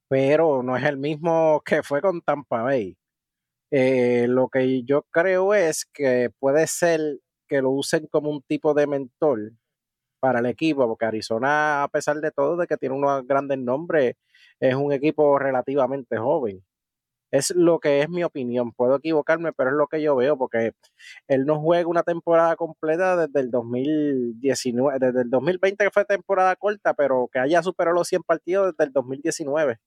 pero 0.08 0.64
no 0.64 0.78
es 0.78 0.86
el 0.86 0.98
mismo 0.98 1.62
que 1.66 1.84
fue 1.84 2.02
con 2.02 2.22
Tampa 2.22 2.62
Bay. 2.62 2.98
Eh, 3.70 4.28
lo 4.30 4.48
que 4.48 4.84
yo 4.84 5.04
creo 5.12 5.54
es 5.54 5.86
que 5.86 6.30
puede 6.40 6.68
ser 6.68 7.20
que 7.52 7.62
lo 7.62 7.72
usen 7.72 8.08
como 8.08 8.30
un 8.30 8.42
tipo 8.44 8.74
de 8.74 8.88
mentor 8.88 9.52
para 10.22 10.40
el 10.40 10.46
equipo, 10.46 10.88
porque 10.88 11.04
Arizona, 11.04 11.84
a 11.84 11.90
pesar 11.90 12.22
de 12.22 12.32
todo, 12.32 12.56
de 12.56 12.66
que 12.66 12.78
tiene 12.78 12.96
unos 12.96 13.28
grandes 13.28 13.58
nombres, 13.58 14.16
es 14.62 14.74
un 14.74 14.94
equipo 14.94 15.38
relativamente 15.38 16.18
joven. 16.18 16.64
Es 17.30 17.54
lo 17.54 17.80
que 17.80 18.02
es 18.02 18.10
mi 18.10 18.24
opinión. 18.24 18.72
Puedo 18.72 18.96
equivocarme, 18.96 19.52
pero 19.52 19.72
es 19.72 19.76
lo 19.76 19.88
que 19.88 20.02
yo 20.02 20.16
veo, 20.16 20.38
porque 20.38 20.74
él 21.28 21.46
no 21.46 21.60
juega 21.60 21.90
una 21.90 22.04
temporada 22.04 22.56
completa 22.56 23.28
desde 23.28 23.42
el 23.42 23.52
2019, 23.52 24.98
desde 25.00 25.22
el 25.24 25.30
2020 25.30 25.84
que 25.84 25.92
fue 25.92 26.06
temporada 26.06 26.56
corta, 26.56 26.94
pero 26.94 27.28
que 27.32 27.40
haya 27.40 27.62
superado 27.62 27.96
los 27.96 28.08
100 28.08 28.24
partidos 28.24 28.72
desde 28.72 28.86
el 28.86 28.94
2019. 28.94 29.78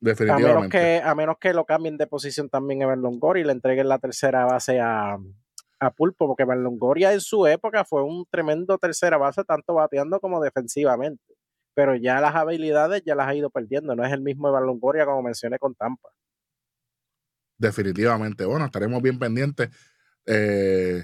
A 0.00 0.38
menos, 0.38 0.68
que, 0.68 1.00
a 1.02 1.14
menos 1.14 1.36
que 1.40 1.52
lo 1.52 1.64
cambien 1.64 1.96
de 1.96 2.06
posición 2.06 2.48
también 2.48 2.82
Evan 2.82 3.02
Longoria 3.02 3.42
y 3.42 3.46
le 3.46 3.52
entreguen 3.52 3.88
la 3.88 3.98
tercera 3.98 4.44
base 4.44 4.78
a, 4.78 5.18
a 5.80 5.90
Pulpo, 5.90 6.28
porque 6.28 6.44
Evan 6.44 6.62
Longoria 6.62 7.12
en 7.12 7.20
su 7.20 7.46
época 7.46 7.84
fue 7.84 8.04
un 8.04 8.24
tremendo 8.30 8.78
tercera 8.78 9.16
base, 9.16 9.42
tanto 9.44 9.74
bateando 9.74 10.20
como 10.20 10.40
defensivamente. 10.40 11.34
pero 11.74 11.96
ya 11.96 12.20
las 12.20 12.34
habilidades 12.34 13.02
ya 13.04 13.14
las 13.14 13.28
ha 13.28 13.34
ido 13.34 13.50
perdiendo. 13.50 13.96
No 13.96 14.04
es 14.04 14.12
el 14.12 14.20
mismo 14.20 14.48
Evan 14.48 14.66
Longoria 14.66 15.04
como 15.04 15.22
mencioné 15.22 15.58
con 15.58 15.74
Tampa. 15.74 16.10
Definitivamente. 17.56 18.44
Bueno, 18.44 18.66
estaremos 18.66 19.02
bien 19.02 19.18
pendientes. 19.18 19.68
Eh, 20.26 21.02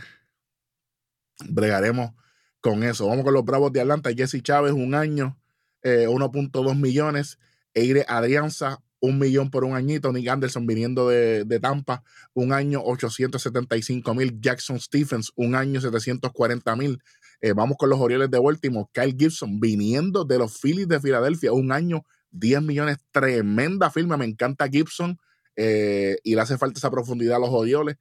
bregaremos 1.49 2.13
con 2.61 2.83
eso. 2.85 3.09
Vamos 3.09 3.25
con 3.25 3.35
los 3.35 3.45
Bravos 3.45 3.73
de 3.73 3.81
Atlanta. 3.81 4.11
Jesse 4.17 4.43
Chávez, 4.43 4.73
un 4.73 4.95
año, 4.95 5.37
1.2 5.83 6.71
eh, 6.71 6.75
millones. 6.75 7.39
Eire 7.75 8.05
Adrianza, 8.07 8.84
un 9.05 9.19
millón 9.19 9.51
por 9.51 9.65
un 9.65 9.75
añito. 9.75 10.13
Nick 10.13 10.29
Anderson 10.29 10.67
viniendo 10.67 11.09
de, 11.09 11.61
Tampa, 11.61 12.03
un 12.33 12.53
año 12.53 12.81
875 12.83 14.15
mil. 14.15 14.41
Jackson 14.41 14.81
Stephens, 14.81 15.31
un 15.37 15.55
año 15.55 15.81
740 15.81 16.77
mil. 16.77 17.03
Eh, 17.41 17.53
vamos 17.53 17.77
con 17.77 17.91
los 17.91 18.01
Orioles 18.01 18.31
de 18.31 18.39
Baltimore. 18.39 18.89
Kyle 18.93 19.15
Gibson 19.17 19.61
viniendo 19.61 20.25
de 20.25 20.39
los 20.39 20.59
Phillies 20.59 20.89
de 20.89 21.01
Filadelfia, 21.01 21.53
un 21.53 21.71
año 21.71 22.07
10 22.31 22.63
millones. 22.63 22.97
Tremenda 23.11 23.91
firma. 23.91 24.17
Me 24.17 24.25
encanta 24.25 24.69
Gibson 24.69 25.19
eh, 25.55 26.17
y 26.25 26.35
le 26.35 26.41
hace 26.41 26.57
falta 26.57 26.79
esa 26.79 26.91
profundidad 26.91 27.37
a 27.37 27.41
los 27.41 27.51
Orioles. 27.51 27.97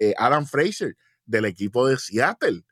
Eh, 0.00 0.14
Adam 0.18 0.44
Fraser 0.44 0.96
del 1.24 1.44
equipo 1.44 1.86
de 1.86 1.98
Seattle, 1.98 2.64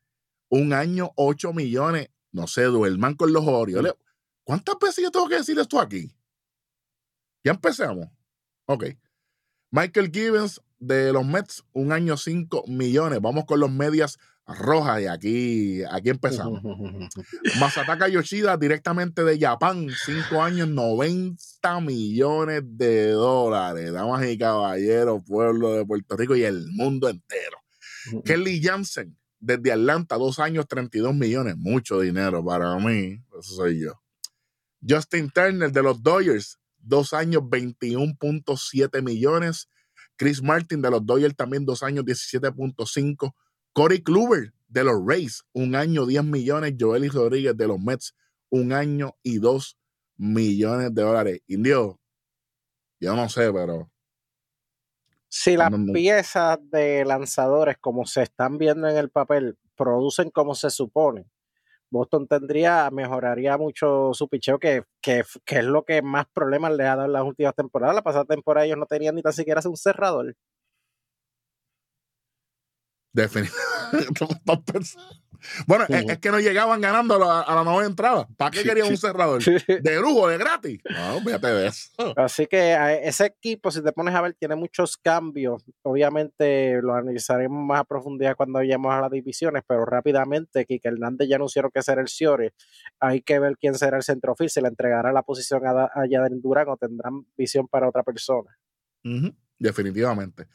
un 0.49 0.73
año 0.73 1.13
8 1.15 1.53
millones. 1.53 2.09
No 2.33 2.49
se 2.49 2.65
duerman 2.65 3.15
con 3.15 3.33
los 3.33 3.45
Orioles. 3.47 3.95
¿Cuántas 4.43 4.77
veces 4.81 5.05
yo 5.05 5.11
tengo 5.13 5.29
que 5.29 5.37
decir 5.37 5.57
esto 5.59 5.81
aquí? 5.81 6.13
Ya 7.47 7.53
empezamos. 7.53 8.09
Ok. 8.67 8.87
Michael 9.71 10.11
Gibbons 10.13 10.61
de 10.81 11.13
los 11.13 11.25
Mets, 11.25 11.63
un 11.73 11.93
año 11.93 12.17
5 12.17 12.65
millones. 12.67 13.21
Vamos 13.21 13.45
con 13.45 13.61
los 13.61 13.71
medias 13.71 14.19
rojas 14.49 15.01
y 15.01 15.07
aquí, 15.07 15.83
aquí 15.89 16.11
empezamos. 16.11 16.61
Masataka 17.61 18.09
Yoshida 18.09 18.57
directamente 18.57 19.23
de 19.23 19.39
Japón, 19.39 19.91
5 20.07 20.43
años, 20.43 20.67
90 20.67 21.81
millones 21.83 22.63
de 22.65 23.11
dólares. 23.11 23.93
Damas 23.93 24.27
y 24.27 24.37
caballeros, 24.37 25.23
pueblo 25.25 25.71
de 25.75 25.87
Puerto 25.87 26.17
Rico 26.17 26.35
y 26.35 26.43
el 26.43 26.67
mundo 26.73 27.09
entero. 27.09 27.59
Kelly 28.25 28.61
Jansen 28.61 29.17
desde 29.39 29.71
Atlanta, 29.71 30.17
2 30.17 30.41
años, 30.41 30.67
32 30.67 31.15
millones. 31.15 31.57
Mucho 31.57 32.01
dinero 32.01 32.45
para 32.45 32.77
mí. 32.81 33.23
Eso 33.39 33.55
soy 33.55 33.83
yo. 33.83 33.93
Justin 34.83 35.31
Turner 35.31 35.71
de 35.71 35.83
los 35.85 36.03
Dodgers, 36.03 36.59
dos 36.87 37.13
años, 37.13 37.43
21.7 37.43 39.03
millones. 39.03 39.69
Chris 40.17 40.43
Martin 40.43 40.81
de 40.81 40.91
los 40.91 41.05
Dodgers 41.05 41.37
también 41.37 41.67
dos 41.67 41.83
años, 41.83 42.05
17.5. 42.05 43.35
Corey 43.73 44.03
Kluber 44.03 44.55
de 44.69 44.85
los 44.85 44.97
Rays, 45.07 45.45
un 45.53 45.75
año, 45.75 46.07
10 46.07 46.25
millones. 46.25 46.75
Joel 46.79 47.11
Rodríguez 47.11 47.57
de 47.57 47.69
los 47.69 47.79
Mets, 47.79 48.15
un 48.49 48.73
año 48.73 49.15
y 49.23 49.39
2 49.39 49.77
millones 50.17 50.95
de 50.95 51.03
dólares. 51.03 51.41
Indio, 51.47 52.01
yo 53.01 53.15
no 53.15 53.29
sé, 53.29 53.53
pero... 53.53 53.91
Si 55.29 55.57
las 55.57 55.71
piezas 55.93 56.59
de 56.71 57.05
lanzadores, 57.05 57.77
como 57.79 58.07
se 58.07 58.23
están 58.23 58.59
viendo 58.59 58.89
en 58.89 58.97
el 58.97 59.11
papel, 59.11 59.59
producen 59.75 60.31
como 60.31 60.55
se 60.55 60.71
supone, 60.71 61.27
Boston 61.91 62.27
tendría, 62.27 62.91
mejoraría 62.91 63.57
mucho 63.59 64.11
su 64.13 64.29
picheo, 64.29 64.59
que, 64.59 64.83
que, 65.01 65.25
es 65.47 65.65
lo 65.65 65.85
que 65.85 66.03
más 66.03 66.27
problemas 66.33 66.73
le 66.77 66.85
ha 66.85 66.97
dado 66.97 67.07
en 67.07 67.13
las 67.13 67.23
últimas 67.25 67.55
temporadas. 67.55 67.95
La 67.95 68.03
pasada 68.03 68.25
temporada 68.25 68.67
ellos 68.67 68.79
no 68.79 68.87
tenían 68.87 69.15
ni 69.15 69.23
tan 69.23 69.33
siquiera 69.33 69.61
un 69.65 69.77
cerrador. 69.77 70.35
Definitivamente. 73.13 73.57
Bueno, 75.67 75.85
es, 75.89 76.19
que 76.19 76.31
no 76.31 76.41
llegaban 76.41 76.81
ganando 76.81 77.15
a 77.15 77.55
la, 77.55 77.65
nueva 77.65 77.85
entrada. 77.85 78.27
¿Para 78.37 78.51
qué 78.51 78.63
querían 78.63 78.89
un 78.89 78.97
cerrador? 78.97 79.43
¿De 79.43 80.01
lujo, 80.01 80.29
de 80.29 80.39
gratis? 80.39 80.81
No, 80.91 81.21
fíjate 81.21 81.47
de 81.49 81.67
eso. 81.69 81.91
Así 82.17 82.47
que 82.47 82.77
ese 83.03 83.27
equipo, 83.27 83.71
si 83.71 83.83
te 83.83 83.93
pones 83.93 84.15
a 84.15 84.21
ver, 84.21 84.35
tiene 84.35 84.57
muchos 84.57 84.97
cambios. 84.97 85.65
Obviamente 85.83 86.81
lo 86.83 86.95
analizaremos 86.95 87.65
más 87.65 87.81
a 87.81 87.85
profundidad 87.85 88.37
cuando 88.37 88.59
vayamos 88.59 88.93
a 88.93 89.01
las 89.01 89.11
divisiones, 89.11 89.63
pero 89.67 89.85
rápidamente, 89.85 90.65
Kike 90.65 90.89
Hernández 90.89 91.29
ya 91.29 91.37
anunciaron 91.37 91.71
que 91.73 91.83
será 91.83 92.01
el 92.01 92.09
Ciore. 92.09 92.53
Hay 93.01 93.23
que 93.23 93.39
ver 93.39 93.57
quién 93.59 93.75
será 93.75 93.97
el 93.97 94.03
centrofil, 94.03 94.51
si 94.51 94.61
le 94.61 94.69
entregará 94.69 95.13
la 95.13 95.23
posición 95.23 95.67
a, 95.67 95.91
a 95.95 96.07
Yaden 96.09 96.41
Durán 96.41 96.69
o 96.69 96.77
tendrán 96.77 97.27
visión 97.37 97.69
para 97.69 97.89
otra 97.89 98.03
persona. 98.03 98.57
Definitivamente. 99.59 100.47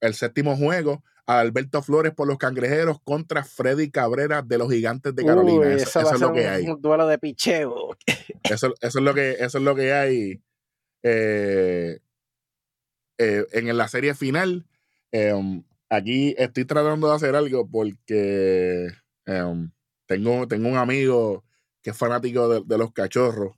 el 0.00 0.14
séptimo 0.14 0.56
juego. 0.56 1.02
Alberto 1.26 1.82
Flores 1.82 2.14
por 2.14 2.26
los 2.26 2.38
cangrejeros 2.38 3.00
contra 3.02 3.44
Freddy 3.44 3.90
Cabrera 3.90 4.40
de 4.40 4.56
los 4.56 4.72
gigantes 4.72 5.14
de 5.14 5.26
Carolina. 5.26 5.74
eso, 5.74 6.00
es 6.00 6.20
lo 6.20 6.32
que 6.32 6.48
hay. 6.48 6.66
Un 6.66 6.80
duelo 6.80 7.06
de 7.06 7.18
picheo. 7.18 7.96
Eso, 8.44 8.74
eso, 8.80 8.98
es 8.98 9.04
lo 9.04 9.12
que, 9.12 9.32
eso 9.32 9.58
es 9.58 9.64
lo 9.64 9.74
que 9.74 9.92
hay. 9.92 10.40
Eh, 11.02 11.98
eh, 13.18 13.46
en 13.52 13.76
la 13.76 13.88
serie 13.88 14.14
final, 14.14 14.64
em, 15.10 15.64
aquí 15.88 16.34
estoy 16.38 16.64
tratando 16.64 17.08
de 17.08 17.16
hacer 17.16 17.34
algo 17.34 17.68
porque 17.68 18.88
em, 19.26 19.70
tengo, 20.06 20.46
tengo 20.46 20.68
un 20.68 20.76
amigo 20.76 21.44
que 21.82 21.90
es 21.90 21.96
fanático 21.96 22.62
de, 22.62 22.78
los 22.78 22.92
cachorros 22.92 23.56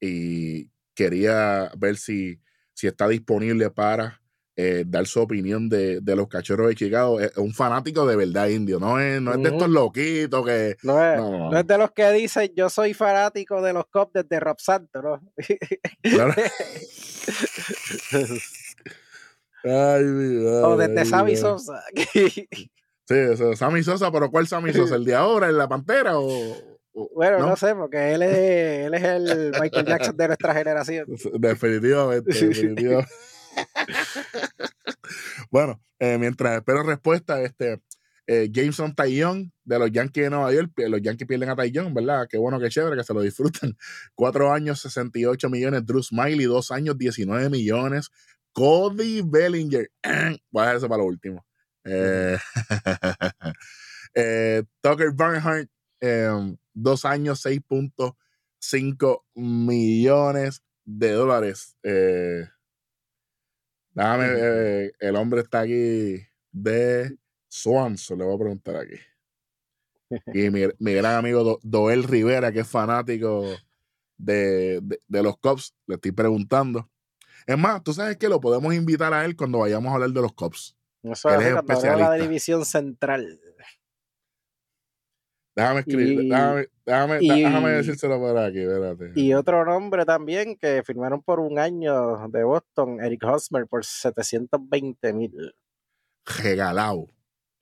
y 0.00 0.70
quería 0.94 1.70
ver 1.76 1.96
si, 1.96 2.40
si 2.72 2.86
está 2.86 3.08
disponible 3.08 3.70
para 3.70 4.22
eh, 4.56 4.84
dar 4.86 5.06
su 5.06 5.20
opinión 5.20 5.68
de, 5.68 6.00
los 6.04 6.28
cachorros 6.28 6.68
de 6.68 6.74
Chicago. 6.74 7.20
Es 7.20 7.36
un 7.36 7.52
fanático 7.52 8.06
de 8.06 8.16
verdad 8.16 8.48
indio, 8.48 8.80
no 8.80 8.98
es, 8.98 9.20
no 9.20 9.34
es 9.34 9.42
de 9.42 9.50
estos 9.50 9.68
loquitos 9.68 10.46
que... 10.46 10.76
No 10.82 11.04
es, 11.04 11.18
no, 11.18 11.58
es, 11.58 11.66
de 11.66 11.78
los 11.78 11.90
que 11.92 12.10
dicen 12.12 12.50
yo 12.56 12.70
soy 12.70 12.94
fanático 12.94 13.60
de 13.60 13.74
los 13.74 13.86
Cops 13.86 14.14
desde 14.14 14.40
Rob 14.40 14.58
Santo, 14.58 15.02
¿no? 15.02 15.20
Ay, 19.64 20.04
O 20.64 20.76
desde 20.76 21.04
Sammy 21.04 21.36
Sosa. 21.36 21.82
sí, 21.94 22.46
eso, 23.08 23.54
Sammy 23.56 23.82
Sosa, 23.82 24.10
pero 24.10 24.30
¿cuál 24.30 24.46
Sammy 24.46 24.72
Sosa? 24.72 24.96
¿El 24.96 25.04
de 25.04 25.14
ahora, 25.14 25.48
en 25.48 25.58
la 25.58 25.68
Pantera 25.68 26.18
o...? 26.18 26.72
Bueno, 27.14 27.38
¿no? 27.38 27.46
no, 27.46 27.56
sé, 27.56 27.74
porque 27.74 28.12
él 28.12 28.22
es, 28.22 28.36
él 28.86 28.94
es 28.94 29.02
el 29.02 29.52
Michael 29.58 29.86
Jackson 29.86 30.16
de 30.16 30.26
nuestra 30.26 30.54
generación. 30.54 31.06
Definitivamente, 31.40 32.32
definitivamente. 32.34 33.10
bueno, 35.50 35.80
eh, 35.98 36.18
mientras 36.18 36.56
espero 36.56 36.82
respuesta, 36.82 37.40
este 37.40 37.80
eh, 38.26 38.48
Jameson 38.52 38.94
Taillon 38.94 39.52
de 39.64 39.78
los 39.78 39.90
Yankees 39.90 40.24
de 40.24 40.30
Nueva 40.30 40.52
York, 40.52 40.70
los 40.76 41.02
Yankees 41.02 41.26
pierden 41.26 41.50
a 41.50 41.56
Taillon, 41.56 41.92
¿verdad? 41.92 42.26
Qué 42.28 42.38
bueno, 42.38 42.60
qué 42.60 42.68
chévere, 42.68 42.96
que 42.96 43.04
se 43.04 43.14
lo 43.14 43.20
disfrutan. 43.20 43.76
Cuatro 44.14 44.52
años, 44.52 44.80
68 44.80 45.50
millones. 45.50 45.84
Drew 45.84 46.02
Smiley, 46.02 46.44
dos 46.44 46.70
años, 46.70 46.96
19 46.96 47.50
millones. 47.50 48.10
Cody 48.52 49.22
Bellinger, 49.22 49.90
voy 50.50 50.62
a 50.62 50.66
dejar 50.66 50.76
eso 50.76 50.88
para 50.88 51.02
lo 51.02 51.06
último. 51.08 51.44
Eh, 51.84 52.36
eh, 54.14 54.62
Tucker 54.80 55.10
Barnhart, 55.12 55.68
eh, 56.00 56.28
dos 56.72 57.04
años, 57.04 57.40
6.5 57.44 59.24
millones 59.34 60.62
de 60.84 61.12
dólares. 61.12 61.76
Eh, 61.82 62.44
déjame, 63.94 64.26
eh, 64.36 64.92
el 65.00 65.16
hombre 65.16 65.40
está 65.40 65.60
aquí 65.60 66.20
de 66.50 67.16
Swanson, 67.48 68.18
le 68.18 68.24
voy 68.24 68.34
a 68.34 68.38
preguntar 68.38 68.76
aquí. 68.76 68.96
Y 70.34 70.50
mi, 70.50 70.62
mi 70.78 70.92
gran 70.94 71.16
amigo 71.16 71.42
Do- 71.42 71.60
Doel 71.62 72.04
Rivera, 72.04 72.52
que 72.52 72.60
es 72.60 72.68
fanático 72.68 73.46
de, 74.18 74.80
de- 74.82 75.00
de 75.08 75.22
los 75.22 75.38
Cubs, 75.38 75.74
le 75.86 75.94
estoy 75.94 76.12
preguntando. 76.12 76.90
Es 77.46 77.58
más, 77.58 77.82
tú 77.82 77.92
sabes 77.92 78.16
que 78.16 78.28
lo 78.28 78.40
podemos 78.40 78.72
invitar 78.74 79.12
a 79.14 79.24
él 79.24 79.36
cuando 79.36 79.58
vayamos 79.58 79.90
a 79.90 79.94
hablar 79.94 80.10
de 80.10 80.20
los 80.22 80.32
Cubs. 80.32 80.76
Eso 81.02 81.28
Él 81.30 81.40
es 81.40 81.46
es 81.48 81.52
cuando 81.54 81.72
hablamos 81.72 81.82
de 81.82 81.86
la 81.88 81.92
especialista. 82.04 82.22
división 82.22 82.64
central. 82.64 83.40
Déjame 85.54 85.80
escribir, 85.80 86.08
Y- 86.22 86.28
déjame, 86.30 86.66
déjame, 86.86 87.18
y- 87.20 87.42
déjame 87.42 87.70
decírselo 87.72 88.18
por 88.18 88.38
aquí, 88.38 88.60
espérate. 88.60 89.12
Y 89.16 89.34
otro 89.34 89.64
nombre 89.66 90.06
también 90.06 90.56
que 90.56 90.82
firmaron 90.82 91.22
por 91.22 91.40
un 91.40 91.58
año 91.58 92.26
de 92.28 92.42
Boston, 92.42 93.00
Eric 93.02 93.22
Hosmer, 93.24 93.66
por 93.66 93.84
720 93.84 95.12
mil. 95.12 95.54
Regalado. 96.24 97.08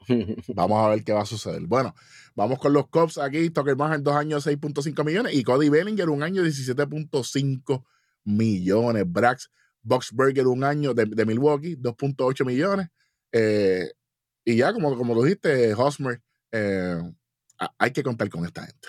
Vamos 0.55 0.85
a 0.87 0.91
ver 0.91 1.03
qué 1.03 1.12
va 1.12 1.22
a 1.22 1.26
suceder. 1.26 1.62
Bueno, 1.66 1.95
vamos 2.35 2.59
con 2.59 2.72
los 2.72 2.89
Cubs 2.89 3.18
aquí. 3.18 3.51
Tucker 3.51 3.74
Barnhart, 3.76 4.03
dos 4.03 4.14
años, 4.16 4.47
6.5 4.47 5.05
millones. 5.05 5.35
Y 5.35 5.43
Cody 5.45 5.68
Bellinger, 5.68 6.09
un 6.09 6.22
año, 6.22 6.43
17.5 6.43 7.85
millones. 8.24 9.05
Brax 9.07 9.51
Boxberger, 9.83 10.47
un 10.47 10.64
año 10.64 10.95
de, 10.95 11.07
de 11.07 11.26
Milwaukee, 11.26 11.76
2.8 11.76 12.45
millones. 12.45 12.89
Eh, 13.33 13.91
y 14.45 14.57
ya, 14.57 14.72
como, 14.72 14.97
como 14.97 15.14
lo 15.14 15.22
dijiste, 15.22 15.74
Hosmer, 15.74 16.20
eh, 16.53 16.99
hay 17.78 17.91
que 17.93 18.03
contar 18.03 18.28
con 18.28 18.45
esta 18.45 18.66
gente. 18.66 18.89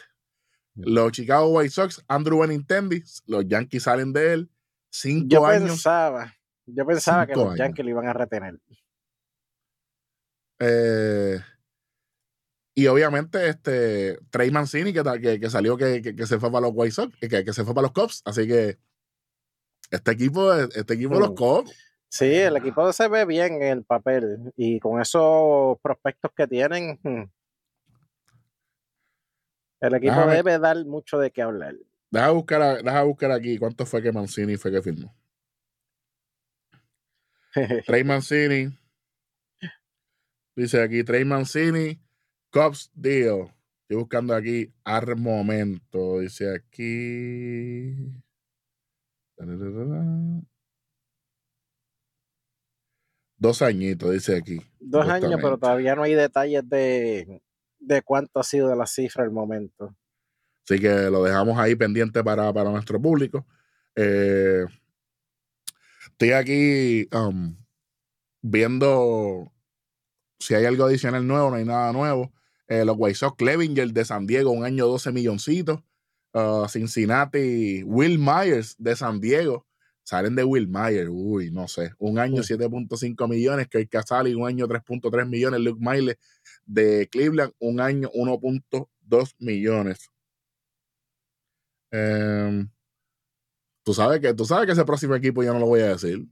Los 0.76 1.12
Chicago 1.12 1.50
White 1.50 1.72
Sox, 1.72 2.04
Andrew 2.08 2.40
Benintendi, 2.40 3.04
los 3.28 3.46
Yankees 3.46 3.84
salen 3.84 4.14
de 4.14 4.34
él. 4.34 4.50
Cinco 4.90 5.28
Yo 5.30 5.46
años. 5.46 5.70
pensaba, 5.70 6.34
yo 6.66 6.86
pensaba 6.86 7.28
que 7.28 7.34
los 7.34 7.48
años. 7.48 7.60
Yankees 7.60 7.86
lo 7.86 7.92
iban 7.92 8.08
a 8.08 8.14
retener. 8.14 8.60
Eh, 10.60 11.40
y 12.74 12.88
obviamente, 12.88 13.50
este 13.50 14.18
Trey 14.30 14.52
Mancini, 14.52 14.94
que, 14.94 15.04
que, 15.22 15.40
que 15.40 15.50
salió 15.50 15.76
que, 15.76 16.02
que, 16.02 16.26
se 16.26 16.40
fue 16.40 16.52
para 16.52 16.68
los 16.68 16.72
White 16.74 16.94
Sox, 16.94 17.18
que, 17.20 17.44
que 17.44 17.54
se 17.54 17.66
fue 17.66 17.74
para 17.74 17.84
los 17.84 17.92
Cubs. 17.92 18.22
Así 18.26 18.48
que 18.48 18.78
este 19.92 20.12
equipo, 20.12 20.52
este 20.54 20.94
equipo 20.96 21.14
de 21.16 21.20
los 21.20 21.32
Mm. 21.32 21.36
Cubs, 21.36 21.72
Sí, 22.14 22.26
el 22.26 22.58
equipo 22.58 22.92
se 22.92 23.08
ve 23.08 23.24
bien 23.24 23.62
en 23.62 23.64
el 23.64 23.84
papel 23.86 24.52
y 24.58 24.80
con 24.82 25.00
esos 25.00 25.78
prospectos 25.82 26.30
que 26.36 26.46
tienen, 26.46 27.00
hmm, 27.04 27.24
el 29.82 29.94
equipo 29.96 30.14
Déjame- 30.16 30.34
debe 30.36 30.60
dar 30.60 30.86
mucho 30.86 31.18
de 31.20 31.32
qué 31.32 31.42
hablar. 31.42 31.76
deja 32.10 32.32
buscar, 32.32 32.84
deja 32.84 33.04
buscar 33.04 33.32
aquí 33.32 33.58
cuánto 33.58 33.86
fue 33.86 34.02
que 34.02 34.12
Mancini 34.12 34.58
fue 34.58 34.72
que 34.72 34.82
firmó. 34.82 35.16
Trey 37.86 38.04
Mancini. 38.04 38.78
Dice 40.56 40.82
aquí, 40.82 41.04
Trey 41.04 41.24
Mancini, 41.26 42.00
Cubs 42.52 42.92
deal. 42.94 43.54
Estoy 43.84 43.98
buscando 43.98 44.36
aquí 44.36 44.72
al 44.84 45.16
momento. 45.16 46.20
Dice 46.20 46.54
aquí. 46.54 47.96
Dos 53.38 53.62
añitos, 53.62 54.12
dice 54.12 54.38
aquí. 54.38 54.62
Dos 54.80 55.08
años, 55.08 55.40
pero 55.42 55.58
todavía 55.58 55.96
no 55.96 56.04
hay 56.04 56.14
detalles 56.14 56.68
de, 56.70 57.42
de 57.80 58.02
cuánto 58.04 58.40
ha 58.40 58.44
sido 58.44 58.70
de 58.70 58.76
la 58.76 58.86
cifra 58.86 59.24
al 59.24 59.32
momento. 59.32 59.96
Así 60.64 60.80
que 60.80 61.10
lo 61.10 61.24
dejamos 61.24 61.58
ahí 61.58 61.76
pendiente 61.76 62.24
para, 62.24 62.54
para 62.54 62.70
nuestro 62.70 63.02
público. 63.02 63.46
Eh, 63.96 64.66
estoy 66.06 66.32
aquí 66.32 67.08
um, 67.14 67.58
viendo 68.42 69.52
si 70.42 70.56
hay 70.56 70.66
algo 70.66 70.86
adicional 70.86 71.26
nuevo, 71.26 71.50
no 71.50 71.56
hay 71.56 71.66
nada 71.66 71.94
nuevo. 71.94 72.32
Eh, 72.68 72.86
los 72.86 72.96
White 72.98 73.16
Sox, 73.16 73.36
Clevinger 73.38 73.92
de 73.92 74.06
San 74.06 74.26
Diego, 74.26 74.52
un 74.52 74.66
año 74.66 74.88
12 74.88 75.12
milloncitos. 75.12 75.82
Uh, 76.34 76.68
Cincinnati, 76.68 77.84
Will 77.84 78.18
Myers 78.18 78.76
de 78.78 78.96
San 78.96 79.20
Diego. 79.20 79.66
Salen 80.04 80.36
de 80.36 80.44
Will 80.44 80.68
Myers, 80.68 81.10
uy, 81.12 81.52
no 81.52 81.68
sé. 81.68 81.92
Un 82.00 82.18
año 82.20 82.42
Mm. 82.42 82.46
7.5 82.46 83.28
millones. 83.28 83.68
Kirk 83.68 83.90
Casali, 83.90 84.34
un 84.34 84.48
año 84.48 84.68
3.3 84.68 85.28
millones. 85.28 85.60
Luke 85.60 85.80
Miles 85.80 86.18
de 86.66 87.08
Cleveland, 87.12 87.54
un 87.60 87.80
año 87.80 88.10
1.2 88.14 89.36
millones. 89.40 90.10
Em, 91.92 92.70
tú 93.84 93.94
sabes 93.94 94.20
que 94.22 94.34
tú 94.34 94.46
sabes 94.46 94.66
que 94.66 94.72
ese 94.72 94.86
próximo 94.86 95.16
equipo 95.16 95.44
yo 95.44 95.54
no 95.54 95.60
lo 95.60 95.68
voy 95.68 95.82
a 95.82 95.90
decir. 95.90 96.26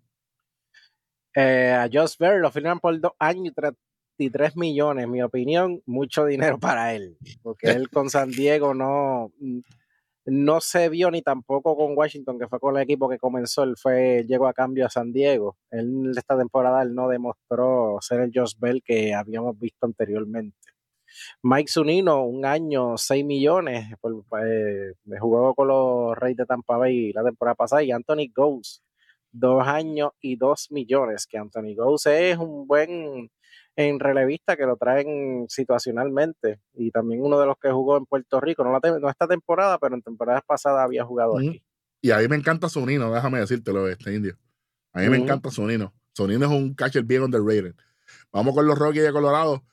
Eh, 1.36 1.72
a 1.72 1.88
Josh 1.92 2.16
Berry 2.18 2.42
lo 2.42 2.52
firman 2.52 2.80
por 2.80 3.00
dos 3.00 3.12
años 3.20 3.48
y 3.48 3.52
33 3.52 4.56
millones. 4.56 5.04
En 5.04 5.12
mi 5.12 5.22
opinión, 5.22 5.82
mucho 5.86 6.26
dinero 6.26 6.60
para 6.60 6.94
él. 6.96 7.18
Porque 7.44 7.68
él 7.84 7.90
con 7.90 8.10
San 8.10 8.32
Diego 8.32 8.74
no, 8.74 9.32
no 10.26 10.62
se 10.62 10.90
vio 10.90 11.12
ni 11.12 11.22
tampoco 11.22 11.76
con 11.76 11.98
Washington, 11.98 12.40
que 12.40 12.48
fue 12.48 12.60
con 12.60 12.76
el 12.78 12.84
equipo 12.84 13.10
que 13.10 13.18
comenzó. 13.18 13.64
Él 13.64 13.76
fue, 13.78 14.26
llegó 14.28 14.48
a 14.48 14.54
cambio 14.54 14.86
a 14.86 14.90
San 14.90 15.12
Diego. 15.12 15.58
Él 15.72 16.12
esta 16.18 16.38
temporada 16.38 16.82
él 16.84 16.94
no 16.96 17.08
demostró 17.08 17.98
ser 18.02 18.22
el 18.22 18.32
Josh 18.34 18.54
Bell 18.60 18.82
que 18.84 19.14
habíamos 19.14 19.58
visto 19.60 19.86
anteriormente. 19.86 20.58
Mike 21.44 21.72
Zunino, 21.72 22.24
un 22.26 22.46
año, 22.46 22.98
6 22.98 23.26
millones, 23.26 23.88
eh, 23.92 24.94
jugó 25.20 25.56
con 25.56 25.68
los 25.68 26.18
Reyes 26.18 26.38
de 26.38 26.46
Tampa 26.46 26.78
Bay 26.78 27.12
la 27.14 27.24
temporada 27.24 27.56
pasada. 27.56 27.84
Y 27.84 27.92
Anthony 27.92 28.32
Ghost, 28.34 28.84
dos 29.32 29.68
años 29.68 30.12
y 30.22 30.36
dos 30.36 30.68
millones, 30.72 31.28
que 31.28 31.38
Anthony 31.38 31.76
Ghost 31.76 32.08
es 32.08 32.38
un 32.38 32.68
buen 32.68 33.30
en 33.80 33.98
relevista 33.98 34.58
que 34.58 34.66
lo 34.66 34.76
traen 34.76 35.46
situacionalmente 35.48 36.60
y 36.74 36.92
también 36.92 37.22
uno 37.24 37.40
de 37.40 37.46
los 37.46 37.56
que 37.58 37.72
jugó 37.72 37.96
en 37.96 38.06
Puerto 38.06 38.42
Rico, 38.42 38.62
no, 38.62 38.72
la 38.74 39.00
no 39.00 39.10
esta 39.10 39.26
temporada, 39.26 39.78
pero 39.78 39.96
en 39.96 40.02
temporadas 40.02 40.42
pasadas 40.46 40.84
había 40.84 41.06
jugado 41.06 41.38
aquí. 41.38 41.64
Y 42.02 42.12
a 42.12 42.18
mí 42.18 42.28
me 42.28 42.36
encanta 42.36 42.68
Sonino, 42.68 43.14
déjame 43.14 43.40
decírtelo, 43.40 43.88
este 43.88 44.14
indio. 44.14 44.38
A 44.92 45.00
mí 45.00 45.08
me 45.08 45.16
encanta 45.16 45.50
Sonino. 45.50 45.94
Sonino 46.12 46.46
es 46.46 46.52
un 46.52 46.74
catcher 46.74 47.04
bien 47.04 47.24
underrated. 47.24 47.74
Vamos 48.34 48.54
con 48.54 48.68
los 48.68 48.78
Rockies 48.78 49.04
de 49.04 49.14
Colorado. 49.14 49.64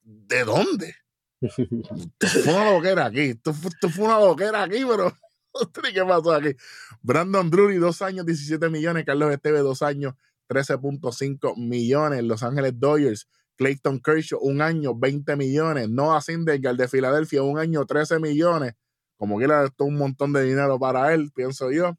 ¿De 0.03 0.45
dónde? 0.45 0.95
Esto 1.41 2.29
fue 2.43 2.55
una 2.55 2.71
loquera 2.71 3.07
aquí. 3.07 3.21
Esto 3.21 3.51
esto 3.51 3.89
fue 3.89 4.05
una 4.07 4.19
loquera 4.19 4.63
aquí, 4.63 4.85
pero 4.89 5.13
¿qué 5.95 6.05
pasó 6.05 6.33
aquí? 6.33 6.55
Brandon 7.03 7.51
Drury, 7.51 7.77
2 7.77 8.03
años, 8.03 8.27
17 8.27 8.69
millones. 8.71 9.05
Carlos 9.05 9.33
Esteve, 9.33 9.59
2 9.59 9.83
años, 9.83 10.15
13.5 10.49 11.57
millones. 11.57 12.23
Los 12.23 12.43
Ángeles 12.43 12.73
Dodgers, 12.77 13.29
Clayton 13.57 14.01
Kershaw, 14.01 14.41
un 14.41 14.63
año, 14.63 14.95
20 14.95 15.37
millones. 15.37 15.89
Noah 15.89 16.21
Syndergaard 16.21 16.77
de 16.77 16.89
Filadelfia, 16.89 17.43
un 17.43 17.59
año, 17.59 17.85
13 17.85 18.19
millones. 18.21 18.75
Como 19.17 19.39
quiera, 19.39 19.65
esto 19.65 19.85
es 19.85 19.89
un 19.89 19.97
montón 19.97 20.33
de 20.33 20.43
dinero 20.43 20.79
para 20.79 21.15
él, 21.15 21.31
pienso 21.35 21.71
yo. 21.71 21.97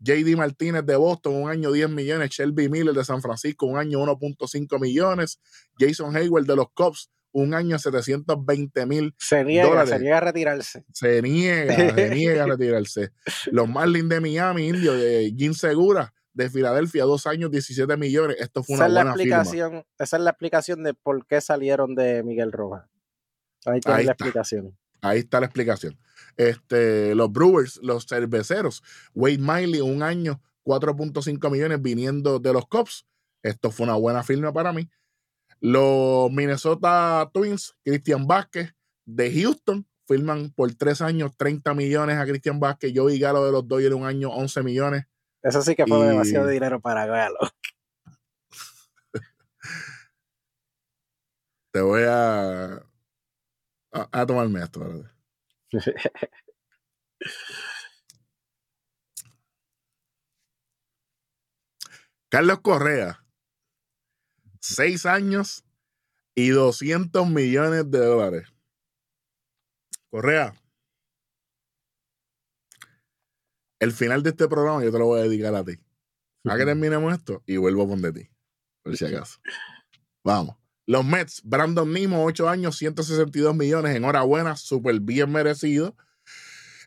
JD 0.00 0.36
Martínez 0.36 0.84
de 0.86 0.96
Boston, 0.96 1.34
un 1.34 1.50
año 1.50 1.72
10 1.72 1.90
millones. 1.90 2.30
Shelby 2.30 2.68
Miller 2.68 2.94
de 2.94 3.04
San 3.04 3.20
Francisco, 3.22 3.66
un 3.66 3.78
año 3.78 3.98
1.5 4.00 4.80
millones. 4.80 5.40
Jason 5.78 6.16
Hayward 6.16 6.46
de 6.46 6.56
los 6.56 6.66
Cubs, 6.72 7.10
un 7.32 7.54
año 7.54 7.78
720 7.78 8.86
mil. 8.86 9.14
Se 9.18 9.44
niega, 9.44 9.66
Dólares. 9.68 9.90
se 9.90 9.98
niega 10.00 10.16
a 10.18 10.20
retirarse. 10.20 10.84
Se 10.92 11.20
niega, 11.22 11.94
se 11.94 12.10
niega 12.14 12.44
a 12.44 12.46
retirarse. 12.46 13.10
Los 13.50 13.68
Marlins 13.68 14.08
de 14.08 14.20
Miami, 14.20 14.68
Indio, 14.68 14.94
de 14.94 15.34
Jim 15.36 15.52
Segura 15.54 16.12
de 16.32 16.48
Filadelfia, 16.48 17.02
dos 17.02 17.26
años, 17.26 17.50
17 17.50 17.96
millones. 17.96 18.36
Esto 18.38 18.62
fue 18.62 18.76
Esa 18.76 18.84
una 18.84 18.86
es, 18.86 18.92
la 18.94 19.02
buena 19.02 19.16
firma. 19.16 19.36
explicación, 19.42 19.84
esa 19.98 20.16
es 20.16 20.22
la 20.22 20.30
explicación 20.30 20.82
de 20.84 20.94
por 20.94 21.26
qué 21.26 21.40
salieron 21.40 21.96
de 21.96 22.22
Miguel 22.22 22.52
Rojas. 22.52 22.84
Ahí 23.66 23.80
Ahí 23.86 24.04
la 24.04 24.12
está. 24.12 24.12
explicación. 24.12 24.78
Ahí 25.00 25.18
está 25.18 25.40
la 25.40 25.46
explicación. 25.46 25.98
Este, 26.38 27.14
los 27.14 27.30
Brewers, 27.30 27.78
los 27.82 28.06
cerveceros, 28.06 28.82
Wade 29.14 29.38
Miley, 29.38 29.80
un 29.82 30.02
año, 30.02 30.40
4.5 30.64 31.50
millones 31.50 31.82
viniendo 31.82 32.38
de 32.38 32.52
los 32.54 32.66
Cubs. 32.66 33.06
Esto 33.42 33.70
fue 33.70 33.84
una 33.84 33.96
buena 33.96 34.22
firma 34.22 34.52
para 34.52 34.72
mí. 34.72 34.88
Los 35.60 36.30
Minnesota 36.30 37.28
Twins, 37.34 37.76
Christian 37.84 38.26
Vázquez 38.26 38.72
de 39.04 39.42
Houston, 39.42 39.86
firman 40.06 40.50
por 40.52 40.72
tres 40.74 41.02
años 41.02 41.32
30 41.36 41.74
millones 41.74 42.16
a 42.16 42.24
Christian 42.24 42.60
Vázquez. 42.60 42.92
Yo 42.92 43.06
vi 43.06 43.18
Galo 43.18 43.44
de 43.44 43.52
los 43.52 43.66
Dodgers 43.66 43.94
un 43.94 44.06
año 44.06 44.30
11 44.30 44.62
millones. 44.62 45.04
Eso 45.42 45.60
sí 45.62 45.74
que 45.74 45.86
fue 45.86 45.98
Y- 45.98 46.08
demasiado 46.08 46.46
dinero 46.46 46.80
para 46.80 47.04
Galo. 47.06 47.38
Te 51.72 51.80
voy 51.80 52.02
a, 52.06 52.74
a, 52.76 52.80
a 54.12 54.26
tomarme 54.26 54.62
esto. 54.62 54.80
espérate. 54.82 55.17
Carlos 62.30 62.60
Correa, 62.60 63.24
seis 64.60 65.06
años 65.06 65.64
y 66.34 66.50
200 66.50 67.28
millones 67.28 67.90
de 67.90 67.98
dólares. 67.98 68.52
Correa, 70.10 70.54
el 73.78 73.92
final 73.92 74.22
de 74.22 74.30
este 74.30 74.48
programa 74.48 74.84
yo 74.84 74.92
te 74.92 74.98
lo 74.98 75.06
voy 75.06 75.20
a 75.20 75.22
dedicar 75.24 75.54
a 75.54 75.64
ti. 75.64 75.78
A 76.44 76.56
que 76.56 76.64
terminemos 76.66 77.12
esto 77.12 77.42
y 77.46 77.56
vuelvo 77.56 77.84
a 77.84 77.88
poner 77.88 78.12
ti, 78.12 78.28
por 78.82 78.96
si 78.96 79.06
acaso. 79.06 79.38
Vamos. 80.24 80.56
Los 80.88 81.04
Mets, 81.04 81.42
Brandon 81.44 81.92
Nimo, 81.92 82.24
8 82.24 82.48
años, 82.48 82.78
162 82.78 83.54
millones. 83.54 83.94
Enhorabuena, 83.94 84.56
súper 84.56 85.00
bien 85.00 85.30
merecido. 85.30 85.94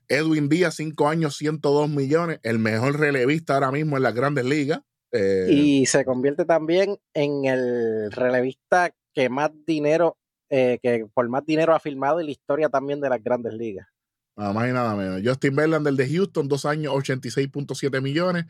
Edwin 0.08 0.50
Díaz, 0.50 0.74
5 0.78 1.08
años, 1.08 1.38
102 1.38 1.88
millones. 1.88 2.40
El 2.42 2.58
mejor 2.58 3.00
relevista 3.00 3.54
ahora 3.54 3.72
mismo 3.72 3.98
en 3.98 4.04
las 4.04 4.16
grandes 4.16 4.44
ligas. 4.44 4.80
Eh, 5.12 5.50
Y 5.52 5.86
se 5.86 6.04
convierte 6.04 6.46
también 6.46 6.98
en 7.14 7.46
el 7.46 8.12
relevista 8.12 8.90
que 9.14 9.30
más 9.30 9.52
dinero, 9.68 10.18
eh, 10.50 10.80
que 10.82 11.06
por 11.14 11.30
más 11.30 11.46
dinero 11.46 11.76
ha 11.76 11.80
firmado 11.80 12.20
en 12.20 12.26
la 12.26 12.32
historia 12.32 12.70
también 12.70 13.02
de 13.02 13.10
las 13.10 13.24
grandes 13.24 13.54
ligas. 13.54 13.86
Nada 14.36 14.54
más 14.54 14.70
y 14.70 14.74
nada 14.74 14.96
menos. 14.96 15.22
Justin 15.24 15.56
Verlander 15.56 15.94
de 15.94 16.10
Houston, 16.10 16.48
2 16.48 16.66
años, 16.66 16.94
86.7 16.94 18.02
millones. 18.02 18.46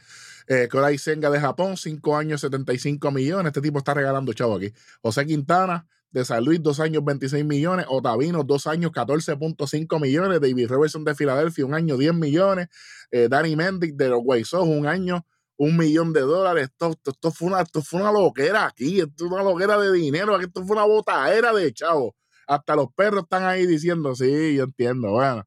Eh, 0.47 0.67
Korai 0.69 0.97
Senga 0.97 1.29
de 1.29 1.39
Japón, 1.39 1.75
5 1.75 2.15
años, 2.17 2.41
75 2.41 3.11
millones. 3.11 3.47
Este 3.47 3.61
tipo 3.61 3.79
está 3.79 3.93
regalando 3.93 4.31
chavo 4.33 4.55
aquí. 4.55 4.71
José 5.01 5.25
Quintana 5.25 5.87
de 6.11 6.23
San 6.23 6.45
Luis, 6.45 6.61
2 6.61 6.79
años, 6.79 7.03
26 7.03 7.43
millones. 7.45 7.87
Otavino, 7.89 8.43
2 8.43 8.67
años, 8.67 8.91
14.5 8.91 9.99
millones. 9.99 10.39
David 10.39 10.67
Robertson 10.69 11.03
de 11.03 11.15
Filadelfia, 11.15 11.65
un 11.65 11.73
año, 11.73 11.97
10 11.97 12.13
millones. 12.13 12.67
Eh, 13.09 13.27
Danny 13.29 13.55
Mendick 13.55 13.95
de 13.95 14.09
los 14.09 14.21
Sox, 14.47 14.67
un 14.67 14.85
año, 14.85 15.25
un 15.57 15.77
millón 15.77 16.13
de 16.13 16.21
dólares. 16.21 16.69
Esto, 16.69 16.95
esto, 17.03 17.31
fue 17.31 17.47
una, 17.47 17.61
esto 17.61 17.81
fue 17.81 18.01
una 18.01 18.11
loquera 18.11 18.67
aquí. 18.67 18.99
Esto 18.99 19.25
es 19.25 19.31
una 19.31 19.43
loquera 19.43 19.79
de 19.79 19.91
dinero. 19.91 20.39
Esto 20.39 20.63
fue 20.63 20.75
una 20.75 20.85
botadera 20.85 21.53
de 21.53 21.73
chavo. 21.73 22.15
Hasta 22.47 22.75
los 22.75 22.87
perros 22.93 23.23
están 23.23 23.45
ahí 23.45 23.65
diciendo, 23.65 24.13
sí, 24.15 24.55
yo 24.55 24.63
entiendo. 24.65 25.11
Bueno. 25.11 25.43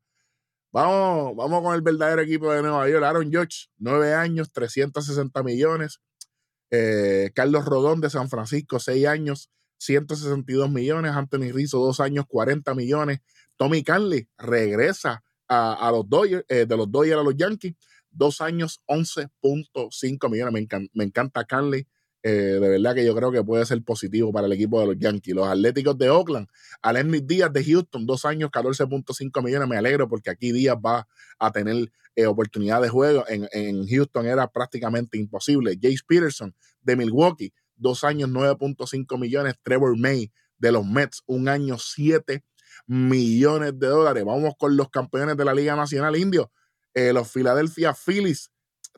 Vamos, 0.74 1.36
vamos 1.36 1.62
con 1.62 1.72
el 1.72 1.82
verdadero 1.82 2.22
equipo 2.22 2.52
de 2.52 2.60
Nueva 2.60 2.88
York. 2.88 3.04
Aaron 3.04 3.32
Judge, 3.32 3.68
9 3.78 4.12
años, 4.12 4.50
360 4.50 5.44
millones. 5.44 6.00
Eh, 6.68 7.30
Carlos 7.32 7.64
Rodón 7.64 8.00
de 8.00 8.10
San 8.10 8.28
Francisco, 8.28 8.80
6 8.80 9.06
años, 9.06 9.52
162 9.78 10.68
millones. 10.68 11.12
Anthony 11.12 11.52
Rizzo, 11.52 11.78
2 11.78 12.00
años, 12.00 12.24
40 12.26 12.74
millones. 12.74 13.20
Tommy 13.56 13.84
Canley 13.84 14.28
regresa 14.36 15.22
a, 15.46 15.92
los 15.92 16.08
Dodgers, 16.08 16.44
eh, 16.48 16.66
de 16.66 16.76
los 16.76 16.90
Dodgers 16.90 17.20
a 17.20 17.22
los 17.22 17.36
Yankees, 17.36 17.74
2 18.10 18.40
años, 18.40 18.82
11.5 18.88 20.28
millones. 20.28 20.52
Me, 20.52 20.88
me 20.92 21.04
encanta 21.04 21.44
Canley. 21.44 21.86
Eh, 22.26 22.58
de 22.58 22.68
verdad 22.70 22.94
que 22.94 23.04
yo 23.04 23.14
creo 23.14 23.30
que 23.30 23.44
puede 23.44 23.66
ser 23.66 23.82
positivo 23.82 24.32
para 24.32 24.46
el 24.46 24.52
equipo 24.54 24.80
de 24.80 24.86
los 24.86 24.98
Yankees. 24.98 25.34
Los 25.34 25.46
Atléticos 25.46 25.98
de 25.98 26.08
Oakland, 26.08 26.48
Alemny 26.80 27.20
Díaz 27.20 27.52
de 27.52 27.62
Houston, 27.62 28.06
dos 28.06 28.24
años, 28.24 28.50
14.5 28.50 29.44
millones. 29.44 29.68
Me 29.68 29.76
alegro 29.76 30.08
porque 30.08 30.30
aquí 30.30 30.50
Díaz 30.50 30.76
va 30.76 31.06
a 31.38 31.52
tener 31.52 31.92
eh, 32.16 32.24
oportunidad 32.24 32.80
de 32.80 32.88
juego. 32.88 33.24
En, 33.28 33.46
en 33.52 33.86
Houston 33.86 34.24
era 34.24 34.50
prácticamente 34.50 35.18
imposible. 35.18 35.78
Jace 35.80 35.98
Peterson 36.06 36.54
de 36.80 36.96
Milwaukee, 36.96 37.52
dos 37.76 38.04
años, 38.04 38.30
9.5 38.30 39.20
millones. 39.20 39.56
Trevor 39.62 39.94
May 39.98 40.32
de 40.56 40.72
los 40.72 40.86
Mets, 40.86 41.22
un 41.26 41.46
año, 41.46 41.76
7 41.78 42.42
millones 42.86 43.78
de 43.78 43.86
dólares. 43.86 44.24
Vamos 44.24 44.54
con 44.58 44.78
los 44.78 44.88
campeones 44.88 45.36
de 45.36 45.44
la 45.44 45.52
Liga 45.52 45.76
Nacional 45.76 46.16
Indio, 46.16 46.50
eh, 46.94 47.12
los 47.12 47.30
Philadelphia 47.30 47.92
Phillies, 47.92 48.50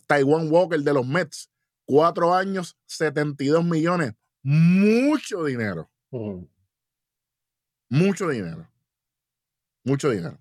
Taiwan 0.07 0.49
Walker 0.49 0.79
de 0.79 0.93
los 0.93 1.05
Mets, 1.05 1.51
cuatro 1.87 2.35
años, 2.35 2.77
72 2.87 3.65
millones. 3.65 4.13
Mucho 4.43 5.43
dinero. 5.45 5.91
Mucho 7.89 8.29
dinero. 8.29 8.69
Mucho 9.85 10.11
dinero. 10.11 10.39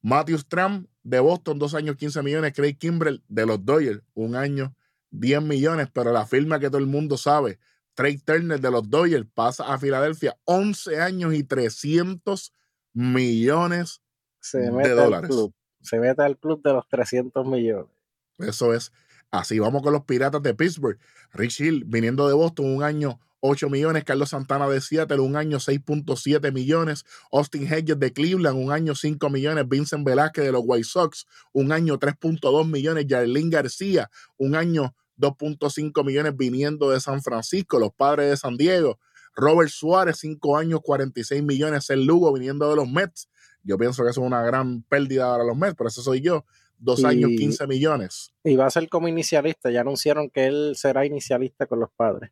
Matthew 0.00 0.38
Stram 0.38 0.86
de 1.02 1.20
Boston, 1.20 1.58
dos 1.58 1.74
años, 1.74 1.96
15 1.96 2.22
millones. 2.22 2.52
Craig 2.54 2.74
Kimbrell 2.78 3.22
de 3.28 3.46
los 3.46 3.64
Dodgers, 3.64 4.02
un 4.14 4.34
año, 4.34 4.74
10 5.10 5.42
millones. 5.42 5.88
Pero 5.92 6.12
la 6.12 6.26
firma 6.26 6.58
que 6.58 6.68
todo 6.68 6.78
el 6.78 6.86
mundo 6.86 7.16
sabe, 7.16 7.58
Trey 7.94 8.18
Turner 8.18 8.60
de 8.60 8.70
los 8.70 8.88
Dodgers, 8.88 9.26
pasa 9.34 9.72
a 9.72 9.78
Filadelfia, 9.78 10.38
11 10.44 11.00
años 11.00 11.34
y 11.34 11.42
300 11.44 12.52
millones. 12.94 14.00
Se 14.40 14.58
De 14.58 14.70
mete 14.70 14.90
al 14.90 14.96
dólares. 14.96 15.30
club. 15.30 15.54
Se 15.82 15.98
mete 15.98 16.22
al 16.22 16.38
club 16.38 16.62
de 16.62 16.72
los 16.72 16.88
300 16.88 17.46
millones. 17.46 17.90
Eso 18.38 18.72
es 18.72 18.92
así. 19.30 19.58
Vamos 19.58 19.82
con 19.82 19.92
los 19.92 20.04
Piratas 20.04 20.42
de 20.42 20.54
Pittsburgh. 20.54 20.98
Rich 21.32 21.60
Hill, 21.60 21.84
viniendo 21.86 22.28
de 22.28 22.34
Boston, 22.34 22.66
un 22.66 22.82
año 22.82 23.20
8 23.40 23.68
millones. 23.70 24.04
Carlos 24.04 24.30
Santana 24.30 24.68
de 24.68 24.80
Seattle, 24.80 25.20
un 25.20 25.36
año 25.36 25.58
6.7 25.58 26.52
millones. 26.52 27.04
Austin 27.32 27.66
Hedges 27.66 27.98
de 27.98 28.12
Cleveland, 28.12 28.58
un 28.58 28.72
año 28.72 28.94
5 28.94 29.30
millones. 29.30 29.68
Vincent 29.68 30.04
Velázquez 30.04 30.44
de 30.44 30.52
los 30.52 30.62
White 30.64 30.84
Sox, 30.84 31.26
un 31.52 31.72
año 31.72 31.98
3.2 31.98 32.66
millones. 32.68 33.06
Jarlín 33.08 33.50
García, 33.50 34.10
un 34.36 34.54
año 34.54 34.94
2.5 35.18 36.04
millones 36.04 36.36
viniendo 36.36 36.90
de 36.90 37.00
San 37.00 37.22
Francisco. 37.22 37.78
Los 37.78 37.92
padres 37.92 38.30
de 38.30 38.36
San 38.36 38.56
Diego. 38.56 38.98
Robert 39.34 39.70
Suárez, 39.70 40.16
5 40.18 40.56
años, 40.56 40.80
46 40.82 41.42
millones. 41.42 41.88
El 41.90 42.04
Lugo 42.04 42.32
viniendo 42.32 42.68
de 42.68 42.76
los 42.76 42.88
Mets. 42.90 43.28
Yo 43.62 43.76
pienso 43.76 44.02
que 44.02 44.10
eso 44.10 44.20
es 44.22 44.26
una 44.26 44.42
gran 44.42 44.82
pérdida 44.82 45.30
para 45.30 45.44
los 45.44 45.56
Mets, 45.56 45.74
pero 45.76 45.88
eso 45.88 46.02
soy 46.02 46.20
yo. 46.20 46.44
Dos 46.78 47.04
años, 47.04 47.30
Y- 47.32 47.36
15 47.36 47.66
millones. 47.66 48.32
Y 48.44 48.56
va 48.56 48.66
a 48.66 48.70
ser 48.70 48.88
como 48.88 49.08
inicialista. 49.08 49.70
Ya 49.70 49.80
anunciaron 49.80 50.30
que 50.30 50.46
él 50.46 50.74
será 50.76 51.04
inicialista 51.04 51.66
con 51.66 51.80
los 51.80 51.90
padres. 51.90 52.30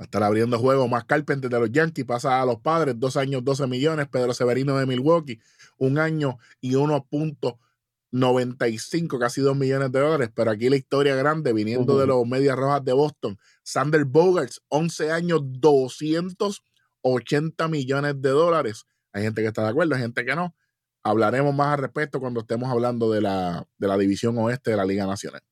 a 0.00 0.04
estar 0.04 0.22
abriendo 0.22 0.58
juego. 0.58 0.88
Más 0.88 1.04
Carpenter 1.04 1.50
de 1.50 1.60
los 1.60 1.70
Yankees 1.70 2.04
pasa 2.06 2.40
a 2.40 2.46
los 2.46 2.60
padres. 2.60 2.98
Dos 2.98 3.16
años, 3.16 3.44
12 3.44 3.66
millones. 3.66 4.08
Pedro 4.08 4.32
Severino 4.32 4.78
de 4.78 4.86
Milwaukee, 4.86 5.40
un 5.78 5.98
año 5.98 6.38
y 6.60 6.74
1.95, 6.76 9.18
casi 9.18 9.40
2 9.40 9.56
millones 9.56 9.90
de 9.92 10.00
dólares. 10.00 10.30
Pero 10.34 10.50
aquí 10.50 10.68
la 10.70 10.76
historia 10.76 11.14
grande 11.14 11.52
viniendo 11.52 11.98
de 11.98 12.06
los 12.06 12.26
Medias 12.26 12.56
Rojas 12.56 12.84
de 12.84 12.92
Boston. 12.92 13.38
Sander 13.62 14.04
Bogarts, 14.04 14.62
11 14.68 15.10
años, 15.10 15.40
280 15.44 17.68
millones 17.68 18.20
de 18.22 18.30
dólares. 18.30 18.86
Hay 19.12 19.22
gente 19.24 19.42
que 19.42 19.48
está 19.48 19.62
de 19.64 19.68
acuerdo, 19.70 19.94
hay 19.94 20.00
gente 20.02 20.24
que 20.24 20.34
no. 20.34 20.54
Hablaremos 21.04 21.54
más 21.54 21.74
al 21.74 21.78
respecto 21.78 22.20
cuando 22.20 22.40
estemos 22.40 22.70
hablando 22.70 23.10
de 23.10 23.20
la, 23.20 23.66
de 23.78 23.88
la 23.88 23.98
división 23.98 24.38
oeste 24.38 24.70
de 24.70 24.76
la 24.76 24.84
Liga 24.84 25.06
Nacional. 25.06 25.42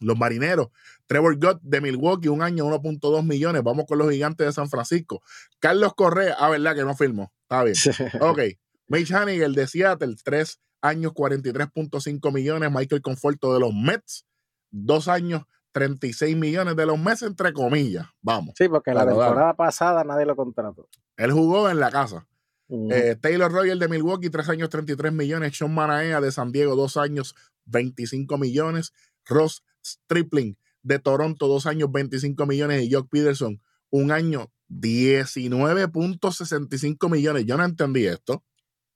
Los 0.00 0.16
marineros, 0.16 0.68
Trevor 1.06 1.38
Gott 1.38 1.60
de 1.62 1.80
Milwaukee, 1.80 2.28
un 2.28 2.42
año, 2.42 2.66
1.2 2.66 3.24
millones. 3.24 3.62
Vamos 3.62 3.84
con 3.86 3.98
los 3.98 4.10
gigantes 4.10 4.46
de 4.46 4.52
San 4.52 4.68
Francisco. 4.70 5.20
Carlos 5.58 5.94
Correa, 5.94 6.36
ah, 6.38 6.50
verdad 6.50 6.74
que 6.74 6.84
no 6.84 6.94
firmó. 6.94 7.32
Está 7.42 7.64
bien. 7.64 7.76
Ok. 8.20 8.40
Mitch 8.86 9.12
Haniger 9.12 9.50
de 9.50 9.66
Seattle, 9.66 10.14
3 10.22 10.60
años, 10.82 11.12
43.5 11.12 12.32
millones. 12.32 12.70
Michael 12.72 13.02
Conforto 13.02 13.52
de 13.52 13.60
los 13.60 13.74
Mets, 13.74 14.24
2 14.70 15.08
años, 15.08 15.42
36 15.72 16.36
millones 16.36 16.76
de 16.76 16.86
los 16.86 16.98
Mets, 16.98 17.22
entre 17.22 17.52
comillas. 17.52 18.06
Vamos. 18.22 18.54
Sí, 18.56 18.68
porque 18.68 18.92
la 18.94 19.04
dale. 19.04 19.18
temporada 19.18 19.54
pasada 19.54 20.04
nadie 20.04 20.24
lo 20.26 20.36
contrató. 20.36 20.88
Él 21.16 21.32
jugó 21.32 21.68
en 21.68 21.80
la 21.80 21.90
casa. 21.90 22.26
Eh, 22.70 23.16
Taylor 23.20 23.50
Royal 23.50 23.78
de 23.78 23.88
Milwaukee, 23.88 24.28
3 24.30 24.48
años, 24.50 24.68
33 24.68 25.12
millones. 25.12 25.56
Sean 25.56 25.74
Manaea 25.74 26.20
de 26.20 26.30
San 26.30 26.52
Diego, 26.52 26.76
2 26.76 26.98
años, 26.98 27.34
25 27.66 28.38
millones. 28.38 28.92
Ross 29.24 29.64
Stripling 29.84 30.56
de 30.82 30.98
Toronto, 30.98 31.48
2 31.48 31.66
años, 31.66 31.90
25 31.90 32.44
millones. 32.46 32.82
Y 32.82 32.92
Jock 32.92 33.08
Peterson, 33.10 33.62
un 33.90 34.12
año, 34.12 34.52
19.65 34.68 37.10
millones. 37.10 37.46
Yo 37.46 37.56
no 37.56 37.64
entendí 37.64 38.06
esto. 38.06 38.44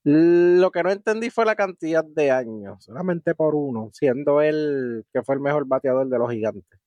Lo 0.05 0.73
que 0.73 0.83
no 0.83 0.91
entendí 0.91 1.31
fue 1.31 1.45
la 1.45 1.55
cantidad 1.55 2.05
de 2.05 2.33
años, 2.33 2.85
solamente 2.85 3.37
por 3.37 3.55
uno, 3.55 3.91
siendo 3.93 4.41
él 4.41 5.05
que 5.13 5.23
fue 5.23 5.37
el 5.37 5.41
mejor 5.41 5.65
bateador 5.67 6.09
de 6.09 6.19
los 6.19 6.29
gigantes. 6.31 6.82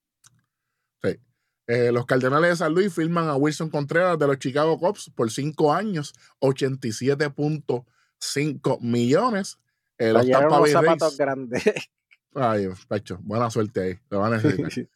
Eh, 1.67 1.91
los 1.91 2.05
Cardenales 2.05 2.51
de 2.51 2.55
San 2.57 2.73
Luis 2.73 2.93
firman 2.93 3.27
a 3.27 3.35
Wilson 3.35 3.69
Contreras 3.69 4.17
de 4.19 4.27
los 4.27 4.37
Chicago 4.37 4.77
Cubs 4.79 5.11
por 5.15 5.31
5 5.31 5.73
años, 5.73 6.13
87.5 6.39 8.79
millones. 8.81 9.57
Eh, 9.97 10.13
los 10.13 10.29
Tampa 10.29 10.59
Bay 10.59 10.71
zapatos 10.71 11.07
Rays. 11.09 11.17
grandes. 11.17 11.63
Ay, 12.35 12.67
Pacho, 12.87 13.17
buena 13.23 13.49
suerte 13.49 13.81
ahí. 13.81 13.95
Lo 14.09 14.19
van 14.19 14.33
a 14.33 14.37
necesitar. 14.37 14.71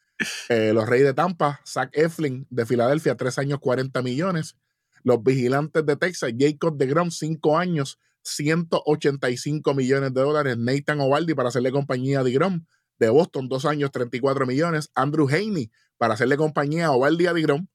Eh, 0.50 0.74
los 0.74 0.86
Reyes 0.86 1.06
de 1.06 1.14
Tampa, 1.14 1.62
Zach 1.66 1.88
Eflin 1.94 2.46
de 2.50 2.66
Filadelfia, 2.66 3.16
3 3.16 3.38
años, 3.38 3.58
40 3.58 4.02
millones. 4.02 4.54
Los 5.02 5.22
Vigilantes 5.22 5.86
de 5.86 5.96
Texas, 5.96 6.34
Jacob 6.38 6.76
de 6.76 6.88
Grom, 6.88 7.10
5 7.10 7.56
años, 7.56 7.98
185 8.20 9.72
millones 9.72 10.12
de 10.12 10.20
dólares. 10.20 10.58
Nathan 10.58 11.00
Ovaldi 11.00 11.32
para 11.32 11.48
hacerle 11.48 11.72
compañía 11.72 12.20
a 12.20 12.22
DeGrom 12.22 12.66
de 13.00 13.08
Boston, 13.08 13.48
2 13.48 13.64
años, 13.64 13.90
34 13.90 14.46
millones. 14.46 14.90
Andrew 14.94 15.28
Haney 15.28 15.70
para 15.96 16.14
hacerle 16.14 16.36
compañía 16.36 16.86
a 16.88 16.90
a 16.92 17.10
DeGrom, 17.34 17.66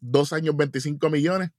2 0.00 0.32
años, 0.32 0.56
25 0.56 1.10
millones. 1.10 1.50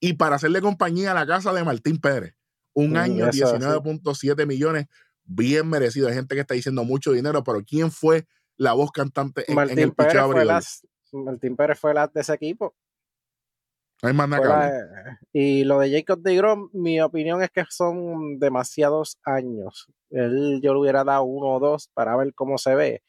Y 0.00 0.14
para 0.14 0.36
hacerle 0.36 0.60
compañía 0.60 1.10
a 1.10 1.14
la 1.14 1.26
casa 1.26 1.52
de 1.52 1.64
Martín 1.64 1.98
Pérez, 1.98 2.34
un 2.72 2.92
Mm, 2.92 2.96
año, 2.96 3.28
eso 3.28 3.48
sí. 3.48 3.56
19.7 3.56 4.46
millones. 4.46 4.86
Bien 5.24 5.68
merecido. 5.68 6.08
Hay 6.08 6.14
gente 6.14 6.34
que 6.34 6.42
está 6.42 6.54
diciendo 6.54 6.84
mucho 6.84 7.12
dinero, 7.12 7.42
pero 7.42 7.62
¿quién 7.64 7.90
fue 7.90 8.26
la 8.56 8.72
voz 8.72 8.90
cantante 8.92 9.42
en, 9.42 9.50
en 9.50 9.56
Martín, 9.56 9.78
el 9.80 9.92
Pérez 9.92 10.22
fue 10.24 10.44
las, 10.44 10.86
Martín 11.12 11.56
Pérez 11.56 11.78
fue 11.78 11.94
las 11.94 12.12
de 12.12 12.20
ese 12.20 12.34
equipo. 12.34 12.74
Hay 14.02 14.12
más 14.12 14.28
nada 14.28 15.18
y 15.32 15.64
lo 15.64 15.78
de 15.78 15.90
Jacob 15.90 16.20
de 16.20 16.36
Grom, 16.36 16.68
mi 16.72 17.00
opinión 17.00 17.42
es 17.42 17.50
que 17.50 17.64
son 17.68 18.38
demasiados 18.38 19.18
años. 19.24 19.86
Él 20.10 20.60
yo 20.62 20.74
le 20.74 20.80
hubiera 20.80 21.04
dado 21.04 21.24
uno 21.24 21.54
o 21.54 21.60
dos 21.60 21.88
para 21.94 22.16
ver 22.16 22.34
cómo 22.34 22.58
se 22.58 22.74
ve, 22.74 23.02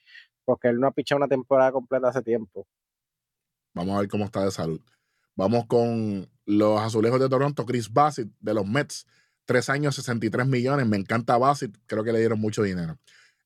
porque 0.45 0.69
él 0.69 0.79
no 0.79 0.88
ha 0.88 0.91
pichado 0.91 1.17
una 1.17 1.27
temporada 1.27 1.71
completa 1.71 2.09
hace 2.09 2.21
tiempo. 2.21 2.67
Vamos 3.73 3.95
a 3.95 3.99
ver 3.99 4.09
cómo 4.09 4.25
está 4.25 4.43
de 4.43 4.51
salud. 4.51 4.81
Vamos 5.35 5.65
con 5.67 6.29
los 6.45 6.81
azulejos 6.81 7.19
de 7.19 7.29
Toronto, 7.29 7.65
Chris 7.65 7.91
Bassett 7.91 8.29
de 8.39 8.53
los 8.53 8.65
Mets, 8.65 9.05
tres 9.45 9.69
años, 9.69 9.95
63 9.95 10.47
millones. 10.47 10.88
Me 10.88 10.97
encanta 10.97 11.38
Bassett, 11.38 11.77
creo 11.85 12.03
que 12.03 12.11
le 12.11 12.19
dieron 12.19 12.39
mucho 12.39 12.63
dinero. 12.63 12.97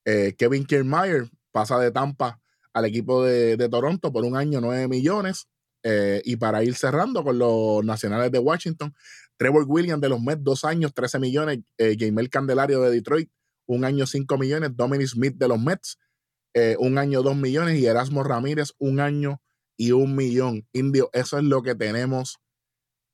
Eh, 0.06 0.36
Kevin 0.38 0.66
Kiermaier 0.66 1.30
pasa 1.52 1.78
de 1.80 1.92
Tampa 1.92 2.40
al 2.74 2.86
equipo 2.86 3.24
de, 3.24 3.58
de 3.58 3.68
Toronto 3.68 4.14
por 4.14 4.24
un 4.24 4.38
año, 4.38 4.62
9 4.62 4.88
millones. 4.88 5.48
Eh, 5.84 6.22
y 6.26 6.36
para 6.36 6.64
ir 6.64 6.76
cerrando 6.76 7.24
con 7.24 7.40
los 7.40 7.84
nacionales 7.84 8.32
de 8.32 8.40
Washington, 8.40 8.94
Trevor 9.38 9.66
Williams 9.68 10.02
de 10.02 10.10
los 10.10 10.22
Mets, 10.22 10.44
dos 10.44 10.64
años, 10.66 10.94
13 10.94 11.20
millones. 11.20 11.60
Eh, 11.78 11.96
Jamel 12.00 12.30
Candelario 12.30 12.82
de 12.82 12.92
Detroit, 12.92 13.30
un 13.66 13.86
año, 13.86 14.06
5 14.06 14.38
millones. 14.38 14.72
Dominic 14.76 15.08
Smith 15.08 15.36
de 15.36 15.48
los 15.48 15.60
Mets, 15.60 15.98
eh, 16.54 16.76
un 16.78 16.98
año, 16.98 17.24
2 17.24 17.36
millones. 17.36 17.80
Y 17.80 17.88
Erasmo 17.88 18.24
Ramírez, 18.24 18.74
un 18.78 19.00
año 19.00 19.42
y 19.78 19.94
un 19.94 20.16
millón. 20.16 20.68
Indio, 20.74 21.10
eso 21.12 21.40
es 21.40 21.44
lo 21.44 21.64
que 21.64 21.74
tenemos 21.74 22.40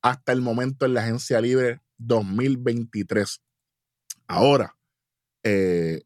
hasta 0.01 0.33
el 0.33 0.41
momento 0.41 0.85
en 0.85 0.95
la 0.95 1.01
agencia 1.03 1.39
libre 1.39 1.81
2023. 1.97 3.41
Ahora, 4.27 4.75
eh, 5.43 6.03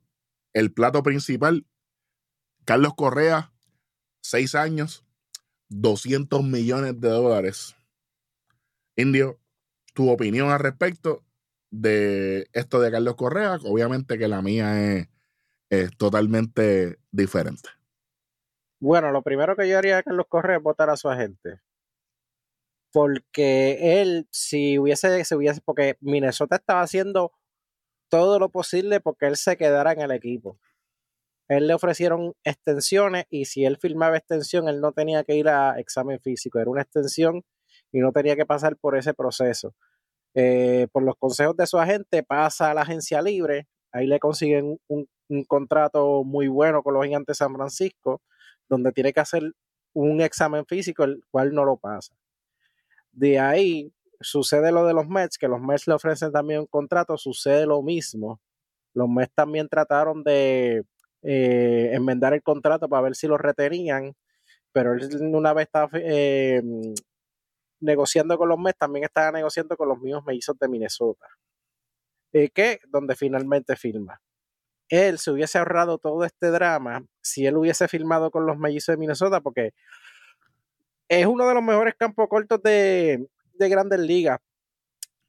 el 0.54 0.72
plato 0.72 1.02
principal, 1.02 1.66
Carlos 2.66 2.94
Correa, 2.96 3.52
seis 4.22 4.54
años, 4.54 5.04
200 5.72 6.44
millones 6.44 7.00
de 7.00 7.10
dólares. 7.10 7.76
Indio, 8.98 9.40
tu 9.94 10.10
opinión 10.10 10.50
al 10.50 10.60
respecto 10.60 11.24
de 11.72 12.48
esto 12.52 12.82
de 12.82 12.92
Carlos 12.92 13.16
Correa, 13.16 13.58
obviamente 13.64 14.18
que 14.18 14.28
la 14.28 14.42
mía 14.42 14.96
es, 14.96 15.08
es 15.70 15.98
totalmente 15.98 17.00
diferente. 17.12 17.70
Bueno, 18.82 19.12
lo 19.12 19.22
primero 19.22 19.56
que 19.56 19.70
yo 19.70 19.78
haría 19.78 19.98
de 19.98 20.04
Carlos 20.04 20.26
Correa 20.28 20.58
es 20.58 20.64
votar 20.64 20.90
a 20.90 20.98
su 20.98 21.10
agente. 21.10 21.62
Porque 22.92 24.02
él, 24.02 24.28
si 24.32 24.78
hubiese, 24.78 25.24
se 25.24 25.36
hubiese, 25.36 25.62
porque 25.62 25.96
Minnesota 26.02 26.58
estaba 26.58 26.82
haciendo 26.82 27.32
todo 28.10 28.40
lo 28.40 28.50
posible 28.50 29.00
porque 29.00 29.28
él 29.28 29.38
se 29.38 29.56
quedara 29.56 29.94
en 29.94 30.02
el 30.02 30.12
equipo. 30.12 30.60
Él 31.52 31.68
le 31.68 31.74
ofrecieron 31.74 32.34
extensiones 32.46 33.26
y 33.30 33.44
si 33.44 33.66
él 33.66 33.76
firmaba 33.76 34.16
extensión, 34.16 34.70
él 34.70 34.80
no 34.80 34.94
tenía 34.94 35.26
que 35.26 35.36
ir 35.36 35.50
a 35.50 35.78
examen 35.82 36.18
físico, 36.22 36.60
era 36.60 36.72
una 36.72 36.82
extensión 36.82 37.44
y 37.92 38.00
no 38.00 38.14
tenía 38.14 38.38
que 38.38 38.46
pasar 38.46 38.78
por 38.78 38.98
ese 38.98 39.14
proceso. 39.14 39.76
Eh, 40.34 40.88
por 40.94 41.04
los 41.04 41.16
consejos 41.18 41.58
de 41.58 41.68
su 41.68 41.78
agente, 41.78 42.24
pasa 42.24 42.72
a 42.72 42.74
la 42.74 42.84
agencia 42.84 43.22
libre, 43.22 43.68
ahí 43.92 44.08
le 44.08 44.18
consiguen 44.18 44.80
un, 44.88 45.10
contrato 45.46 46.24
muy 46.24 46.48
bueno 46.48 46.84
con 46.84 46.94
los 46.94 47.04
gigantes 47.04 47.38
de 47.38 47.44
San 47.44 47.54
Francisco, 47.54 48.22
donde 48.70 48.94
tiene 48.94 49.12
que 49.12 49.20
hacer 49.20 49.44
un 49.92 50.22
examen 50.22 50.66
físico, 50.66 51.04
el 51.04 51.22
cual 51.32 51.54
no 51.54 51.66
lo 51.66 51.76
pasa. 51.76 52.14
De 53.12 53.40
ahí 53.40 53.92
sucede 54.22 54.72
lo 54.72 54.86
de 54.86 54.94
los 54.94 55.10
Mets, 55.10 55.38
que 55.38 55.50
los 55.50 55.60
Mets 55.60 55.86
le 55.86 55.96
ofrecen 55.96 56.32
también 56.32 56.62
un 56.62 56.68
contrato, 56.68 57.18
sucede 57.18 57.66
lo 57.66 57.82
mismo. 57.82 58.40
Los 58.94 59.10
Mets 59.10 59.34
también 59.36 59.68
trataron 59.68 60.24
de 60.24 60.86
eh, 61.24 61.92
enmendar 61.94 62.34
el 62.34 62.42
contrato 62.42 62.90
para 62.90 63.04
ver 63.04 63.16
si 63.16 63.28
lo 63.28 63.38
retenían, 63.38 64.14
pero 64.72 64.94
él 64.94 65.10
una 65.34 65.54
vez 65.54 65.68
estaba 65.68 65.90
eh, 65.94 66.62
negociando 67.80 68.38
con 68.38 68.50
los 68.50 68.60
Mets, 68.60 68.80
también 68.80 69.06
estaba 69.06 69.32
negociando 69.32 69.76
con 69.78 69.90
los 69.90 70.00
mismos 70.00 70.24
mellizos 70.26 70.58
de 70.58 70.68
Minnesota, 70.68 71.28
eh, 72.34 72.50
que 72.50 72.80
donde 72.88 73.16
finalmente 73.16 73.76
firma. 73.76 74.22
Él 74.90 75.20
se 75.20 75.32
hubiese 75.32 75.58
ahorrado 75.58 75.98
todo 75.98 76.26
este 76.26 76.48
drama 76.48 77.06
si 77.22 77.46
él 77.46 77.58
hubiese 77.58 77.88
firmado 77.88 78.30
con 78.32 78.46
los 78.46 78.58
mellizos 78.58 78.94
de 78.94 78.98
Minnesota, 78.98 79.42
porque 79.42 79.74
es 81.08 81.26
uno 81.26 81.48
de 81.48 81.54
los 81.54 81.64
mejores 81.64 81.96
campos 81.96 82.28
cortos 82.30 82.62
de, 82.64 83.28
de 83.54 83.70
grandes 83.70 84.00
ligas. 84.00 84.40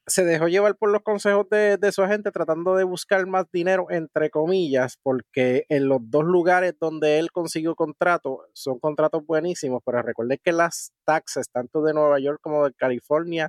Se 0.07 0.25
dejó 0.25 0.49
llevar 0.49 0.77
por 0.77 0.91
los 0.91 1.03
consejos 1.03 1.49
de, 1.49 1.77
de, 1.77 1.93
su 1.93 2.03
agente 2.03 2.33
tratando 2.33 2.75
de 2.75 2.85
buscar 2.85 3.25
más 3.27 3.47
dinero, 3.53 3.87
entre 3.91 4.31
comillas, 4.31 4.99
porque 5.03 5.65
en 5.69 5.89
los 5.89 6.01
dos 6.03 6.25
lugares 6.25 6.75
donde 6.81 7.19
él 7.19 7.31
consiguió 7.31 7.77
contrato 7.77 8.49
son 8.53 8.81
contratos 8.81 9.25
buenísimos, 9.25 9.81
pero 9.85 10.03
recuerden 10.03 10.41
que 10.43 10.53
las 10.53 10.93
taxas, 11.05 11.49
tanto 11.51 11.83
de 11.83 11.95
Nueva 11.95 12.19
York 12.19 12.41
como 12.43 12.65
de 12.65 12.75
California, 12.75 13.49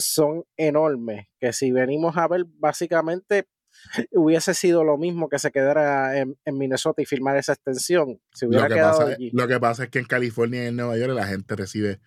son 0.00 0.44
enormes, 0.56 1.26
que 1.38 1.52
si 1.52 1.70
venimos 1.70 2.16
a 2.16 2.26
ver, 2.26 2.46
básicamente 2.46 3.46
hubiese 4.12 4.54
sido 4.54 4.84
lo 4.84 4.96
mismo 4.98 5.28
que 5.28 5.38
se 5.38 5.50
quedara 5.50 6.18
en, 6.18 6.36
en 6.44 6.58
Minnesota 6.58 7.02
y 7.02 7.06
firmar 7.06 7.36
esa 7.36 7.52
extensión. 7.52 8.20
Hubiera 8.42 8.64
lo, 8.64 8.68
que 8.68 8.74
quedado 8.74 8.98
pasa, 8.98 9.12
allí. 9.12 9.30
lo 9.32 9.48
que 9.48 9.60
pasa 9.60 9.84
es 9.84 9.90
que 9.90 9.98
en 10.00 10.06
California 10.06 10.64
y 10.64 10.66
en 10.68 10.76
Nueva 10.76 10.96
York 10.96 11.12
la 11.12 11.26
gente 11.26 11.54
recibe 11.56 12.00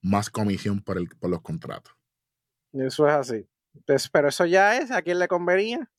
más 0.00 0.30
comisión 0.30 0.80
por, 0.82 0.98
el, 0.98 1.08
por 1.08 1.30
los 1.30 1.42
contratos. 1.42 1.97
Eso 2.72 3.08
es 3.08 3.14
así. 3.14 3.48
Entonces, 3.74 4.08
pero 4.10 4.28
eso 4.28 4.44
ya 4.46 4.76
es, 4.76 4.90
¿a 4.90 5.02
quién 5.02 5.18
le 5.18 5.28
convenía? 5.28 5.90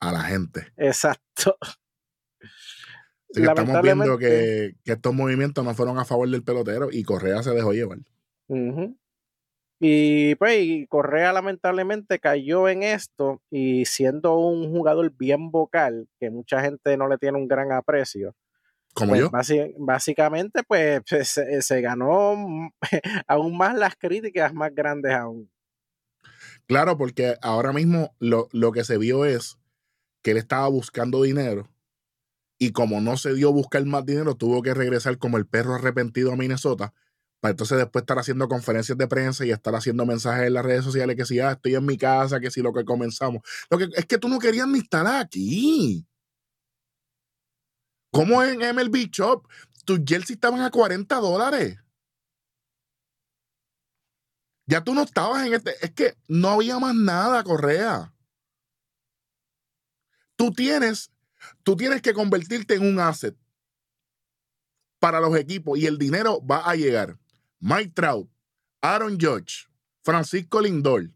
A 0.00 0.12
la 0.12 0.22
gente. 0.22 0.72
Exacto. 0.76 1.56
Así 2.40 3.42
que 3.42 3.42
estamos 3.42 3.82
viendo 3.82 4.16
que, 4.16 4.76
que, 4.84 4.92
estos 4.92 5.12
movimientos 5.12 5.64
no 5.64 5.74
fueron 5.74 5.98
a 5.98 6.04
favor 6.04 6.28
del 6.28 6.44
pelotero 6.44 6.88
y 6.92 7.02
Correa 7.02 7.42
se 7.42 7.50
dejó 7.50 7.72
llevar. 7.72 7.98
Y 9.80 10.34
pues 10.36 10.62
y 10.62 10.86
Correa 10.86 11.32
lamentablemente 11.32 12.18
cayó 12.18 12.68
en 12.68 12.82
esto 12.82 13.42
y 13.50 13.84
siendo 13.86 14.38
un 14.38 14.70
jugador 14.70 15.12
bien 15.16 15.50
vocal, 15.50 16.08
que 16.20 16.30
mucha 16.30 16.60
gente 16.60 16.96
no 16.96 17.08
le 17.08 17.18
tiene 17.18 17.38
un 17.38 17.48
gran 17.48 17.72
aprecio. 17.72 18.34
Como 18.94 19.10
pues, 19.10 19.48
yo. 19.48 19.72
básicamente, 19.76 20.62
pues, 20.62 21.02
se, 21.24 21.60
se, 21.60 21.80
ganó 21.80 22.70
aún 23.26 23.56
más 23.56 23.76
las 23.76 23.96
críticas 23.96 24.54
más 24.54 24.72
grandes 24.72 25.12
aún. 25.12 25.50
Claro, 26.66 26.96
porque 26.96 27.36
ahora 27.42 27.72
mismo 27.72 28.14
lo, 28.18 28.48
lo 28.52 28.72
que 28.72 28.84
se 28.84 28.98
vio 28.98 29.24
es 29.24 29.58
que 30.22 30.32
él 30.32 30.38
estaba 30.38 30.66
buscando 30.68 31.22
dinero 31.22 31.70
y 32.58 32.72
como 32.72 33.00
no 33.00 33.16
se 33.16 33.34
dio 33.34 33.52
buscar 33.52 33.84
más 33.84 34.06
dinero, 34.06 34.34
tuvo 34.34 34.62
que 34.62 34.74
regresar 34.74 35.18
como 35.18 35.36
el 35.36 35.46
perro 35.46 35.74
arrepentido 35.74 36.32
a 36.32 36.36
Minnesota 36.36 36.94
para 37.44 37.50
entonces 37.50 37.76
después 37.76 38.04
estar 38.04 38.18
haciendo 38.18 38.48
conferencias 38.48 38.96
de 38.96 39.06
prensa 39.06 39.44
y 39.44 39.50
estar 39.50 39.74
haciendo 39.74 40.06
mensajes 40.06 40.46
en 40.46 40.54
las 40.54 40.64
redes 40.64 40.82
sociales 40.82 41.14
que 41.14 41.26
si 41.26 41.40
ah, 41.40 41.52
estoy 41.52 41.74
en 41.74 41.84
mi 41.84 41.98
casa, 41.98 42.40
que 42.40 42.50
si 42.50 42.62
lo 42.62 42.72
que 42.72 42.86
comenzamos. 42.86 43.42
Lo 43.68 43.76
que 43.76 43.88
es 43.94 44.06
que 44.06 44.16
tú 44.16 44.30
no 44.30 44.38
querías 44.38 44.66
ni 44.66 44.78
estar 44.78 45.06
aquí. 45.06 46.06
¿Cómo 48.10 48.42
en 48.42 48.60
MLB 48.60 49.10
Shop? 49.10 49.46
Tus 49.84 50.00
jerseys 50.06 50.36
estaban 50.36 50.62
a 50.62 50.70
40 50.70 51.14
dólares. 51.16 51.83
Ya 54.66 54.82
tú 54.82 54.94
no 54.94 55.02
estabas 55.02 55.46
en 55.46 55.54
este. 55.54 55.74
Es 55.84 55.92
que 55.92 56.16
no 56.28 56.48
había 56.48 56.78
más 56.78 56.94
nada, 56.94 57.42
Correa. 57.44 58.12
Tú 60.36 60.52
tienes, 60.52 61.12
tú 61.62 61.76
tienes 61.76 62.02
que 62.02 62.14
convertirte 62.14 62.74
en 62.74 62.86
un 62.86 62.98
asset 62.98 63.36
para 64.98 65.20
los 65.20 65.36
equipos 65.36 65.78
y 65.78 65.86
el 65.86 65.98
dinero 65.98 66.44
va 66.44 66.68
a 66.68 66.74
llegar. 66.74 67.18
Mike 67.60 67.92
Trout, 67.94 68.28
Aaron 68.80 69.18
Judge, 69.20 69.68
Francisco 70.02 70.60
Lindor. 70.60 71.04
O 71.04 71.10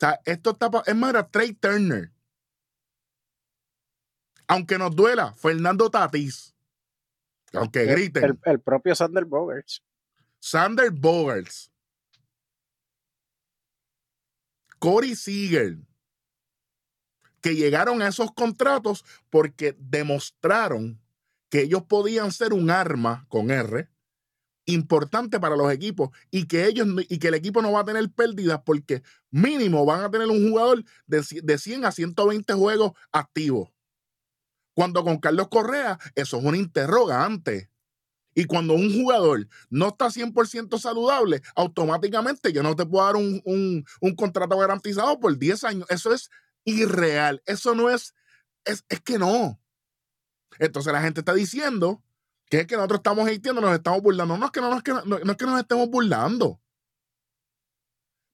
sea, 0.00 0.20
esto 0.24 0.50
está. 0.50 0.70
Es 0.86 0.96
más, 0.96 1.10
era 1.10 1.28
Trey 1.28 1.54
Turner. 1.54 2.12
Aunque 4.46 4.78
nos 4.78 4.94
duela, 4.94 5.32
Fernando 5.34 5.90
Tatis. 5.90 6.54
Aunque 7.52 7.84
griten. 7.86 8.38
El, 8.44 8.60
propio 8.60 8.94
Sander 8.94 9.24
Bogarts. 9.24 9.82
Sander 10.44 10.90
Bogarts. 10.90 11.72
Corey 14.78 15.16
Seager. 15.16 15.78
Que 17.40 17.54
llegaron 17.54 18.02
a 18.02 18.08
esos 18.08 18.30
contratos 18.34 19.06
porque 19.30 19.74
demostraron 19.78 21.00
que 21.48 21.62
ellos 21.62 21.84
podían 21.84 22.30
ser 22.30 22.52
un 22.52 22.68
arma 22.68 23.24
con 23.30 23.50
R 23.50 23.88
importante 24.66 25.40
para 25.40 25.56
los 25.56 25.72
equipos 25.72 26.10
y 26.30 26.46
que 26.46 26.66
ellos 26.66 26.88
y 27.08 27.18
que 27.18 27.28
el 27.28 27.34
equipo 27.34 27.62
no 27.62 27.72
va 27.72 27.80
a 27.80 27.84
tener 27.86 28.10
pérdidas 28.10 28.60
porque 28.66 29.02
mínimo 29.30 29.86
van 29.86 30.04
a 30.04 30.10
tener 30.10 30.28
un 30.28 30.50
jugador 30.50 30.84
de, 31.06 31.24
de 31.42 31.58
100 31.58 31.86
a 31.86 31.92
120 31.92 32.52
juegos 32.52 32.92
activos. 33.12 33.70
Cuando 34.74 35.04
con 35.04 35.18
Carlos 35.20 35.48
Correa, 35.48 35.98
eso 36.14 36.36
es 36.36 36.44
un 36.44 36.54
interrogante. 36.54 37.70
Y 38.34 38.46
cuando 38.46 38.74
un 38.74 38.92
jugador 38.92 39.46
no 39.70 39.88
está 39.88 40.06
100% 40.06 40.78
saludable, 40.78 41.40
automáticamente 41.54 42.52
yo 42.52 42.62
no 42.62 42.74
te 42.74 42.84
puedo 42.84 43.06
dar 43.06 43.16
un, 43.16 43.40
un, 43.44 44.14
contrato 44.16 44.58
garantizado 44.58 45.20
por 45.20 45.38
10 45.38 45.64
años. 45.64 45.86
Eso 45.88 46.12
es 46.12 46.30
irreal. 46.64 47.42
Eso 47.46 47.74
no 47.74 47.90
es, 47.90 48.14
es, 48.64 48.84
es 48.88 49.00
que 49.00 49.18
no. 49.18 49.60
Entonces 50.58 50.92
la 50.92 51.02
gente 51.02 51.20
está 51.20 51.32
diciendo 51.32 52.02
que 52.50 52.60
es 52.60 52.66
que 52.66 52.76
nosotros 52.76 52.98
estamos 52.98 53.28
hateando, 53.28 53.60
nos 53.60 53.74
estamos 53.74 54.02
burlando. 54.02 54.36
No 54.36 54.46
es 54.46 54.52
que 54.52 54.60
no, 54.60 54.76
es 54.76 54.82
que, 54.82 54.92
no, 54.92 55.16
es 55.16 55.36
que 55.36 55.46
nos 55.46 55.60
estemos 55.60 55.88
burlando. 55.88 56.60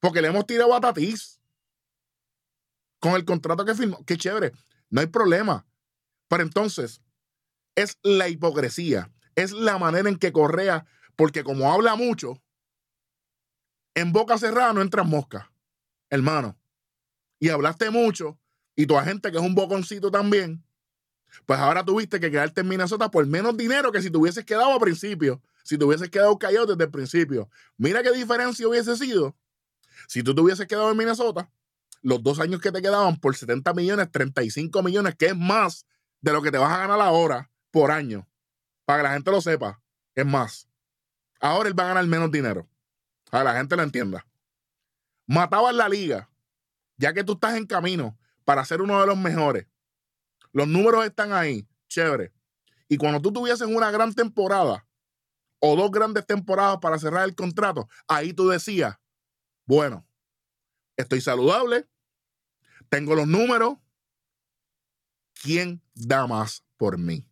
Porque 0.01 0.23
le 0.23 0.29
hemos 0.29 0.47
tirado 0.47 0.75
a 0.75 0.81
Tatís 0.81 1.41
con 3.01 3.13
el 3.15 3.25
contrato 3.27 3.65
que 3.65 3.75
firmó. 3.75 4.03
Qué 4.07 4.17
chévere. 4.17 4.53
No 4.89 5.01
hay 5.03 5.09
problema. 5.09 5.67
Pero 6.29 6.43
entonces, 6.43 7.03
es 7.75 7.99
la 8.03 8.29
hipocresía. 8.29 9.13
Es 9.35 9.53
la 9.53 9.79
manera 9.79 10.09
en 10.09 10.17
que 10.17 10.33
Correa, 10.33 10.87
porque 11.17 11.45
como 11.45 11.73
habla 11.73 11.97
mucho, 11.97 12.43
en 13.95 14.13
boca 14.13 14.39
cerrada 14.39 14.73
no 14.73 14.83
entras 14.83 15.07
mosca, 15.07 15.53
hermano. 16.09 16.59
Y 17.39 17.49
hablaste 17.49 17.91
mucho, 17.91 18.39
y 18.77 18.87
tu 18.87 18.97
agente, 18.97 19.31
que 19.31 19.39
es 19.39 19.43
un 19.43 19.55
boconcito 19.55 20.11
también, 20.11 20.65
pues 21.47 21.59
ahora 21.59 21.85
tuviste 21.85 22.21
que 22.21 22.31
quedarte 22.31 22.63
en 22.63 22.69
Minnesota 22.69 23.11
por 23.11 23.27
menos 23.27 23.57
dinero 23.57 23.93
que 23.93 24.03
si 24.03 24.11
te 24.11 24.19
hubieses 24.19 24.45
quedado 24.45 24.73
a 24.73 24.81
principio. 24.81 25.41
Si 25.63 25.79
te 25.79 25.85
hubieses 25.85 26.11
quedado 26.11 26.39
callado 26.39 26.67
desde 26.67 26.85
el 26.85 26.91
principio. 26.91 27.49
Mira 27.77 28.03
qué 28.03 28.11
diferencia 28.13 28.67
hubiese 28.67 28.97
sido 28.97 29.37
si 30.09 30.23
tú 30.23 30.35
te 30.35 30.41
hubieses 30.41 30.67
quedado 30.67 30.91
en 30.91 30.97
Minnesota 30.97 31.51
los 32.03 32.23
dos 32.23 32.41
años 32.41 32.61
que 32.61 32.73
te 32.73 32.81
quedaban 32.81 33.21
por 33.21 33.37
70 33.37 33.75
millones, 33.75 34.11
35 34.11 34.83
millones, 34.83 35.15
que 35.17 35.27
es 35.27 35.37
más 35.37 35.87
de 36.23 36.33
lo 36.33 36.41
que 36.41 36.51
te 36.51 36.59
vas 36.59 36.73
a 36.73 36.79
ganar 36.79 37.01
ahora 37.01 37.51
por 37.71 37.91
año. 37.91 38.27
Para 38.91 38.99
que 38.99 39.09
la 39.09 39.15
gente 39.15 39.31
lo 39.31 39.41
sepa. 39.41 39.81
Es 40.17 40.27
más. 40.27 40.69
Ahora 41.41 41.69
él 41.69 41.79
va 41.79 41.85
a 41.85 41.89
ganar 41.89 42.07
menos 42.07 42.29
dinero. 42.33 42.69
Para 43.31 43.45
que 43.45 43.53
la 43.53 43.59
gente 43.59 43.77
lo 43.77 43.85
entienda. 43.85 44.27
Matabas 45.29 45.73
la 45.73 45.89
liga, 45.89 46.29
ya 46.97 47.13
que 47.13 47.23
tú 47.23 47.35
estás 47.35 47.55
en 47.55 47.67
camino 47.67 48.19
para 48.45 48.65
ser 48.65 48.83
uno 48.83 49.01
de 49.01 49.07
los 49.07 49.17
mejores 49.17 49.69
los 50.53 50.67
números 50.67 51.05
están 51.05 51.33
ahí, 51.33 51.65
chévere. 51.87 52.33
Y 52.89 52.97
cuando 52.97 53.23
tú 53.23 53.33
tuvieses 53.33 53.69
una 53.69 53.93
gran 53.93 54.13
temporada 54.13 54.85
o 55.61 55.77
dos 55.77 55.93
grandes 55.93 56.27
temporadas 56.27 56.79
para 56.81 56.99
cerrar 56.99 57.25
el 57.29 57.37
contrato, 57.37 57.89
ahí 58.09 58.33
tú 58.33 58.49
decías, 58.49 58.97
bueno, 59.67 60.05
estoy 60.97 61.21
saludable, 61.21 61.89
tengo 62.89 63.15
los 63.15 63.29
números, 63.29 63.79
¿quién 65.41 65.81
da 65.95 66.27
más 66.27 66.65
por 66.77 66.99
mí? 66.99 67.30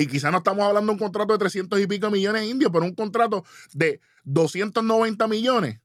Y 0.00 0.06
quizás 0.06 0.30
no 0.30 0.38
estamos 0.38 0.64
hablando 0.64 0.92
de 0.92 0.94
un 0.94 0.98
contrato 0.98 1.32
de 1.32 1.40
300 1.40 1.80
y 1.80 1.86
pico 1.88 2.08
millones 2.08 2.44
indios, 2.44 2.70
pero 2.72 2.84
un 2.84 2.94
contrato 2.94 3.44
de 3.72 4.00
290 4.22 5.26
millones 5.26 5.80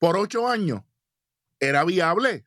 por 0.00 0.16
ocho 0.16 0.48
años 0.48 0.82
era 1.60 1.84
viable. 1.84 2.44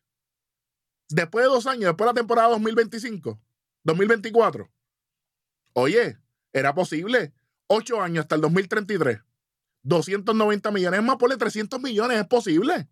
Después 1.08 1.46
de 1.46 1.50
dos 1.50 1.68
años, 1.68 1.86
después 1.86 2.06
de 2.06 2.14
la 2.14 2.20
temporada 2.20 2.50
2025, 2.50 3.40
2024, 3.86 4.70
oye, 5.74 6.18
era 6.52 6.76
posible. 6.76 7.34
Ocho 7.68 8.02
años 8.02 8.24
hasta 8.24 8.36
el 8.36 8.42
2033. 8.42 9.22
290 9.84 10.72
millones 10.72 11.02
más, 11.02 11.16
por 11.16 11.36
300 11.36 11.80
millones, 11.80 12.20
es 12.20 12.28
posible. 12.28 12.90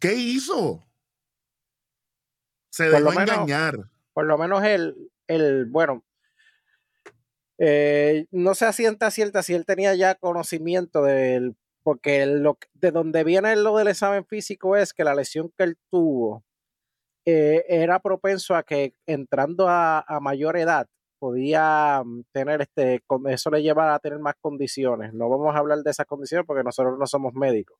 ¿Qué 0.00 0.14
hizo? 0.14 0.82
Se 2.70 2.88
dejó 2.88 3.12
engañar. 3.12 3.91
Por 4.12 4.26
lo 4.26 4.38
menos 4.38 4.64
el, 4.64 5.10
el 5.26 5.66
bueno, 5.66 6.04
eh, 7.58 8.26
no 8.30 8.54
se 8.54 8.66
asienta 8.66 9.10
cierta 9.10 9.42
si 9.42 9.54
él 9.54 9.64
tenía 9.66 9.94
ya 9.94 10.14
conocimiento 10.14 11.02
del 11.04 11.56
porque 11.82 12.26
lo, 12.26 12.58
de 12.74 12.90
donde 12.92 13.24
viene 13.24 13.56
lo 13.56 13.76
del 13.76 13.88
examen 13.88 14.24
físico 14.24 14.76
es 14.76 14.92
que 14.92 15.04
la 15.04 15.14
lesión 15.14 15.52
que 15.56 15.64
él 15.64 15.76
tuvo 15.90 16.44
eh, 17.24 17.64
era 17.68 18.00
propenso 18.00 18.56
a 18.56 18.62
que 18.64 18.94
entrando 19.06 19.68
a, 19.68 20.04
mayor 20.20 20.56
edad 20.56 20.88
podía 21.18 22.02
mm, 22.04 22.24
tener 22.32 22.62
este, 22.62 23.00
eso 23.28 23.50
le 23.50 23.62
lleva 23.62 23.94
a 23.94 23.98
tener 24.00 24.18
más 24.18 24.34
condiciones. 24.40 25.12
No 25.14 25.28
vamos 25.28 25.54
a 25.54 25.58
hablar 25.58 25.78
de 25.80 25.90
esas 25.90 26.06
condiciones 26.06 26.46
porque 26.46 26.64
nosotros 26.64 26.98
no 26.98 27.06
somos 27.06 27.32
médicos. 27.34 27.78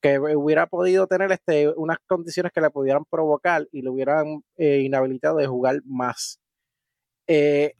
Que 0.00 0.18
hubiera 0.18 0.66
podido 0.66 1.06
tener 1.06 1.30
este, 1.32 1.68
unas 1.76 1.98
condiciones 2.06 2.52
que 2.52 2.60
le 2.60 2.70
pudieran 2.70 3.04
provocar 3.04 3.68
y 3.70 3.82
le 3.82 3.90
hubieran 3.90 4.42
eh, 4.56 4.80
inhabilitado 4.80 5.36
de 5.36 5.46
jugar 5.46 5.80
más. 5.84 6.40
Eh, 7.26 7.74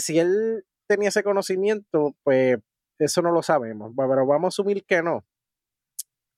si 0.00 0.18
él 0.18 0.64
tenía 0.86 1.08
ese 1.08 1.22
conocimiento, 1.22 2.14
pues 2.22 2.58
eso 2.98 3.22
no 3.22 3.32
lo 3.32 3.42
sabemos, 3.42 3.92
pero 3.96 4.26
vamos 4.26 4.46
a 4.46 4.54
asumir 4.54 4.84
que 4.84 5.02
no. 5.02 5.24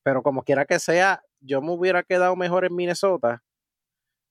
Pero 0.05 0.23
como 0.23 0.43
quiera 0.43 0.65
que 0.67 0.79
sea, 0.79 1.23
yo 1.41 1.63
me 1.63 1.73
hubiera 1.73 2.03
quedado 2.03 2.37
mejor 2.37 2.65
en 2.65 2.75
Minnesota, 2.75 3.43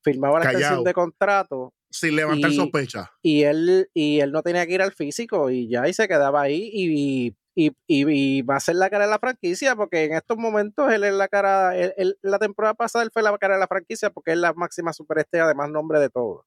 firmaba 0.04 0.40
la 0.40 0.46
extensión 0.46 0.84
de 0.84 0.94
contrato. 0.94 1.74
Sin 1.90 2.16
levantar 2.16 2.52
sospecha. 2.52 3.12
Y 3.22 3.44
él, 3.44 3.90
y 3.94 4.20
él 4.20 4.32
no 4.32 4.42
tenía 4.42 4.66
que 4.66 4.74
ir 4.74 4.82
al 4.82 4.94
físico 4.94 5.50
y 5.50 5.68
ya 5.68 5.88
y 5.88 5.94
se 5.94 6.08
quedaba 6.08 6.42
ahí 6.42 6.70
y, 6.74 7.28
y, 7.28 7.36
va 7.56 8.56
a 8.56 8.60
ser 8.60 8.76
la 8.76 8.90
cara 8.90 9.06
de 9.06 9.12
la 9.12 9.20
franquicia 9.20 9.76
porque 9.76 10.06
en 10.06 10.14
estos 10.14 10.38
momentos 10.38 10.92
él 10.92 11.04
es 11.04 11.14
la 11.14 11.28
cara, 11.28 11.74
la 12.22 12.40
temporada 12.40 12.74
pasada 12.74 13.04
él 13.04 13.12
fue 13.12 13.24
la 13.24 13.38
cara 13.38 13.56
de 13.56 13.60
la 13.60 13.68
franquicia 13.68 14.10
porque 14.10 14.32
es 14.32 14.38
la 14.38 14.54
máxima 14.54 14.94
superestrella 14.94 15.48
de 15.48 15.56
más 15.56 15.70
nombre 15.70 16.00
de 16.00 16.10
todos. 16.10 16.46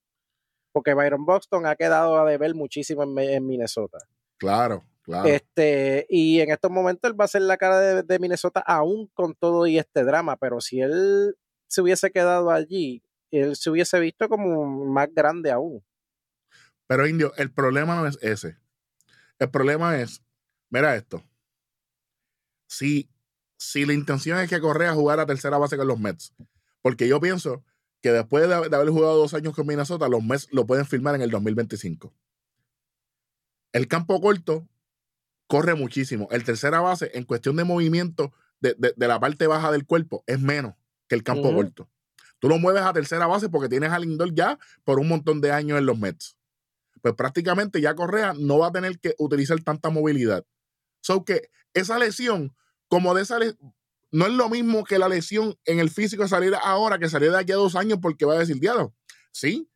porque 0.73 0.95
Byron 0.95 1.25
Buxton 1.25 1.67
ha 1.67 1.77
quedado 1.77 2.19
a 2.19 2.29
deber 2.29 2.55
muchísimo 2.55 3.03
en, 3.03 3.19
en 3.19 3.47
Minnesota. 3.47 3.99
Claro, 4.37 4.85
claro. 5.03 5.29
Este, 5.29 6.07
y 6.11 6.41
en 6.41 6.51
estos 6.51 6.71
momentos 6.71 7.11
él 7.11 7.19
va 7.19 7.25
a 7.25 7.29
ser 7.29 7.43
la 7.43 7.57
cara 7.57 7.79
de, 7.81 8.03
de, 8.03 8.19
Minnesota 8.19 8.61
aún 8.61 9.07
con 9.15 9.35
todo 9.35 9.67
y 9.67 9.79
este 9.79 10.05
drama, 10.05 10.37
pero 10.37 10.61
si 10.61 10.81
él 10.81 11.37
se 11.67 11.81
hubiese 11.81 12.11
quedado 12.11 12.51
allí, 12.51 13.03
él 13.31 13.57
se 13.57 13.71
hubiese 13.71 13.99
visto 14.01 14.29
como 14.29 14.67
más 14.87 15.09
grande 15.15 15.51
aún. 15.51 15.83
Pero 16.87 17.07
Indio, 17.07 17.33
el 17.37 17.53
problema 17.53 17.97
no 17.97 18.07
es 18.07 18.19
ese. 18.23 18.59
El 19.39 19.51
problema 19.51 20.01
es, 20.01 20.23
mira 20.71 20.97
esto. 20.97 21.23
Si, 22.69 23.09
si 23.57 23.87
la 23.87 23.93
intención 23.93 24.39
es 24.39 24.49
que 24.49 24.61
Correa 24.61 24.95
jugara 24.95 25.23
a 25.23 25.27
tercera 25.27 25.59
base 25.59 25.77
con 25.77 25.87
los 25.87 25.99
Mets, 25.99 26.35
porque 26.83 27.09
yo 27.09 27.21
pienso 27.21 27.65
que 28.03 28.13
después 28.13 28.49
de, 28.49 28.69
de, 28.69 28.77
haber 28.77 28.91
jugado 28.91 29.17
dos 29.17 29.35
años 29.35 29.55
con 29.55 29.67
Minnesota, 29.67 30.09
los 30.09 30.23
Mets 30.23 30.49
lo 30.53 30.67
pueden 30.67 30.87
firmar 30.87 31.15
en 31.15 31.23
el 31.23 31.31
2025. 31.31 32.15
El 33.73 33.89
campo 33.89 34.21
corto 34.21 34.69
corre 35.47 35.75
muchísimo. 35.75 36.29
El 36.31 36.45
tercera 36.45 36.81
base, 36.81 37.11
en 37.15 37.25
cuestión 37.25 37.57
de 37.57 37.65
movimiento 37.65 38.33
de, 38.61 38.75
de, 38.79 38.95
de 38.97 39.09
la 39.09 39.21
parte 39.21 39.47
baja 39.47 39.71
del 39.71 39.87
cuerpo, 39.87 40.25
es 40.27 40.41
menos 40.41 40.75
que 41.09 41.15
el 41.15 41.23
campo 41.23 41.49
uh 41.49 41.53
-huh. 41.53 41.57
corto. 41.57 41.91
Tú 42.39 42.49
lo 42.49 42.59
mueves 42.59 42.83
a 42.83 42.93
tercera 42.93 43.27
base 43.27 43.49
porque 43.49 43.69
tienes 43.69 43.91
a 43.91 43.99
Lindor 43.99 44.35
ya 44.35 44.59
por 44.85 44.99
un 44.99 45.09
montón 45.09 45.41
de 45.41 45.53
años 45.53 45.79
en 45.79 45.87
los 45.87 45.99
Mets. 45.99 46.37
Pues 47.01 47.15
prácticamente 47.15 47.81
ya 47.81 47.95
Correa 47.95 48.35
no 48.37 48.59
va 48.59 48.69
a 48.69 48.73
tener 48.73 48.99
que 48.99 49.15
utilizar 49.19 49.59
tanta 49.63 49.91
movilidad. 49.91 50.45
So 51.07 51.25
que 51.25 51.51
esa 51.73 52.01
lesión, 52.01 52.53
como 52.89 53.15
de 53.15 53.23
esa 53.23 53.39
lesión, 53.39 53.73
no 54.11 54.27
es 54.27 54.33
lo 54.33 54.49
mismo 54.49 54.83
que 54.83 54.99
la 54.99 55.09
lesión 55.09 55.57
en 55.65 55.79
el 55.79 55.89
físico 55.89 56.27
salir 56.27 56.53
ahora 56.61 56.99
que 56.99 57.09
salir 57.09 57.31
de 57.31 57.39
aquí 57.39 57.53
a 57.53 57.57
dos 57.57 57.77
años 57.77 58.01
porque 58.03 58.25
va 58.25 58.35
a 58.35 58.39
decir, 58.41 58.59
diablo, 58.59 58.93
sí, 59.31 59.71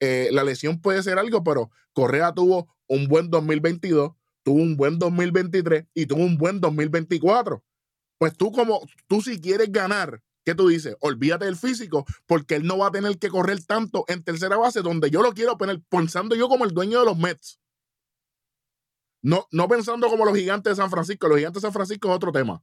eh, 0.00 0.28
la 0.30 0.44
lesión 0.44 0.82
puede 0.82 1.02
ser 1.02 1.18
algo, 1.18 1.42
pero 1.42 1.70
Correa 1.94 2.34
tuvo 2.34 2.68
un 2.86 3.08
buen 3.08 3.30
2022, 3.30 4.12
tuvo 4.42 4.60
un 4.60 4.76
buen 4.76 4.98
2023 4.98 5.86
y 5.94 6.04
tuvo 6.04 6.22
un 6.22 6.36
buen 6.36 6.60
2024. 6.60 7.64
Pues 8.18 8.36
tú 8.36 8.52
como, 8.52 8.86
tú 9.06 9.22
si 9.22 9.40
quieres 9.40 9.72
ganar, 9.72 10.22
¿qué 10.44 10.54
tú 10.54 10.68
dices? 10.68 10.96
Olvídate 11.00 11.46
del 11.46 11.56
físico 11.56 12.04
porque 12.26 12.56
él 12.56 12.66
no 12.66 12.76
va 12.76 12.88
a 12.88 12.92
tener 12.92 13.18
que 13.18 13.30
correr 13.30 13.64
tanto 13.64 14.04
en 14.08 14.22
tercera 14.22 14.58
base 14.58 14.82
donde 14.82 15.08
yo 15.08 15.22
lo 15.22 15.32
quiero 15.32 15.56
poner, 15.56 15.80
pensando 15.88 16.36
yo 16.36 16.46
como 16.46 16.66
el 16.66 16.74
dueño 16.74 16.98
de 16.98 17.06
los 17.06 17.16
Mets. 17.16 17.58
No, 19.24 19.48
no 19.52 19.68
pensando 19.68 20.10
como 20.10 20.26
los 20.26 20.36
gigantes 20.36 20.72
de 20.72 20.76
San 20.76 20.90
Francisco. 20.90 21.28
Los 21.28 21.38
gigantes 21.38 21.62
de 21.62 21.66
San 21.66 21.72
Francisco 21.72 22.10
es 22.10 22.14
otro 22.14 22.30
tema. 22.30 22.56
O 22.56 22.62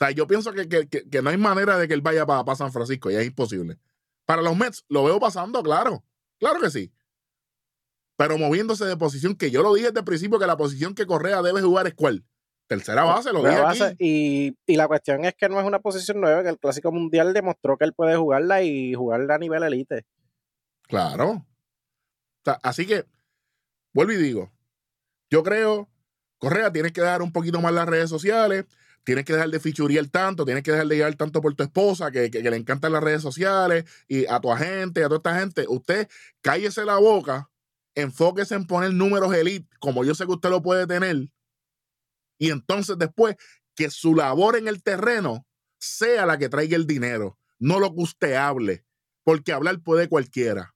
sea, 0.00 0.10
yo 0.10 0.26
pienso 0.26 0.52
que, 0.52 0.68
que, 0.68 0.88
que, 0.88 1.08
que 1.08 1.22
no 1.22 1.30
hay 1.30 1.36
manera 1.36 1.78
de 1.78 1.86
que 1.86 1.94
él 1.94 2.00
vaya 2.00 2.26
para, 2.26 2.44
para 2.44 2.56
San 2.56 2.72
Francisco, 2.72 3.08
ya 3.08 3.20
es 3.20 3.26
imposible. 3.28 3.78
Para 4.26 4.42
los 4.42 4.56
Mets, 4.56 4.84
lo 4.88 5.04
veo 5.04 5.20
pasando, 5.20 5.62
claro. 5.62 6.02
Claro 6.40 6.60
que 6.60 6.70
sí. 6.70 6.92
Pero 8.16 8.36
moviéndose 8.36 8.84
de 8.84 8.96
posición, 8.96 9.36
que 9.36 9.52
yo 9.52 9.62
lo 9.62 9.72
dije 9.74 9.88
desde 9.88 10.00
el 10.00 10.04
principio 10.04 10.40
que 10.40 10.46
la 10.46 10.56
posición 10.56 10.92
que 10.96 11.06
Correa 11.06 11.40
debe 11.40 11.62
jugar 11.62 11.86
es 11.86 11.94
cuál. 11.94 12.24
Tercera 12.66 13.04
base, 13.04 13.32
lo 13.32 13.44
dije 13.44 13.60
base, 13.60 13.84
aquí. 13.84 13.96
Y, 14.00 14.56
y, 14.66 14.76
la 14.76 14.88
cuestión 14.88 15.24
es 15.24 15.34
que 15.34 15.48
no 15.48 15.60
es 15.60 15.64
una 15.64 15.78
posición 15.78 16.20
nueva, 16.20 16.42
que 16.42 16.48
el 16.48 16.58
Clásico 16.58 16.90
Mundial 16.90 17.32
demostró 17.32 17.76
que 17.76 17.84
él 17.84 17.92
puede 17.92 18.16
jugarla 18.16 18.60
y 18.64 18.94
jugarla 18.94 19.36
a 19.36 19.38
nivel 19.38 19.62
elite. 19.62 20.04
Claro. 20.88 21.30
O 21.30 21.46
sea, 22.44 22.58
así 22.64 22.86
que, 22.86 23.04
vuelvo 23.92 24.12
y 24.12 24.16
digo, 24.16 24.50
yo 25.32 25.42
creo, 25.42 25.88
Correa, 26.36 26.70
tienes 26.70 26.92
que 26.92 27.00
dar 27.00 27.22
un 27.22 27.32
poquito 27.32 27.58
más 27.62 27.72
las 27.72 27.88
redes 27.88 28.10
sociales, 28.10 28.66
tienes 29.02 29.24
que 29.24 29.32
dejar 29.32 29.48
de 29.48 29.60
fichurear 29.60 30.06
tanto, 30.08 30.44
tienes 30.44 30.62
que 30.62 30.72
dejar 30.72 30.86
de 30.86 30.96
llegar 30.96 31.14
tanto 31.14 31.40
por 31.40 31.54
tu 31.54 31.62
esposa, 31.62 32.10
que, 32.10 32.30
que, 32.30 32.42
le 32.42 32.56
encantan 32.58 32.92
las 32.92 33.02
redes 33.02 33.22
sociales, 33.22 33.86
y 34.08 34.26
a 34.26 34.40
tu 34.40 34.52
agente, 34.52 35.02
a 35.02 35.04
toda 35.04 35.16
esta 35.16 35.40
gente. 35.40 35.64
Usted 35.66 36.06
cállese 36.42 36.84
la 36.84 36.98
boca, 36.98 37.50
enfóquese 37.94 38.56
en 38.56 38.66
poner 38.66 38.92
números 38.92 39.34
elite, 39.34 39.66
como 39.80 40.04
yo 40.04 40.14
sé 40.14 40.26
que 40.26 40.32
usted 40.32 40.50
lo 40.50 40.60
puede 40.60 40.86
tener, 40.86 41.30
y 42.38 42.50
entonces 42.50 42.98
después 42.98 43.36
que 43.74 43.88
su 43.88 44.14
labor 44.14 44.56
en 44.56 44.68
el 44.68 44.82
terreno 44.82 45.46
sea 45.78 46.26
la 46.26 46.36
que 46.36 46.50
traiga 46.50 46.76
el 46.76 46.86
dinero, 46.86 47.38
no 47.58 47.80
lo 47.80 47.94
que 47.94 48.02
usted 48.02 48.34
hable, 48.34 48.84
porque 49.24 49.54
hablar 49.54 49.80
puede 49.80 50.10
cualquiera. 50.10 50.74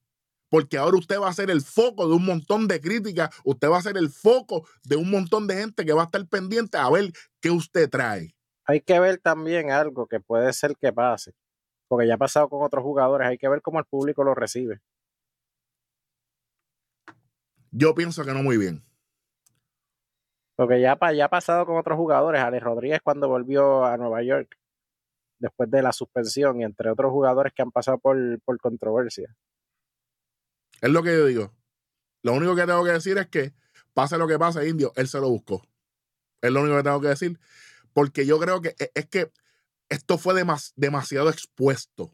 Porque 0.49 0.77
ahora 0.77 0.97
usted 0.97 1.19
va 1.19 1.29
a 1.29 1.33
ser 1.33 1.49
el 1.49 1.61
foco 1.61 2.07
de 2.07 2.15
un 2.15 2.25
montón 2.25 2.67
de 2.67 2.79
críticas, 2.79 3.29
usted 3.43 3.69
va 3.69 3.77
a 3.77 3.81
ser 3.81 3.97
el 3.97 4.09
foco 4.09 4.67
de 4.83 4.95
un 4.95 5.09
montón 5.09 5.47
de 5.47 5.55
gente 5.55 5.85
que 5.85 5.93
va 5.93 6.03
a 6.03 6.05
estar 6.05 6.25
pendiente 6.27 6.77
a 6.77 6.89
ver 6.89 7.11
qué 7.41 7.51
usted 7.51 7.89
trae. 7.89 8.35
Hay 8.65 8.81
que 8.81 8.99
ver 8.99 9.17
también 9.17 9.71
algo 9.71 10.07
que 10.07 10.19
puede 10.19 10.51
ser 10.53 10.75
que 10.77 10.91
pase, 10.91 11.33
porque 11.87 12.07
ya 12.07 12.15
ha 12.15 12.17
pasado 12.17 12.49
con 12.49 12.63
otros 12.63 12.83
jugadores, 12.83 13.27
hay 13.27 13.37
que 13.37 13.49
ver 13.49 13.61
cómo 13.61 13.79
el 13.79 13.85
público 13.85 14.23
lo 14.23 14.35
recibe. 14.35 14.81
Yo 17.71 17.93
pienso 17.93 18.23
que 18.25 18.33
no 18.33 18.43
muy 18.43 18.57
bien. 18.57 18.83
Porque 20.55 20.81
ya, 20.81 20.97
ya 21.13 21.25
ha 21.25 21.29
pasado 21.29 21.65
con 21.67 21.77
otros 21.77 21.97
jugadores. 21.97 22.41
Alex 22.41 22.63
Rodríguez 22.63 22.99
cuando 23.03 23.27
volvió 23.27 23.85
a 23.85 23.95
Nueva 23.97 24.23
York 24.23 24.57
después 25.39 25.69
de 25.69 25.83
la 25.83 25.91
suspensión 25.91 26.59
y 26.59 26.63
entre 26.63 26.89
otros 26.89 27.11
jugadores 27.11 27.53
que 27.53 27.61
han 27.61 27.71
pasado 27.71 27.99
por, 27.99 28.17
por 28.41 28.57
controversia. 28.57 29.35
Es 30.81 30.89
lo 30.89 31.03
que 31.03 31.13
yo 31.13 31.25
digo. 31.25 31.53
Lo 32.23 32.33
único 32.33 32.55
que 32.55 32.65
tengo 32.65 32.83
que 32.83 32.91
decir 32.91 33.17
es 33.17 33.27
que 33.27 33.53
pase 33.93 34.17
lo 34.17 34.27
que 34.27 34.37
pase, 34.37 34.67
Indio, 34.67 34.91
él 34.95 35.07
se 35.07 35.19
lo 35.19 35.29
buscó. 35.29 35.67
Es 36.41 36.51
lo 36.51 36.61
único 36.61 36.77
que 36.77 36.83
tengo 36.83 37.01
que 37.01 37.07
decir. 37.07 37.39
Porque 37.93 38.25
yo 38.25 38.39
creo 38.39 38.61
que 38.61 38.75
e, 38.79 38.91
es 38.93 39.07
que 39.07 39.31
esto 39.89 40.17
fue 40.17 40.33
demas, 40.33 40.73
demasiado 40.75 41.29
expuesto. 41.29 42.13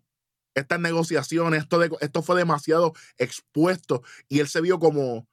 Estas 0.55 0.79
negociaciones, 0.79 1.63
esto, 1.63 1.79
de, 1.79 1.89
esto 2.01 2.21
fue 2.21 2.37
demasiado 2.37 2.93
expuesto. 3.17 4.03
Y 4.27 4.39
él 4.39 4.47
se 4.47 4.61
vio 4.61 4.79
como, 4.79 5.27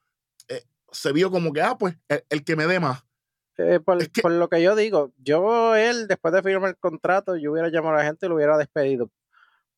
eh, 0.49 0.65
se 0.91 1.13
vio 1.13 1.31
como 1.31 1.53
que, 1.53 1.61
ah, 1.61 1.77
pues, 1.79 1.97
el, 2.09 2.25
el 2.31 2.45
que 2.45 2.57
me 2.57 2.67
dé 2.67 2.81
más. 2.81 3.05
Eh, 3.59 3.81
por, 3.81 4.01
es 4.01 4.09
que, 4.09 4.23
por, 4.23 4.33
lo 4.33 4.49
que 4.49 4.63
yo 4.63 4.75
digo, 4.75 5.13
yo 5.19 5.77
él, 5.77 6.09
después 6.09 6.33
de 6.33 6.43
firmar 6.43 6.71
el 6.71 6.79
contrato, 6.79 7.37
yo 7.37 7.53
hubiera 7.53 7.69
llamado 7.69 7.97
a 7.97 7.99
la 7.99 8.05
gente 8.05 8.27
y 8.27 8.29
lo 8.29 8.37
hubiera 8.37 8.57
despedido. 8.57 9.11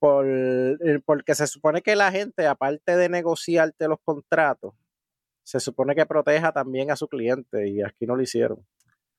Por, 0.03 0.27
eh, 0.27 0.99
porque 1.07 1.37
se 1.37 1.47
supone 1.47 1.81
que 1.81 1.95
la 1.95 2.11
gente, 2.11 2.49
aparte 2.49 2.97
de 2.97 3.09
negociarte 3.09 3.87
los 3.87 4.01
contratos, 4.05 4.75
se 5.45 5.61
supone 5.61 5.95
que 5.95 6.05
proteja 6.07 6.51
también 6.51 6.91
a 6.91 6.97
su 6.97 7.07
cliente 7.07 7.69
y 7.69 7.83
aquí 7.83 8.05
no 8.05 8.17
lo 8.17 8.23
hicieron. 8.23 8.67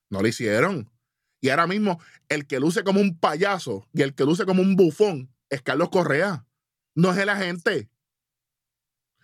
No 0.10 0.22
lo 0.22 0.28
hicieron. 0.28 0.92
Y 1.40 1.52
ahora 1.52 1.68
mismo, 1.68 2.02
el 2.28 2.46
que 2.48 2.60
luce 2.60 2.84
como 2.84 3.00
un 3.00 3.18
payaso 3.18 3.88
y 3.94 4.02
el 4.02 4.14
que 4.14 4.26
luce 4.26 4.46
como 4.46 4.62
un 4.62 4.76
bufón 4.76 5.34
es 5.50 5.62
Carlos 5.62 5.88
Correa. 5.88 6.46
No 6.96 7.14
es 7.14 7.18
el 7.18 7.30
agente. 7.30 7.90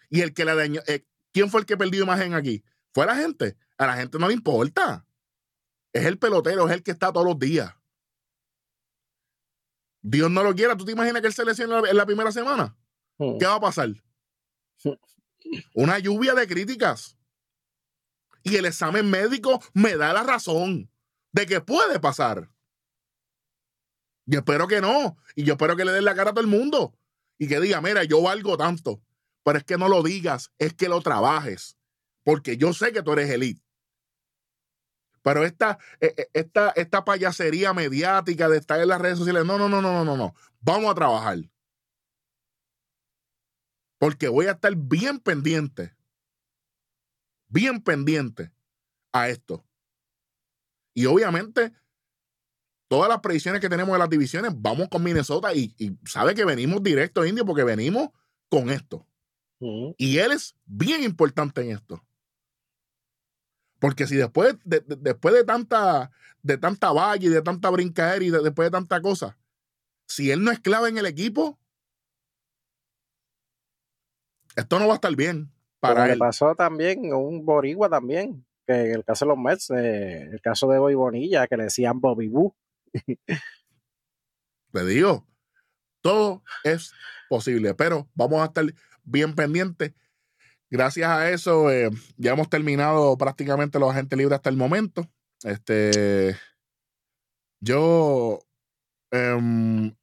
Y 0.10 0.22
el 0.22 0.34
que 0.34 0.45
la 0.45 0.55
dañó, 0.55 0.80
eh, 0.88 1.03
¿quién 1.34 1.49
fue 1.49 1.60
el 1.60 1.66
que 1.66 1.76
perdió 1.76 2.03
imagen 2.03 2.36
aquí? 2.36 2.64
Fue 2.93 3.05
la 3.05 3.18
gente. 3.18 3.57
A 3.78 3.86
la 3.86 3.95
gente 3.95 4.18
no 4.18 4.30
le 4.30 4.34
importa. 4.34 5.05
Es 5.91 6.05
el 6.05 6.18
pelotero, 6.20 6.70
es 6.70 6.74
el 6.74 6.84
que 6.84 6.91
está 6.91 7.12
todos 7.12 7.28
los 7.28 7.38
días. 7.38 7.75
Dios 10.09 10.31
no 10.31 10.43
lo 10.43 10.55
quiera. 10.55 10.75
¿Tú 10.75 10.86
te 10.86 10.91
imaginas 10.91 11.21
que 11.21 11.27
él 11.27 11.33
se 11.33 11.45
lesiona 11.45 11.87
en 11.87 11.95
la 11.95 12.05
primera 12.05 12.31
semana? 12.31 12.75
Hmm. 13.17 13.37
¿Qué 13.37 13.45
va 13.45 13.55
a 13.55 13.59
pasar? 13.59 13.89
Una 15.75 15.99
lluvia 15.99 16.33
de 16.33 16.47
críticas. 16.47 17.17
Y 18.43 18.55
el 18.55 18.65
examen 18.65 19.09
médico 19.09 19.61
me 19.73 19.95
da 19.95 20.13
la 20.13 20.23
razón 20.23 20.89
de 21.31 21.45
que 21.45 21.61
puede 21.61 21.99
pasar. 21.99 22.49
Yo 24.25 24.39
espero 24.39 24.67
que 24.67 24.81
no. 24.81 25.17
Y 25.36 25.43
yo 25.43 25.53
espero 25.53 25.75
que 25.75 25.86
le 25.86 25.91
den 25.91 26.05
la 26.05 26.15
cara 26.15 26.31
a 26.31 26.33
todo 26.33 26.41
el 26.41 26.49
mundo. 26.49 26.95
Y 27.37 27.47
que 27.47 27.59
diga, 27.59 27.79
mira, 27.81 28.03
yo 28.03 28.21
valgo 28.21 28.57
tanto. 28.57 29.01
Pero 29.43 29.59
es 29.59 29.63
que 29.63 29.77
no 29.77 29.89
lo 29.89 30.01
digas, 30.01 30.51
es 30.57 30.73
que 30.73 30.89
lo 30.89 31.01
trabajes. 31.01 31.77
Porque 32.23 32.57
yo 32.57 32.73
sé 32.73 32.91
que 32.91 33.03
tú 33.03 33.13
eres 33.13 33.29
elite. 33.29 33.61
Pero 35.21 35.43
esta, 35.43 35.78
esta, 36.33 36.70
esta 36.71 37.04
payasería 37.04 37.74
mediática 37.74 38.47
de 38.50 38.58
estar 38.58 38.79
en 38.79 38.87
las 38.87 39.01
redes 39.01 39.17
sociales, 39.17 39.46
no, 39.46 39.58
no, 39.58 39.67
no, 39.70 39.82
no, 39.82 40.04
no, 40.05 40.17
no. 40.17 40.36
Vamos 40.62 40.91
a 40.91 40.96
trabajar. 40.96 41.37
Porque 44.00 44.28
voy 44.29 44.47
a 44.47 44.51
estar 44.51 44.74
bien 44.75 45.20
pendiente. 45.20 45.93
Bien 47.50 47.82
pendiente 47.82 48.51
a 49.12 49.29
esto. 49.29 49.66
Y 50.93 51.05
obviamente, 51.05 51.74
todas 52.87 53.09
las 53.09 53.20
predicciones 53.20 53.62
que 53.62 53.70
tenemos 53.70 53.93
de 53.93 54.00
las 54.00 54.09
divisiones, 54.09 54.51
vamos 54.55 54.87
con 54.89 55.04
Minnesota 55.04 55.54
y, 55.54 55.74
y 55.78 55.97
sabe 56.05 56.36
que 56.36 56.46
venimos 56.46 56.82
directo, 56.82 57.25
Indio, 57.25 57.46
porque 57.46 57.63
venimos 57.63 58.09
con 58.50 58.70
esto. 58.70 59.05
Uh 59.59 59.89
-huh. 59.89 59.96
Y 59.97 60.17
él 60.17 60.32
es 60.32 60.55
bien 60.66 61.04
importante 61.04 61.62
en 61.62 61.71
esto. 61.71 62.04
Porque 63.80 64.08
si 64.08 64.16
después 64.16 64.56
de, 64.64 64.82
de, 64.82 64.96
después 64.97 65.34
de 65.34 65.43
tanta 65.43 66.12
de 66.42 66.58
tanta 66.58 66.92
valle 66.92 67.28
y 67.28 67.30
de 67.30 67.42
tanta 67.42 67.70
brincadera 67.70 68.24
y 68.24 68.30
de, 68.30 68.39
después 68.42 68.68
de 68.68 68.72
tanta 68.72 69.01
cosa, 69.01 69.38
si 70.08 70.32
él 70.32 70.43
no 70.43 70.51
es 70.51 70.60
clave 70.60 70.89
en 70.89 70.97
el 70.97 71.06
equipo, 71.06 71.60
esto 74.56 74.80
no 74.80 74.88
va 74.88 74.93
a 74.93 74.96
estar 74.96 75.16
bien 75.16 75.51
para 75.80 75.96
Como 75.96 76.06
él. 76.06 76.12
Le 76.12 76.18
pasó 76.18 76.56
también 76.56 77.14
un 77.14 77.46
boricua 77.46 77.89
también, 77.89 78.46
que 78.66 78.74
en 78.74 78.96
el 78.96 79.06
caso 79.06 79.26
de 79.26 79.30
los 79.30 79.38
Mets, 79.38 79.70
eh, 79.72 80.30
el 80.32 80.42
caso 80.42 80.68
de 80.68 80.80
Bobby 80.80 80.96
Bonilla, 80.96 81.47
que 81.47 81.58
le 81.58 81.64
decían 81.64 82.00
Bobby 82.00 82.28
Boo. 82.28 82.56
Le 84.72 84.86
digo, 84.86 85.26
todo 86.01 86.43
es 86.64 86.93
posible, 87.28 87.74
pero 87.74 88.08
vamos 88.14 88.42
a 88.42 88.46
estar 88.46 88.66
bien 89.04 89.34
pendientes 89.34 89.93
gracias 90.70 91.09
a 91.09 91.32
eso, 91.32 91.71
eh, 91.71 91.89
ya 92.17 92.33
hemos 92.33 92.50
terminado 92.50 93.17
prácticamente 93.17 93.79
los 93.79 93.91
agentes 93.91 94.17
libres 94.17 94.37
hasta 94.37 94.50
el 94.50 94.58
momento. 94.58 95.08
Este, 95.43 96.36
yo, 97.62 98.39
em, 99.12 99.96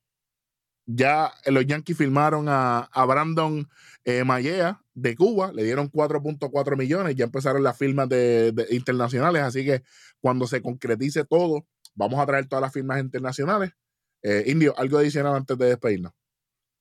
ya 0.86 1.32
los 1.47 1.66
Yankees 1.66 1.97
firmaron 1.97 2.47
a, 2.48 2.88
Brandon 3.06 3.68
eh, 4.05 4.24
Mayea 4.24 4.80
de 4.94 5.16
Cuba, 5.16 5.52
le 5.52 5.64
dieron 5.64 5.90
4.4 5.90 6.76
millones, 6.76 7.16
ya 7.16 7.24
empezaron 7.24 7.62
las 7.62 7.76
firmas 7.76 8.09
de, 8.09 8.52
de 8.52 8.66
internacionales, 8.70 9.43
así 9.43 9.64
que 9.64 9.82
cuando 10.20 10.47
se 10.47 10.62
concretice 10.62 11.24
todo, 11.24 11.66
vamos 11.94 12.20
a 12.20 12.26
traer 12.26 12.47
todas 12.47 12.62
las 12.62 12.72
firmas 12.72 13.01
internacionales. 13.01 13.72
Eh, 14.22 14.44
Indio, 14.47 14.74
algo 14.78 14.98
adicional 14.98 15.34
antes 15.36 15.56
de 15.59 15.66
despedirnos. 15.66 16.12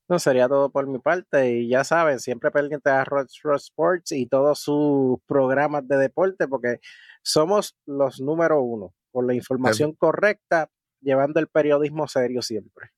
No, 0.07 0.19
sería 0.19 0.47
todo 0.47 0.69
por 0.69 0.87
mi 0.87 0.99
parte. 0.99 1.51
Y 1.51 1.69
ya 1.69 1.83
saben, 1.83 2.19
siempre 2.19 2.51
pendientes 2.51 2.91
a 2.91 3.03
Rod 3.03 3.27
Sports 3.55 4.11
y 4.11 4.27
todos 4.27 4.59
sus 4.59 5.17
programas 5.25 5.87
de 5.87 5.97
deporte, 5.97 6.47
porque 6.47 6.79
somos 7.23 7.75
los 7.85 8.21
número 8.21 8.61
uno, 8.61 8.93
con 9.11 9.25
la 9.25 9.33
información 9.33 9.93
correcta, 9.93 10.69
llevando 11.01 11.39
el 11.39 11.47
periodismo 11.47 12.07
serio 12.07 12.41
siempre. 12.41 12.91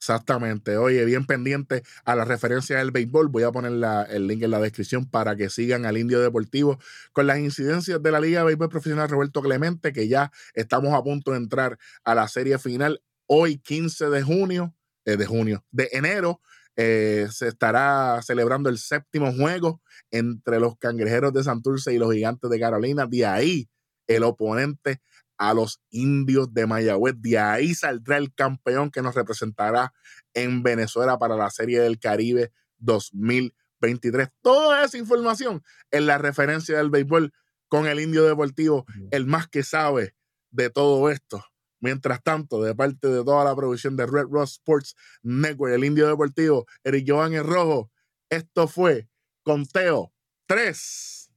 Exactamente. 0.00 0.78
Oye, 0.78 1.04
bien 1.04 1.26
pendiente 1.26 1.82
a 2.06 2.16
la 2.16 2.24
referencia 2.24 2.78
del 2.78 2.90
béisbol. 2.90 3.28
Voy 3.28 3.42
a 3.42 3.52
poner 3.52 3.72
la, 3.72 4.02
el 4.04 4.26
link 4.26 4.42
en 4.42 4.50
la 4.50 4.58
descripción 4.58 5.04
para 5.04 5.36
que 5.36 5.50
sigan 5.50 5.84
al 5.84 5.98
Indio 5.98 6.20
Deportivo 6.20 6.78
con 7.12 7.26
las 7.26 7.38
incidencias 7.38 8.02
de 8.02 8.10
la 8.10 8.18
Liga 8.18 8.40
de 8.40 8.46
Béisbol 8.46 8.70
Profesional 8.70 9.10
Roberto 9.10 9.42
Clemente, 9.42 9.92
que 9.92 10.08
ya 10.08 10.32
estamos 10.54 10.94
a 10.94 11.02
punto 11.02 11.32
de 11.32 11.36
entrar 11.36 11.78
a 12.02 12.14
la 12.14 12.28
serie 12.28 12.58
final 12.58 13.02
hoy, 13.26 13.58
15 13.58 14.08
de 14.08 14.22
junio, 14.22 14.74
eh, 15.04 15.16
de 15.16 15.26
junio, 15.26 15.64
de 15.70 15.88
enero. 15.92 16.40
Eh, 16.76 17.26
se 17.30 17.48
estará 17.48 18.20
celebrando 18.22 18.70
el 18.70 18.78
séptimo 18.78 19.32
juego 19.32 19.82
entre 20.10 20.60
los 20.60 20.78
cangrejeros 20.78 21.32
de 21.32 21.44
Santurce 21.44 21.92
y 21.92 21.98
los 21.98 22.12
gigantes 22.12 22.48
de 22.50 22.60
Carolina. 22.60 23.06
De 23.06 23.26
ahí 23.26 23.68
el 24.06 24.22
oponente 24.24 25.00
a 25.40 25.54
los 25.54 25.80
indios 25.90 26.52
de 26.52 26.66
Mayagüez. 26.66 27.14
De 27.18 27.38
ahí 27.38 27.74
saldrá 27.74 28.18
el 28.18 28.32
campeón 28.34 28.90
que 28.90 29.02
nos 29.02 29.14
representará 29.14 29.92
en 30.34 30.62
Venezuela 30.62 31.18
para 31.18 31.36
la 31.36 31.50
Serie 31.50 31.80
del 31.80 31.98
Caribe 31.98 32.52
2023. 32.78 34.28
Toda 34.42 34.84
esa 34.84 34.98
información 34.98 35.62
en 35.90 36.06
la 36.06 36.18
referencia 36.18 36.76
del 36.76 36.90
béisbol 36.90 37.32
con 37.68 37.86
el 37.86 38.00
Indio 38.00 38.24
Deportivo, 38.24 38.84
el 39.10 39.26
más 39.26 39.48
que 39.48 39.62
sabe 39.62 40.14
de 40.50 40.70
todo 40.70 41.08
esto. 41.08 41.42
Mientras 41.80 42.22
tanto, 42.22 42.62
de 42.62 42.74
parte 42.74 43.08
de 43.08 43.24
toda 43.24 43.44
la 43.44 43.56
producción 43.56 43.96
de 43.96 44.06
Red 44.06 44.26
Rock 44.30 44.44
Sports 44.44 44.94
Network, 45.22 45.74
el 45.74 45.84
Indio 45.84 46.06
Deportivo, 46.06 46.66
Eric 46.84 47.06
Joan 47.08 47.34
el 47.34 47.44
Rojo, 47.44 47.90
esto 48.28 48.68
fue 48.68 49.08
Conteo 49.42 50.12
3 50.46 51.30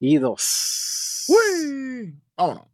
y 0.00 0.18
2. 0.18 1.26
¡Uy! 1.28 2.22
Vámonos. 2.36 2.73